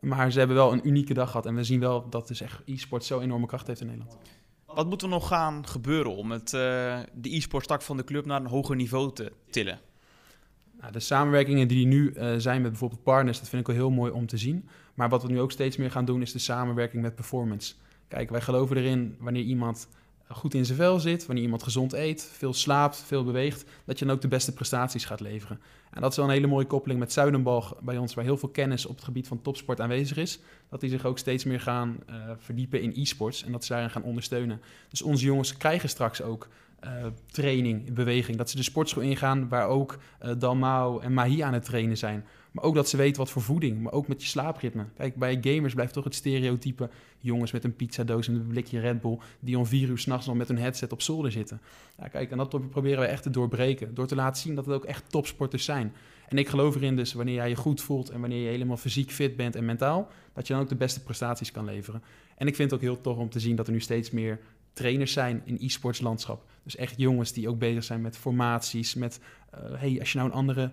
Maar 0.04 0.32
ze 0.32 0.38
hebben 0.38 0.56
wel 0.56 0.74
een 0.74 0.88
unieke 0.88 1.14
dag 1.14 1.28
gehad. 1.28 1.46
En 1.46 1.56
we 1.56 1.64
zien 1.64 1.80
wel 1.80 2.10
dat 2.10 2.28
dus 2.28 2.42
echt 2.42 2.62
e-sport 2.66 3.04
zo 3.04 3.20
enorme 3.20 3.46
kracht 3.46 3.68
heeft 3.68 3.82
in 3.82 3.88
Nederland. 3.88 4.18
Wat 4.66 4.88
moet 4.90 5.02
er 5.02 5.08
nog 5.08 5.28
gaan 5.28 5.68
gebeuren 5.68 6.16
om 6.16 6.32
het, 6.32 6.50
de 6.50 7.06
e-sport 7.22 7.68
tak 7.68 7.82
van 7.82 7.98
de 7.98 8.04
club 8.04 8.26
naar 8.26 8.40
een 8.40 8.48
hoger 8.48 8.76
niveau 8.76 9.14
te 9.14 9.32
tillen? 9.50 9.80
Nou, 10.80 10.96
de 10.96 11.00
samenwerkingen 11.00 11.68
die 11.68 11.86
nu 11.86 12.14
uh, 12.14 12.34
zijn 12.38 12.62
met 12.62 12.70
bijvoorbeeld 12.70 13.04
partners, 13.04 13.40
dat 13.40 13.50
vind 13.50 13.62
ik 13.62 13.68
wel 13.68 13.76
heel 13.76 13.92
mooi 13.92 14.12
om 14.12 14.28
te 14.28 14.38
zien. 14.38 14.70
Maar 14.94 15.10
wat 15.10 15.24
we 15.24 15.32
nu 15.32 15.40
ook 15.40 15.52
steeds 15.52 15.78
meer 15.78 15.92
gaan 15.92 16.06
doen, 16.06 16.22
is 16.22 16.32
de 16.32 16.40
samenwerking 16.40 17.02
met 17.02 17.16
performance. 17.16 17.74
Kijk, 18.08 18.30
wij 18.30 18.42
geloven 18.42 18.78
erin 18.78 19.16
wanneer 19.20 19.44
iemand 19.44 19.88
goed 20.34 20.54
in 20.54 20.66
zijn 20.66 20.78
vel 20.78 21.00
zit, 21.00 21.26
wanneer 21.26 21.44
iemand 21.44 21.64
gezond 21.64 21.94
eet, 21.94 22.30
veel 22.32 22.54
slaapt, 22.54 23.04
veel 23.06 23.24
beweegt, 23.24 23.66
dat 23.86 24.00
je 24.00 24.06
dan 24.06 24.14
ook 24.14 24.22
de 24.22 24.28
beste 24.28 24.54
prestaties 24.54 25.06
gaat 25.06 25.20
leveren. 25.20 25.60
En 25.92 26.02
dat 26.02 26.12
is 26.12 26.18
wel 26.18 26.26
een 26.26 26.32
hele 26.32 26.48
mooie 26.48 26.66
koppeling 26.66 27.00
met 27.00 27.14
Zuidenbalg 27.14 27.76
bij 27.82 27.98
ons, 27.98 28.14
waar 28.14 28.24
heel 28.24 28.38
veel 28.38 28.50
kennis 28.50 28.86
op 28.86 28.96
het 28.96 29.04
gebied 29.04 29.28
van 29.28 29.42
topsport 29.42 29.82
aanwezig 29.82 30.18
is. 30.18 30.40
Dat 30.70 30.80
die 30.80 30.90
zich 30.90 31.06
ook 31.06 31.18
steeds 31.18 31.44
meer 31.44 31.60
gaan 31.60 31.98
uh, 32.10 32.16
verdiepen 32.38 32.82
in 32.82 32.94
e-sports 32.96 33.44
en 33.44 33.52
dat 33.52 33.66
ze 33.66 33.72
daarin 33.72 33.90
gaan 33.90 34.04
ondersteunen. 34.04 34.62
Dus 34.90 35.02
onze 35.02 35.26
jongens 35.26 35.58
krijgen 35.58 35.90
straks 35.90 36.22
ook 36.22 36.48
uh, 36.86 37.06
training, 37.32 37.94
beweging. 37.94 38.38
Dat 38.38 38.50
ze 38.50 38.58
de 38.58 38.64
sportschool 38.64 39.04
ingaan 39.04 39.50
waar 39.50 39.68
ook 39.68 39.98
uh, 40.24 40.32
Dalmau 40.38 41.04
en 41.04 41.14
Mahi 41.14 41.42
aan 41.42 41.54
het 41.54 41.66
trainen 41.66 41.98
zijn. 41.98 42.26
Maar 42.52 42.64
ook 42.64 42.76
dat 42.76 42.90
ze 42.90 42.98
weten 42.98 43.18
wat 43.22 43.32
voor 43.32 43.42
voeding, 43.42 43.82
maar 43.82 43.94
ook 43.94 44.08
met 44.08 44.22
je 44.22 44.28
slaapritme. 44.28 44.86
Kijk, 44.96 45.16
bij 45.16 45.38
gamers 45.42 45.74
blijft 45.74 45.94
toch 45.94 46.04
het 46.04 46.16
stereotype 46.16 46.90
jongens 47.20 47.52
met 47.52 47.64
een 47.64 47.76
pizzadoos 47.76 48.28
en 48.28 48.36
een 48.36 48.48
blikje 48.48 48.80
Red 48.80 49.02
Bull... 49.02 49.18
die 49.40 49.58
om 49.58 49.66
vier 49.66 49.90
uur 49.90 49.98
s'nachts 49.98 50.26
nog 50.26 50.36
met 50.36 50.48
hun 50.48 50.58
headset 50.58 50.92
op 50.92 51.02
zolder 51.02 51.32
zitten. 51.32 51.62
Ja, 51.98 52.08
kijk, 52.08 52.32
en 52.32 52.38
dat 52.38 52.70
proberen 52.70 53.00
we 53.00 53.06
echt 53.06 53.24
te 53.24 53.30
doorbreken. 53.30 53.94
Door 53.94 54.08
te 54.08 54.16
laten 54.16 54.42
zien 54.42 54.56
dat 54.56 54.66
het 54.66 54.76
ook 54.76 54.86
echt 54.86 55.04
topsporters 55.10 55.66
zijn. 55.66 55.94
En 56.28 56.38
ik 56.38 56.48
geloof 56.48 56.76
erin 56.76 56.96
dus, 56.96 57.14
wanneer 57.14 57.36
jij 57.36 57.50
je 57.50 57.56
goed 57.56 57.82
voelt... 57.82 58.10
en 58.10 58.20
wanneer 58.20 58.42
je 58.42 58.50
helemaal 58.50 58.78
fysiek 58.78 59.12
fit 59.12 59.36
bent 59.36 59.56
en 59.56 59.66
mentaal... 59.66 60.08
dat 60.34 60.48
je 60.48 60.54
dan 60.54 60.62
ook 60.62 60.70
de 60.70 60.76
beste 60.76 61.04
prestaties 61.04 61.52
kan 61.52 61.66
leveren. 61.66 62.04
En 62.36 62.48
ik 62.48 62.56
vind 62.56 62.72
het 62.72 62.80
ook 62.80 62.86
heel 62.86 63.02
tof 63.02 63.18
om 63.18 63.30
te 63.30 63.40
zien 63.40 63.56
dat 63.56 63.68
er 63.68 63.74
nu 63.74 63.80
steeds 63.80 64.12
meer 64.12 64.40
trainers 64.74 65.14
zijn 65.14 65.42
in 65.46 65.58
e-sports 65.60 66.02
landschap. 66.02 66.46
Dus 66.64 66.76
echt 66.76 66.94
jongens 66.98 67.32
die 67.32 67.50
ook 67.50 67.60
bezig 67.60 67.84
zijn 67.84 68.02
met 68.02 68.18
formaties, 68.18 68.94
met 68.94 69.20
uh, 69.54 69.80
hey, 69.80 70.00
als 70.00 70.12
je 70.12 70.18
nou 70.18 70.30
een 70.30 70.36
andere 70.36 70.72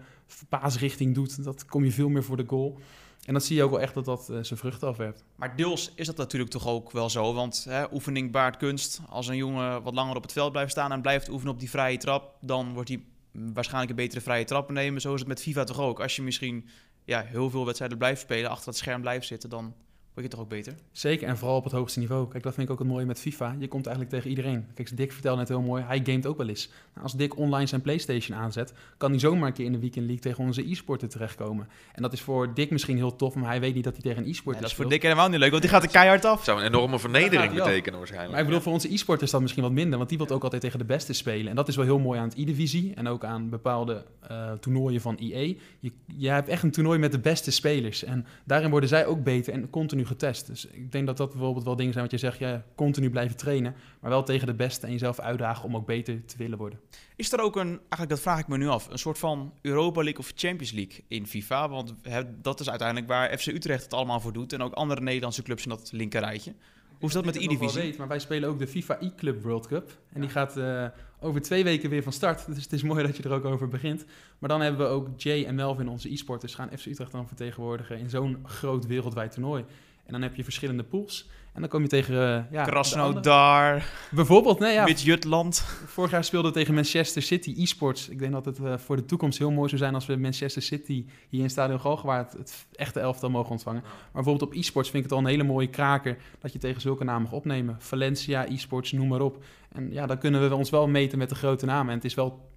paasrichting 0.48 1.14
doet, 1.14 1.44
dat 1.44 1.64
kom 1.64 1.84
je 1.84 1.92
veel 1.92 2.08
meer 2.08 2.24
voor 2.24 2.36
de 2.36 2.44
goal. 2.46 2.78
En 3.24 3.32
dat 3.32 3.44
zie 3.44 3.56
je 3.56 3.62
ook 3.62 3.70
wel 3.70 3.80
echt 3.80 3.94
dat 3.94 4.04
dat 4.04 4.28
uh, 4.30 4.38
zijn 4.42 4.58
vruchten 4.58 4.88
afwerpt. 4.88 5.24
Maar 5.36 5.56
deels 5.56 5.92
is 5.94 6.06
dat 6.06 6.16
natuurlijk 6.16 6.50
toch 6.50 6.66
ook 6.66 6.90
wel 6.90 7.10
zo. 7.10 7.34
Want 7.34 7.64
hè, 7.68 7.92
oefening 7.92 8.30
baart 8.30 8.56
kunst. 8.56 9.00
Als 9.08 9.28
een 9.28 9.36
jongen 9.36 9.82
wat 9.82 9.94
langer 9.94 10.16
op 10.16 10.22
het 10.22 10.32
veld 10.32 10.52
blijft 10.52 10.70
staan 10.70 10.92
en 10.92 11.02
blijft 11.02 11.28
oefenen 11.28 11.52
op 11.52 11.60
die 11.60 11.70
vrije 11.70 11.96
trap, 11.96 12.36
dan 12.40 12.72
wordt 12.72 12.88
hij 12.88 13.02
waarschijnlijk 13.32 13.90
een 13.90 14.04
betere 14.04 14.20
vrije 14.20 14.44
trap 14.44 14.70
nemen. 14.70 15.00
Zo 15.00 15.14
is 15.14 15.20
het 15.20 15.28
met 15.28 15.42
FIFA 15.42 15.64
toch 15.64 15.80
ook. 15.80 16.00
Als 16.00 16.16
je 16.16 16.22
misschien 16.22 16.68
ja, 17.04 17.22
heel 17.22 17.50
veel 17.50 17.64
wedstrijden 17.64 17.98
blijft 17.98 18.20
spelen, 18.20 18.50
achter 18.50 18.68
het 18.68 18.76
scherm 18.76 19.00
blijft 19.00 19.26
zitten, 19.26 19.50
dan 19.50 19.74
word 20.14 20.27
je 20.27 20.29
toch 20.29 20.40
ook 20.40 20.49
beter? 20.49 20.75
Zeker, 20.92 21.29
en 21.29 21.38
vooral 21.38 21.57
op 21.57 21.64
het 21.64 21.73
hoogste 21.73 21.99
niveau. 21.99 22.29
Kijk, 22.29 22.42
dat 22.42 22.55
vind 22.55 22.66
ik 22.66 22.73
ook 22.73 22.79
het 22.79 22.88
mooie 22.88 23.05
met 23.07 23.20
FIFA. 23.20 23.57
Je 23.59 23.68
komt 23.68 23.87
eigenlijk 23.87 24.16
tegen 24.16 24.31
iedereen. 24.31 24.66
Kijk, 24.75 24.96
Dick 24.96 25.12
vertelde 25.12 25.38
net 25.38 25.49
heel 25.49 25.61
mooi, 25.61 25.83
hij 25.83 26.01
gamet 26.05 26.27
ook 26.27 26.37
wel 26.37 26.49
eens. 26.49 26.68
Nou, 26.92 27.03
als 27.03 27.12
Dick 27.12 27.37
online 27.38 27.66
zijn 27.66 27.81
PlayStation 27.81 28.38
aanzet, 28.38 28.73
kan 28.96 29.11
hij 29.11 29.18
zomaar 29.18 29.49
een 29.49 29.53
keer 29.55 29.64
in 29.64 29.73
de 29.73 29.79
Weekend 29.79 30.05
League 30.05 30.23
tegen 30.23 30.44
onze 30.44 30.70
e-sporter 30.70 31.09
terechtkomen. 31.09 31.68
En 31.94 32.03
dat 32.03 32.12
is 32.12 32.20
voor 32.20 32.55
Dick 32.55 32.70
misschien 32.70 32.96
heel 32.96 33.16
tof, 33.16 33.35
maar 33.35 33.49
hij 33.49 33.61
weet 33.61 33.75
niet 33.75 33.85
dat 33.85 33.92
hij 33.92 34.03
tegen 34.03 34.23
een 34.23 34.29
e-sporter 34.29 34.55
ja, 34.55 34.61
Dat 34.61 34.70
is 34.70 34.77
voor 34.77 34.88
Dick 34.88 35.03
helemaal 35.03 35.29
niet 35.29 35.38
leuk, 35.38 35.51
want 35.51 35.62
die 35.62 35.70
gaat 35.70 35.83
er 35.83 35.90
keihard 35.90 36.25
af. 36.25 36.44
zou 36.44 36.61
een 36.61 36.66
enorme 36.66 36.99
vernedering 36.99 37.55
betekenen 37.55 37.99
waarschijnlijk. 37.99 38.33
Maar 38.33 38.40
ik 38.40 38.46
bedoel, 38.46 38.62
voor 38.62 38.73
onze 38.73 38.92
e-sporters 38.92 39.27
is 39.27 39.31
dat 39.31 39.40
misschien 39.40 39.62
wat 39.62 39.73
minder, 39.73 39.99
want 39.99 40.09
die 40.09 40.18
wil 40.18 40.29
ook 40.29 40.42
altijd 40.42 40.62
tegen 40.62 40.79
de 40.79 40.85
beste 40.85 41.12
spelen. 41.12 41.49
En 41.49 41.57
dat 41.57 41.68
is 41.68 41.77
wel 41.77 41.85
heel 41.85 41.99
mooi 41.99 42.18
aan 42.18 42.29
het 42.29 42.38
e-divisie 42.38 42.94
en 42.94 43.09
ook 43.09 43.25
aan 43.25 43.49
bepaalde 43.49 44.05
uh, 44.31 44.53
toernooien 44.53 45.01
van 45.01 45.16
EA. 45.16 45.55
Je, 45.81 45.92
je 46.16 46.29
hebt 46.29 46.49
echt 46.49 46.62
een 46.62 46.70
toernooi 46.70 46.99
met 46.99 47.12
de 47.12 47.18
beste 47.18 47.51
spelers. 47.51 48.05
En 48.05 48.27
daarin 48.44 48.70
worden 48.70 48.88
zij 48.88 49.07
ook 49.07 49.23
beter 49.23 49.53
en 49.53 49.70
continu 49.70 49.99
getest. 50.06 50.46
Dus 50.46 50.66
ik 50.66 50.92
denk 50.92 51.06
dat 51.06 51.16
dat 51.16 51.30
bijvoorbeeld 51.30 51.64
wel 51.64 51.76
dingen 51.76 51.92
zijn 51.92 52.04
wat 52.04 52.20
je 52.20 52.26
zegt, 52.26 52.38
ja, 52.38 52.64
continu 52.74 53.10
blijven 53.10 53.36
trainen, 53.36 53.74
maar 54.00 54.10
wel 54.10 54.22
tegen 54.22 54.46
de 54.46 54.54
beste 54.54 54.86
en 54.86 54.92
jezelf 54.92 55.20
uitdagen 55.20 55.64
om 55.64 55.76
ook 55.76 55.86
beter 55.86 56.24
te 56.24 56.36
willen 56.36 56.58
worden. 56.58 56.80
Is 57.16 57.32
er 57.32 57.40
ook 57.40 57.56
een, 57.56 57.68
eigenlijk 57.78 58.08
dat 58.08 58.20
vraag 58.20 58.38
ik 58.38 58.48
me 58.48 58.56
nu 58.56 58.68
af, 58.68 58.88
een 58.90 58.98
soort 58.98 59.18
van 59.18 59.52
Europa 59.62 60.02
League 60.02 60.20
of 60.20 60.32
Champions 60.34 60.72
League 60.72 61.04
in 61.08 61.26
FIFA? 61.26 61.68
Want 61.68 61.94
dat 62.42 62.60
is 62.60 62.68
uiteindelijk 62.68 63.08
waar 63.08 63.38
FC 63.38 63.46
Utrecht 63.46 63.82
het 63.82 63.94
allemaal 63.94 64.20
voor 64.20 64.32
doet 64.32 64.52
en 64.52 64.62
ook 64.62 64.72
andere 64.72 65.00
Nederlandse 65.00 65.42
clubs 65.42 65.62
in 65.62 65.68
dat 65.68 65.92
linkerrijtje. 65.92 66.54
Hoe 67.00 67.08
is 67.08 67.14
dat 67.14 67.24
met 67.24 67.34
de 67.34 67.42
E-divisie? 67.42 67.94
Maar 67.98 68.08
wij 68.08 68.18
spelen 68.18 68.48
ook 68.48 68.58
de 68.58 68.66
FIFA 68.66 69.00
E-Club 69.00 69.42
World 69.42 69.66
Cup. 69.66 69.98
En 70.12 70.20
die 70.20 70.30
gaat 70.30 70.56
uh, 70.56 70.86
over 71.20 71.40
twee 71.40 71.64
weken 71.64 71.90
weer 71.90 72.02
van 72.02 72.12
start. 72.12 72.46
Dus 72.46 72.62
het 72.62 72.72
is 72.72 72.82
mooi 72.82 73.06
dat 73.06 73.16
je 73.16 73.22
er 73.22 73.32
ook 73.32 73.44
over 73.44 73.68
begint. 73.68 74.04
Maar 74.38 74.48
dan 74.48 74.60
hebben 74.60 74.86
we 74.86 74.92
ook 74.92 75.08
Jay 75.16 75.44
en 75.44 75.54
Melvin, 75.54 75.88
onze 75.88 76.12
e-sporters, 76.12 76.54
gaan 76.54 76.70
FC 76.78 76.86
Utrecht 76.86 77.12
dan 77.12 77.26
vertegenwoordigen 77.26 77.98
in 77.98 78.10
zo'n 78.10 78.38
groot 78.44 78.86
wereldwijd 78.86 79.32
toernooi. 79.32 79.64
En 80.04 80.12
dan 80.12 80.22
heb 80.22 80.34
je 80.34 80.44
verschillende 80.44 80.82
pools. 80.82 81.28
En 81.52 81.60
dan 81.60 81.70
kom 81.70 81.82
je 81.82 81.88
tegen... 81.88 82.14
Uh, 82.14 82.52
ja, 82.52 82.64
Krasnodar. 82.64 83.84
Bijvoorbeeld, 84.10 84.58
nee 84.58 84.72
ja. 84.72 84.84
Wit-Jutland. 84.84 85.60
Vorig 85.86 86.10
jaar 86.10 86.24
speelden 86.24 86.52
we 86.52 86.58
tegen 86.58 86.74
Manchester 86.74 87.22
City 87.22 87.54
e-sports. 87.56 88.08
Ik 88.08 88.18
denk 88.18 88.32
dat 88.32 88.44
het 88.44 88.58
uh, 88.58 88.78
voor 88.78 88.96
de 88.96 89.04
toekomst 89.04 89.38
heel 89.38 89.50
mooi 89.50 89.68
zou 89.68 89.80
zijn 89.80 89.94
als 89.94 90.06
we 90.06 90.16
Manchester 90.16 90.62
City 90.62 91.06
hier 91.28 91.42
in 91.42 91.50
Stadion 91.50 91.80
Galgenwaard 91.80 92.32
het 92.32 92.66
echte 92.72 93.00
elftal 93.00 93.30
mogen 93.30 93.50
ontvangen. 93.50 93.82
Maar 93.82 94.10
bijvoorbeeld 94.12 94.50
op 94.50 94.56
e-sports 94.56 94.90
vind 94.90 95.04
ik 95.04 95.10
het 95.10 95.18
al 95.18 95.24
een 95.24 95.30
hele 95.30 95.42
mooie 95.42 95.70
kraker 95.70 96.16
dat 96.38 96.52
je 96.52 96.58
tegen 96.58 96.80
zulke 96.80 97.04
namen 97.04 97.22
mag 97.22 97.32
opnemen. 97.32 97.76
Valencia, 97.78 98.48
e-sports, 98.48 98.92
noem 98.92 99.08
maar 99.08 99.20
op. 99.20 99.44
En 99.72 99.92
ja, 99.92 100.06
dan 100.06 100.18
kunnen 100.18 100.48
we 100.48 100.54
ons 100.54 100.70
wel 100.70 100.88
meten 100.88 101.18
met 101.18 101.28
de 101.28 101.34
grote 101.34 101.66
namen. 101.66 101.88
En 101.88 101.96
het 101.96 102.04
is 102.04 102.14
wel 102.14 102.50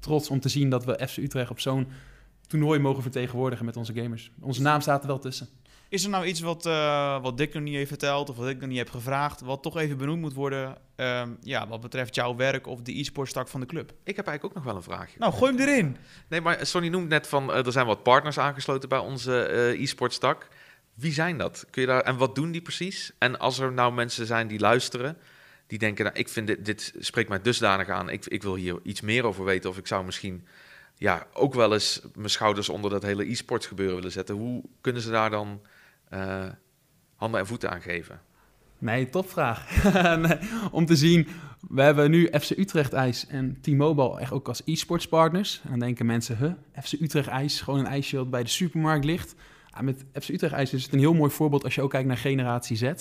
trots 0.00 0.30
om 0.30 0.40
te 0.40 0.48
zien 0.48 0.70
dat 0.70 0.84
we 0.84 1.06
FC 1.08 1.16
Utrecht 1.16 1.50
op 1.50 1.60
zo'n 1.60 1.88
toernooi 2.46 2.78
mogen 2.78 3.02
vertegenwoordigen 3.02 3.64
met 3.64 3.76
onze 3.76 3.94
gamers. 3.94 4.30
Onze 4.40 4.62
naam 4.62 4.80
staat 4.80 5.02
er 5.02 5.08
wel 5.08 5.18
tussen. 5.18 5.48
Is 5.92 6.04
er 6.04 6.10
nou 6.10 6.26
iets 6.26 6.40
wat, 6.40 6.66
uh, 6.66 7.22
wat 7.22 7.36
Dick 7.36 7.54
nog 7.54 7.62
niet 7.62 7.74
heeft 7.74 7.88
verteld 7.88 8.30
of 8.30 8.36
wat 8.36 8.48
ik 8.48 8.60
nog 8.60 8.68
niet 8.68 8.78
heb 8.78 8.90
gevraagd, 8.90 9.40
wat 9.40 9.62
toch 9.62 9.76
even 9.76 9.96
benoemd 9.96 10.20
moet 10.20 10.32
worden 10.32 10.76
um, 10.96 11.38
ja, 11.40 11.68
wat 11.68 11.80
betreft 11.80 12.14
jouw 12.14 12.36
werk 12.36 12.66
of 12.66 12.80
de 12.82 12.98
e-sportstak 12.98 13.48
van 13.48 13.60
de 13.60 13.66
club? 13.66 13.92
Ik 14.04 14.16
heb 14.16 14.26
eigenlijk 14.26 14.44
ook 14.44 14.54
nog 14.54 14.72
wel 14.72 14.76
een 14.76 14.96
vraagje. 14.96 15.18
Nou, 15.18 15.32
gooi 15.32 15.56
hem 15.56 15.68
erin. 15.68 15.96
Nee, 16.28 16.40
maar 16.40 16.66
Sonny 16.66 16.88
noemt 16.88 17.08
net 17.08 17.26
van, 17.26 17.50
uh, 17.50 17.66
er 17.66 17.72
zijn 17.72 17.86
wat 17.86 18.02
partners 18.02 18.38
aangesloten 18.38 18.88
bij 18.88 18.98
onze 18.98 19.48
uh, 19.50 19.82
e-sportstak. 19.82 20.48
Wie 20.94 21.12
zijn 21.12 21.38
dat? 21.38 21.66
Kun 21.70 21.82
je 21.82 21.88
daar, 21.88 22.00
en 22.00 22.16
wat 22.16 22.34
doen 22.34 22.50
die 22.50 22.62
precies? 22.62 23.12
En 23.18 23.38
als 23.38 23.58
er 23.58 23.72
nou 23.72 23.92
mensen 23.92 24.26
zijn 24.26 24.46
die 24.46 24.60
luisteren, 24.60 25.16
die 25.66 25.78
denken, 25.78 26.04
nou, 26.04 26.16
ik 26.16 26.28
vind 26.28 26.46
dit, 26.46 26.64
dit 26.64 26.94
spreekt 26.98 27.28
mij 27.28 27.40
dusdanig 27.42 27.88
aan, 27.88 28.08
ik, 28.08 28.26
ik 28.26 28.42
wil 28.42 28.54
hier 28.54 28.78
iets 28.82 29.00
meer 29.00 29.24
over 29.24 29.44
weten 29.44 29.70
of 29.70 29.78
ik 29.78 29.86
zou 29.86 30.04
misschien 30.04 30.46
ja, 30.96 31.26
ook 31.32 31.54
wel 31.54 31.72
eens 31.72 32.00
mijn 32.14 32.30
schouders 32.30 32.68
onder 32.68 32.90
dat 32.90 33.02
hele 33.02 33.30
e-sports 33.30 33.66
gebeuren 33.66 33.96
willen 33.96 34.12
zetten. 34.12 34.34
Hoe 34.34 34.62
kunnen 34.80 35.02
ze 35.02 35.10
daar 35.10 35.30
dan 35.30 35.60
uh, 36.14 36.44
handen 37.14 37.40
en 37.40 37.46
voeten 37.46 37.70
aan 37.70 37.82
geven? 37.82 38.20
Nee, 38.78 39.08
topvraag. 39.08 39.84
om 40.72 40.86
te 40.86 40.96
zien, 40.96 41.28
we 41.68 41.82
hebben 41.82 42.10
nu 42.10 42.28
FC 42.40 42.50
Utrecht 42.50 42.92
IJs 42.92 43.26
en 43.26 43.58
T-Mobile 43.60 44.18
echt 44.20 44.32
ook 44.32 44.48
als 44.48 44.62
e-sports 44.64 45.08
partners. 45.08 45.60
En 45.64 45.70
dan 45.70 45.78
denken 45.78 46.06
mensen, 46.06 46.36
huh, 46.36 46.52
FC 46.82 46.92
Utrecht 46.92 47.28
IJs, 47.28 47.60
gewoon 47.60 47.80
een 47.80 47.86
ijsje 47.86 48.16
wat 48.16 48.30
bij 48.30 48.42
de 48.42 48.48
supermarkt 48.48 49.04
ligt. 49.04 49.34
Ja, 49.74 49.82
met 49.82 50.04
FC 50.12 50.28
Utrecht 50.28 50.52
IJs 50.52 50.72
is 50.72 50.82
het 50.82 50.92
een 50.92 50.98
heel 50.98 51.14
mooi 51.14 51.30
voorbeeld 51.30 51.64
als 51.64 51.74
je 51.74 51.82
ook 51.82 51.90
kijkt 51.90 52.08
naar 52.08 52.16
generatie 52.16 52.76
Z. 52.76 52.92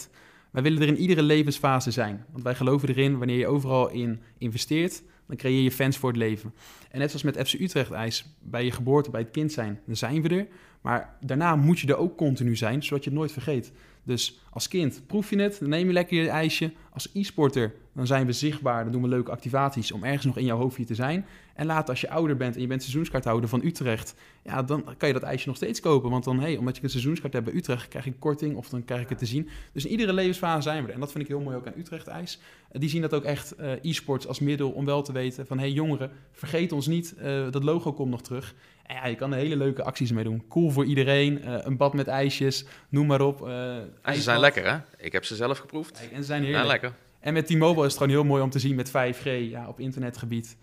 Wij 0.52 0.64
willen 0.64 0.82
er 0.82 0.88
in 0.88 0.98
iedere 0.98 1.24
levensfase 1.24 1.92
zijn. 1.92 2.26
Want 2.32 2.44
wij 2.44 2.56
geloven 2.56 2.90
erin, 2.90 3.18
wanneer 3.18 3.38
je 3.38 3.48
overal 3.48 3.90
in 3.90 4.22
investeert, 4.38 5.04
dan 5.28 5.38
creëer 5.38 5.62
je 5.62 5.72
fans 5.72 5.98
voor 5.98 6.10
het 6.10 6.18
leven. 6.18 6.54
En 6.90 7.00
net 7.00 7.10
zoals 7.10 7.24
met 7.24 7.48
FC 7.48 7.54
Utrecht 7.54 7.92
IJs, 7.92 8.36
bij 8.40 8.66
je 8.66 8.72
geboorte, 8.72 9.10
bij 9.10 9.22
het 9.22 9.32
kind 9.32 9.52
zijn, 9.52 9.80
dan 9.86 9.96
zijn 9.96 10.22
we 10.22 10.30
er. 10.30 10.48
Maar 10.82 11.16
daarna 11.20 11.56
moet 11.56 11.80
je 11.80 11.88
er 11.88 11.98
ook 11.98 12.18
continu 12.18 12.56
zijn, 12.56 12.84
zodat 12.84 13.04
je 13.04 13.10
het 13.10 13.20
nooit 13.20 13.32
vergeet. 13.32 13.72
Dus 14.04 14.40
als 14.50 14.68
kind 14.68 15.02
proef 15.08 15.30
je 15.30 15.40
het, 15.42 15.58
dan 15.60 15.70
neem 15.70 15.88
je 15.88 15.94
lekker 15.94 16.24
je 16.24 16.30
ijsje. 16.30 16.72
Als 16.94 17.10
e-sporter, 17.14 17.74
dan 17.94 18.08
zijn 18.08 18.26
we 18.26 18.32
zichtbaar, 18.32 18.84
dan 18.84 18.92
doen 18.92 19.02
we 19.02 19.08
leuke 19.08 19.32
activaties 19.32 19.92
om 19.92 20.04
ergens 20.04 20.26
nog 20.26 20.38
in 20.38 20.46
jouw 20.46 20.58
hoofdje 20.58 20.86
te 20.86 20.96
zijn. 20.96 21.26
En 21.54 21.66
later 21.66 21.90
als 21.90 22.02
je 22.02 22.10
ouder 22.10 22.38
bent 22.38 22.56
en 22.56 22.62
je 22.62 22.68
bent 22.68 22.82
seizoenskaarthouder 22.82 23.50
van 23.50 23.64
Utrecht, 23.64 24.16
ja, 24.44 24.64
dan 24.64 24.84
kan 24.98 25.08
je 25.08 25.14
dat 25.14 25.24
ijsje 25.24 25.48
nog 25.48 25.56
steeds 25.56 25.80
kopen. 25.80 26.10
Want 26.10 26.24
dan, 26.24 26.40
hey, 26.40 26.58
omdat 26.58 26.78
je 26.78 26.84
een 26.84 26.90
seizoenskaart 26.90 27.34
hebt 27.34 27.46
bij 27.46 27.54
Utrecht, 27.54 27.88
krijg 27.88 28.06
je 28.06 28.14
korting 28.14 28.56
of 28.56 28.70
dan 28.70 28.86
krijg 28.86 29.02
ik 29.02 29.10
het 29.10 29.18
te 29.18 29.26
zien. 29.26 29.50
Dus 29.72 29.86
in 29.86 29.92
iedere 29.92 30.14
levensfase 30.14 30.62
zijn 30.62 30.82
we 30.82 30.88
er. 30.88 30.94
En 30.94 31.00
dat 31.00 31.12
vind 31.12 31.24
ik 31.24 31.30
heel 31.30 31.42
mooi 31.42 31.56
ook 31.56 31.68
aan 31.68 31.74
Utrecht 31.78 32.08
IJs. 32.08 32.40
die 32.72 32.90
zien 32.90 33.02
dat 33.02 33.14
ook 33.14 33.24
echt 33.24 33.60
uh, 33.60 33.72
e-sports 33.82 34.28
als 34.28 34.40
middel 34.40 34.72
om 34.72 34.86
wel 34.86 35.02
te 35.02 35.12
weten 35.12 35.48
van, 35.48 35.60
hey 35.60 35.72
jongeren, 35.72 36.12
vergeet 36.32 36.72
ons 36.72 36.88
niet, 36.88 37.16
uh, 37.18 37.52
dat 37.52 37.64
logo 37.64 37.94
komt 37.94 38.10
nog 38.10 38.22
terug. 38.22 38.56
En 38.92 38.98
ja, 38.98 39.08
je 39.08 39.16
kan 39.16 39.34
er 39.34 39.38
hele 39.38 39.56
leuke 39.56 39.84
acties 39.84 40.12
mee 40.12 40.24
doen. 40.24 40.44
Cool 40.50 40.70
voor 40.70 40.86
iedereen, 40.86 41.42
uh, 41.46 41.56
een 41.60 41.78
bad 41.78 41.94
met 41.94 42.08
ijsjes, 42.08 42.66
noem 42.90 43.08
maar 43.08 43.22
op. 43.22 43.48
en 43.48 44.16
ze 44.16 44.22
zijn 44.22 44.40
lekker 44.40 44.72
hè? 44.72 44.78
Ik 44.98 45.12
heb 45.12 45.26
ze 45.26 45.36
zelf 45.36 45.58
geproefd. 45.58 45.98
Kijk, 46.00 46.12
en 46.12 46.18
ze 46.18 46.24
zijn 46.24 46.44
heerlijk. 46.44 46.64
Ja, 46.64 46.72
lekker. 46.72 46.94
En 47.20 47.34
met 47.34 47.46
T-Mobile 47.46 47.86
is 47.86 47.94
het 47.94 48.02
gewoon 48.02 48.10
heel 48.10 48.24
mooi 48.24 48.44
om 48.44 48.50
te 48.50 48.60
zien 48.60 48.76
met 48.76 48.90
5G 48.90 49.50
ja, 49.50 49.68
op 49.68 49.80
internetgebied 49.80 50.58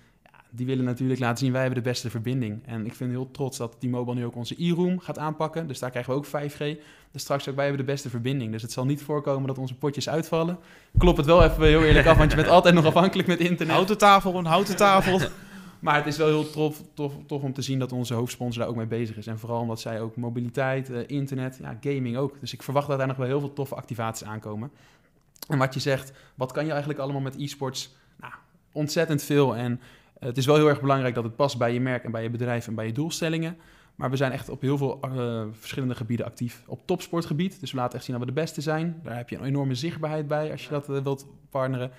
die 0.50 0.66
willen 0.66 0.84
natuurlijk 0.84 1.20
laten 1.20 1.38
zien, 1.38 1.52
wij 1.52 1.60
hebben 1.60 1.82
de 1.82 1.88
beste 1.88 2.10
verbinding. 2.10 2.66
En 2.66 2.86
ik 2.86 2.94
vind 2.94 3.10
heel 3.10 3.30
trots 3.30 3.58
dat 3.58 3.76
T-Mobile 3.80 4.16
nu 4.16 4.24
ook 4.24 4.36
onze 4.36 4.54
e-room 4.58 4.98
gaat 4.98 5.18
aanpakken. 5.18 5.66
Dus 5.66 5.78
daar 5.78 5.90
krijgen 5.90 6.12
we 6.12 6.18
ook 6.18 6.26
5G. 6.26 6.80
Dus 7.12 7.22
straks 7.22 7.48
ook, 7.48 7.54
wij 7.54 7.66
hebben 7.66 7.86
de 7.86 7.92
beste 7.92 8.10
verbinding. 8.10 8.52
Dus 8.52 8.62
het 8.62 8.72
zal 8.72 8.84
niet 8.84 9.02
voorkomen 9.02 9.46
dat 9.46 9.58
onze 9.58 9.74
potjes 9.74 10.08
uitvallen. 10.08 10.58
Klop 10.98 11.16
het 11.16 11.26
wel 11.26 11.44
even 11.44 11.66
heel 11.66 11.84
eerlijk 11.84 12.06
af, 12.06 12.16
want 12.16 12.30
je 12.30 12.36
bent 12.36 12.48
altijd 12.48 12.74
nog 12.74 12.84
afhankelijk 12.84 13.28
met 13.28 13.38
internet. 13.38 13.74
Houten 13.74 13.98
tafel, 13.98 14.34
een 14.34 14.44
houten 14.44 14.76
tafel. 14.76 15.20
Maar 15.80 15.96
het 15.96 16.06
is 16.06 16.16
wel 16.16 16.26
heel 16.26 16.50
tof, 16.50 16.82
tof, 16.94 17.12
tof 17.26 17.42
om 17.42 17.52
te 17.52 17.62
zien 17.62 17.78
dat 17.78 17.92
onze 17.92 18.14
hoofdsponsor 18.14 18.60
daar 18.60 18.70
ook 18.70 18.76
mee 18.76 18.86
bezig 18.86 19.16
is. 19.16 19.26
En 19.26 19.38
vooral 19.38 19.60
omdat 19.60 19.80
zij 19.80 20.00
ook 20.00 20.16
mobiliteit, 20.16 20.90
eh, 20.90 21.00
internet, 21.06 21.58
ja, 21.62 21.78
gaming 21.80 22.16
ook. 22.16 22.40
Dus 22.40 22.52
ik 22.52 22.62
verwacht 22.62 22.88
dat 22.88 22.98
daar 22.98 23.06
nog 23.06 23.16
wel 23.16 23.26
heel 23.26 23.40
veel 23.40 23.52
toffe 23.52 23.74
activaties 23.74 24.26
aankomen. 24.26 24.70
En 25.48 25.58
wat 25.58 25.74
je 25.74 25.80
zegt, 25.80 26.12
wat 26.34 26.52
kan 26.52 26.64
je 26.64 26.70
eigenlijk 26.70 27.00
allemaal 27.00 27.20
met 27.20 27.36
e-sports? 27.36 27.96
Nou, 28.20 28.32
ontzettend 28.72 29.22
veel. 29.22 29.56
En 29.56 29.80
eh, 30.18 30.28
het 30.28 30.36
is 30.36 30.46
wel 30.46 30.56
heel 30.56 30.68
erg 30.68 30.80
belangrijk 30.80 31.14
dat 31.14 31.24
het 31.24 31.36
past 31.36 31.58
bij 31.58 31.72
je 31.72 31.80
merk 31.80 32.04
en 32.04 32.10
bij 32.10 32.22
je 32.22 32.30
bedrijf 32.30 32.66
en 32.66 32.74
bij 32.74 32.86
je 32.86 32.92
doelstellingen. 32.92 33.56
Maar 33.94 34.10
we 34.10 34.16
zijn 34.16 34.32
echt 34.32 34.48
op 34.48 34.60
heel 34.60 34.78
veel 34.78 34.98
eh, 35.00 35.44
verschillende 35.52 35.94
gebieden 35.94 36.26
actief. 36.26 36.62
Op 36.66 36.80
topsportgebied, 36.84 37.60
dus 37.60 37.70
we 37.70 37.76
laten 37.76 37.94
echt 37.94 38.04
zien 38.04 38.18
dat 38.18 38.24
we 38.24 38.32
de 38.32 38.40
beste 38.40 38.60
zijn. 38.60 39.00
Daar 39.02 39.16
heb 39.16 39.28
je 39.28 39.36
een 39.36 39.44
enorme 39.44 39.74
zichtbaarheid 39.74 40.28
bij 40.28 40.50
als 40.50 40.64
je 40.64 40.70
dat 40.70 40.86
wilt 40.86 41.26
partneren. 41.50 41.90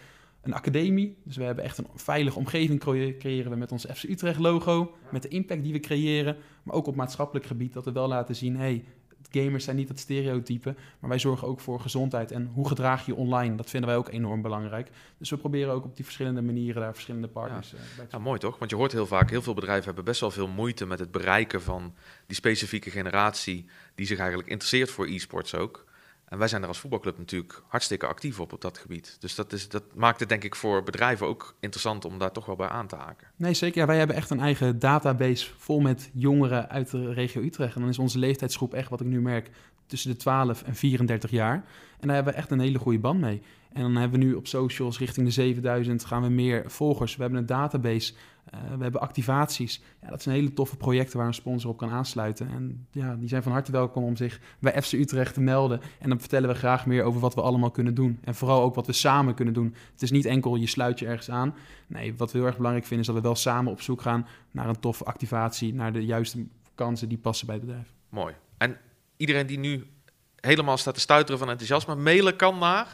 Een 0.41 0.53
academie, 0.53 1.17
dus 1.23 1.37
we 1.37 1.43
hebben 1.43 1.63
echt 1.63 1.77
een 1.77 1.87
veilige 1.95 2.37
omgeving 2.37 2.79
creë- 2.79 3.17
creëren 3.17 3.51
we 3.51 3.57
met 3.57 3.71
ons 3.71 3.85
FC 3.85 4.03
Utrecht 4.03 4.39
logo. 4.39 4.95
Met 5.11 5.21
de 5.21 5.27
impact 5.27 5.63
die 5.63 5.73
we 5.73 5.79
creëren. 5.79 6.37
Maar 6.63 6.75
ook 6.75 6.87
op 6.87 6.95
maatschappelijk 6.95 7.45
gebied 7.45 7.73
dat 7.73 7.85
we 7.85 7.91
wel 7.91 8.07
laten 8.07 8.35
zien... 8.35 8.57
hey, 8.57 8.83
gamers 9.31 9.63
zijn 9.63 9.75
niet 9.75 9.87
het 9.89 9.99
stereotype, 9.99 10.75
maar 10.99 11.09
wij 11.09 11.19
zorgen 11.19 11.47
ook 11.47 11.59
voor 11.59 11.79
gezondheid. 11.79 12.31
En 12.31 12.49
hoe 12.53 12.67
gedraag 12.67 13.05
je 13.05 13.15
online? 13.15 13.55
Dat 13.55 13.69
vinden 13.69 13.89
wij 13.89 13.97
ook 13.99 14.09
enorm 14.09 14.41
belangrijk. 14.41 14.89
Dus 15.17 15.29
we 15.29 15.37
proberen 15.37 15.73
ook 15.73 15.83
op 15.83 15.95
die 15.95 16.05
verschillende 16.05 16.41
manieren 16.41 16.81
daar 16.81 16.93
verschillende 16.93 17.27
partners 17.27 17.73
eh, 17.73 17.79
bij 17.97 18.05
te 18.05 18.15
Ja, 18.15 18.21
mooi 18.21 18.39
toch? 18.39 18.57
Want 18.57 18.71
je 18.71 18.77
hoort 18.77 18.91
heel 18.91 19.05
vaak, 19.05 19.29
heel 19.29 19.41
veel 19.41 19.53
bedrijven 19.53 19.85
hebben 19.85 20.03
best 20.03 20.21
wel 20.21 20.31
veel 20.31 20.47
moeite 20.47 20.85
met 20.85 20.99
het 20.99 21.11
bereiken 21.11 21.61
van 21.61 21.93
die 22.25 22.35
specifieke 22.35 22.89
generatie 22.89 23.65
die 23.95 24.05
zich 24.05 24.19
eigenlijk 24.19 24.49
interesseert 24.49 24.91
voor 24.91 25.07
e-sports 25.07 25.55
ook. 25.55 25.87
En 26.29 26.37
wij 26.37 26.47
zijn 26.47 26.61
er 26.61 26.67
als 26.67 26.79
voetbalclub 26.79 27.17
natuurlijk 27.17 27.63
hartstikke 27.67 28.05
actief 28.05 28.39
op 28.39 28.53
op 28.53 28.61
dat 28.61 28.77
gebied. 28.77 29.17
Dus 29.19 29.35
dat, 29.35 29.53
is, 29.53 29.69
dat 29.69 29.83
maakt 29.95 30.19
het 30.19 30.29
denk 30.29 30.43
ik 30.43 30.55
voor 30.55 30.83
bedrijven 30.83 31.27
ook 31.27 31.55
interessant 31.59 32.05
om 32.05 32.17
daar 32.17 32.31
toch 32.31 32.45
wel 32.45 32.55
bij 32.55 32.67
aan 32.67 32.87
te 32.87 32.95
haken. 32.95 33.27
Nee, 33.35 33.53
zeker. 33.53 33.79
Ja, 33.79 33.87
wij 33.87 33.97
hebben 33.97 34.15
echt 34.15 34.29
een 34.29 34.39
eigen 34.39 34.79
database 34.79 35.49
vol 35.57 35.79
met 35.79 36.09
jongeren 36.13 36.69
uit 36.69 36.91
de 36.91 37.13
regio 37.13 37.41
Utrecht. 37.41 37.75
En 37.75 37.81
dan 37.81 37.89
is 37.89 37.99
onze 37.99 38.19
leeftijdsgroep 38.19 38.73
echt, 38.73 38.89
wat 38.89 39.01
ik 39.01 39.07
nu 39.07 39.21
merk, 39.21 39.49
tussen 39.85 40.11
de 40.11 40.17
12 40.17 40.63
en 40.63 40.75
34 40.75 41.31
jaar. 41.31 41.53
En 41.99 42.07
daar 42.07 42.15
hebben 42.15 42.33
we 42.33 42.39
echt 42.39 42.51
een 42.51 42.59
hele 42.59 42.79
goede 42.79 42.99
band 42.99 43.19
mee. 43.19 43.41
En 43.73 43.81
dan 43.81 43.95
hebben 43.95 44.19
we 44.19 44.25
nu 44.25 44.33
op 44.33 44.47
socials 44.47 44.99
richting 44.99 45.25
de 45.25 45.31
7000 45.31 46.05
gaan 46.05 46.21
we 46.21 46.29
meer 46.29 46.63
volgers. 46.67 47.15
We 47.15 47.21
hebben 47.21 47.39
een 47.39 47.45
database, 47.45 48.13
eh, 48.51 48.59
we 48.77 48.83
hebben 48.83 49.01
activaties. 49.01 49.81
Ja, 50.01 50.09
dat 50.09 50.21
zijn 50.21 50.35
hele 50.35 50.53
toffe 50.53 50.77
projecten 50.77 51.17
waar 51.17 51.27
een 51.27 51.33
sponsor 51.33 51.69
op 51.69 51.77
kan 51.77 51.89
aansluiten. 51.89 52.49
En 52.49 52.87
ja, 52.91 53.15
die 53.15 53.27
zijn 53.27 53.43
van 53.43 53.51
harte 53.51 53.71
welkom 53.71 54.03
om 54.03 54.15
zich 54.15 54.39
bij 54.59 54.81
FC 54.81 54.91
Utrecht 54.91 55.33
te 55.33 55.41
melden. 55.41 55.81
En 55.99 56.09
dan 56.09 56.19
vertellen 56.19 56.49
we 56.49 56.55
graag 56.55 56.85
meer 56.85 57.03
over 57.03 57.19
wat 57.19 57.35
we 57.35 57.41
allemaal 57.41 57.71
kunnen 57.71 57.93
doen. 57.93 58.19
En 58.23 58.35
vooral 58.35 58.61
ook 58.61 58.75
wat 58.75 58.87
we 58.87 58.93
samen 58.93 59.33
kunnen 59.33 59.53
doen. 59.53 59.75
Het 59.91 60.01
is 60.01 60.11
niet 60.11 60.25
enkel 60.25 60.55
je 60.55 60.67
sluit 60.67 60.99
je 60.99 61.05
ergens 61.05 61.29
aan. 61.29 61.55
Nee, 61.87 62.15
wat 62.15 62.31
we 62.31 62.37
heel 62.37 62.47
erg 62.47 62.57
belangrijk 62.57 62.85
vinden 62.87 63.07
is 63.07 63.13
dat 63.13 63.21
we 63.21 63.27
wel 63.27 63.37
samen 63.37 63.71
op 63.71 63.81
zoek 63.81 64.01
gaan 64.01 64.27
naar 64.51 64.69
een 64.69 64.79
toffe 64.79 65.03
activatie, 65.03 65.73
naar 65.73 65.93
de 65.93 66.05
juiste 66.05 66.45
kansen 66.75 67.09
die 67.09 67.17
passen 67.17 67.45
bij 67.45 67.55
het 67.55 67.65
bedrijf. 67.65 67.93
Mooi. 68.09 68.33
En 68.57 68.77
iedereen 69.17 69.47
die 69.47 69.59
nu 69.59 69.87
helemaal 70.35 70.77
staat 70.77 70.93
te 70.93 70.99
stuiteren 70.99 71.39
van 71.39 71.49
enthousiasme, 71.49 71.95
mailen 71.95 72.35
kan 72.35 72.57
naar... 72.57 72.87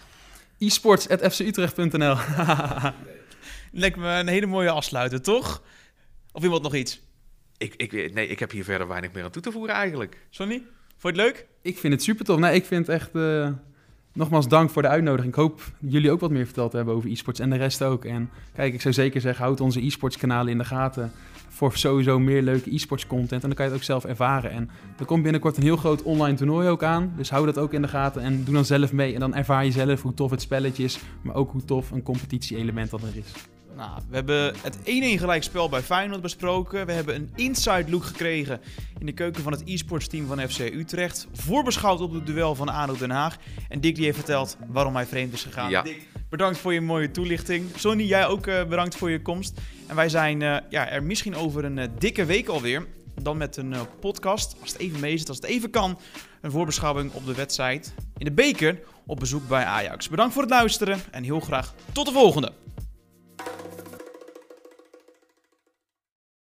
esports.fcutrecht.nl 0.58 2.16
Lijkt 3.78 3.98
me 3.98 4.08
een 4.08 4.28
hele 4.28 4.46
mooie 4.46 4.70
afsluiter, 4.70 5.22
toch? 5.22 5.62
Of 6.32 6.44
iemand 6.44 6.62
nog 6.62 6.76
iets? 6.76 7.02
Ik, 7.58 7.74
ik, 7.76 8.14
nee, 8.14 8.28
ik 8.28 8.40
heb 8.40 8.52
hier 8.52 8.64
verder 8.64 8.88
weinig 8.88 9.12
meer 9.14 9.24
aan 9.24 9.32
toe 9.32 9.42
te 9.42 9.52
voegen 9.52 9.74
eigenlijk. 9.74 10.28
Sonny, 10.30 10.62
vond 10.98 11.16
je 11.16 11.22
het 11.22 11.32
leuk? 11.32 11.48
Ik 11.62 11.78
vind 11.78 11.94
het 11.94 12.04
super 12.04 12.26
tof. 12.26 12.40
Nee, 12.40 12.56
ik 12.56 12.66
vind 12.66 12.88
het 12.88 12.96
echt... 12.96 13.16
eh, 13.16 13.50
nogmaals 14.14 14.48
dank 14.48 14.70
voor 14.70 14.82
de 14.82 14.88
uitnodiging. 14.88 15.34
Ik 15.34 15.40
hoop 15.40 15.62
jullie 15.80 16.12
ook 16.12 16.20
wat 16.20 16.32
meer 16.32 16.46
verteld 16.46 16.72
te 16.72 16.78
hebben 16.78 16.96
over 16.96 17.10
e-sports 17.10 17.40
en 17.40 17.50
de 17.50 17.56
rest 17.56 17.84
ook. 17.84 18.06
En 18.06 18.30
kijk, 18.54 18.74
ik 18.74 18.82
zou 18.82 18.94
zeker 18.94 19.22
zeggen, 19.22 19.44
houd 19.44 19.62
onze 19.62 19.86
e-sports 19.86 20.18
kanalen 20.18 20.52
in 20.52 20.58
de 20.58 20.66
gaten. 20.66 21.12
Voor 21.48 21.78
sowieso 21.78 22.20
meer 22.20 22.42
leuke 22.42 22.74
e-sports 22.74 23.08
content. 23.08 23.42
En 23.42 23.48
dan 23.48 23.54
kan 23.58 23.66
je 23.66 23.72
het 23.72 23.80
ook 23.80 23.86
zelf 23.86 24.06
ervaren. 24.06 24.52
En 24.52 24.70
er 25.00 25.06
komt 25.06 25.24
binnenkort 25.24 25.58
een 25.58 25.64
heel 25.64 25.78
groot 25.78 26.04
online 26.04 26.38
toernooi 26.38 26.68
ook 26.68 26.84
aan. 26.84 27.14
Dus 27.18 27.30
hou 27.30 27.46
dat 27.46 27.58
ook 27.58 27.74
in 27.74 27.82
de 27.82 27.88
gaten 27.88 28.22
en 28.22 28.44
doe 28.44 28.54
dan 28.54 28.66
zelf 28.66 28.92
mee. 28.92 29.14
En 29.14 29.20
dan 29.20 29.36
ervaar 29.36 29.66
je 29.66 29.72
zelf 29.72 30.02
hoe 30.02 30.14
tof 30.14 30.32
het 30.32 30.42
spelletje 30.42 30.84
is. 30.84 31.00
Maar 31.22 31.36
ook 31.36 31.52
hoe 31.52 31.66
tof 31.66 31.92
een 31.92 32.04
competitie-element 32.04 32.90
dat 32.90 33.02
er 33.02 33.18
is. 33.18 33.55
Nou, 33.76 34.02
we 34.10 34.16
hebben 34.16 34.56
het 34.62 34.78
1-1 34.78 34.84
gelijkspel 35.20 35.70
bij 35.70 35.82
Feyenoord 35.82 36.22
besproken. 36.22 36.86
We 36.86 36.92
hebben 36.92 37.16
een 37.16 37.32
inside 37.36 37.92
look 37.92 38.04
gekregen 38.04 38.62
in 39.00 39.06
de 39.06 39.12
keuken 39.12 39.44
van 39.44 39.52
het 39.52 39.62
e-sports 39.66 40.08
team 40.08 40.28
van 40.28 40.50
FC 40.50 40.60
Utrecht. 40.60 41.28
Voorbeschouwd 41.34 42.02
op 42.02 42.14
het 42.14 42.26
duel 42.26 42.56
van 42.56 42.70
ADO 42.70 42.98
Den 42.98 43.10
Haag. 43.10 43.38
En 43.70 43.82
Dick 43.82 43.96
die 43.96 44.04
heeft 44.04 44.18
verteld 44.18 44.58
waarom 44.68 44.96
hij 44.96 45.06
vreemd 45.06 45.34
is 45.34 45.44
gegaan. 45.44 45.70
Ja. 45.70 45.82
Dick, 45.82 46.08
bedankt 46.30 46.58
voor 46.58 46.74
je 46.74 46.82
mooie 46.82 47.12
toelichting. 47.12 47.66
Sonny, 47.76 48.04
jij 48.04 48.28
ook 48.28 48.48
eh, 48.48 48.64
bedankt 48.64 48.96
voor 48.96 49.10
je 49.10 49.22
komst. 49.22 49.62
En 49.88 49.96
wij 49.96 50.10
zijn 50.10 50.42
eh, 50.42 50.58
ja, 50.70 50.90
er 50.90 51.04
misschien 51.04 51.36
over 51.36 51.66
een 51.66 51.78
eh, 51.78 51.88
dikke 51.98 52.26
week 52.26 52.48
alweer. 52.48 52.88
Dan 53.22 53.38
met 53.38 53.58
een 53.58 53.76
podcast, 54.00 54.56
als 54.62 54.72
het 54.72 54.82
even 54.82 55.00
mee 55.00 55.18
zit, 55.18 55.28
als 55.28 55.38
het 55.38 55.46
even 55.46 55.70
kan. 55.70 56.00
Een 56.42 56.52
voorbeschouwing 56.52 57.14
op 57.14 57.26
de 57.26 57.36
wedstrijd 57.36 57.94
in 58.18 58.26
de 58.26 58.32
beker 58.32 58.80
op 59.06 59.20
bezoek 59.20 59.48
bij 59.48 59.64
Ajax. 59.64 60.10
Bedankt 60.10 60.34
voor 60.34 60.42
het 60.42 60.52
luisteren 60.52 61.00
en 61.12 61.24
heel 61.24 61.40
graag 61.40 61.74
tot 61.92 62.06
de 62.06 62.12
volgende. 62.12 62.52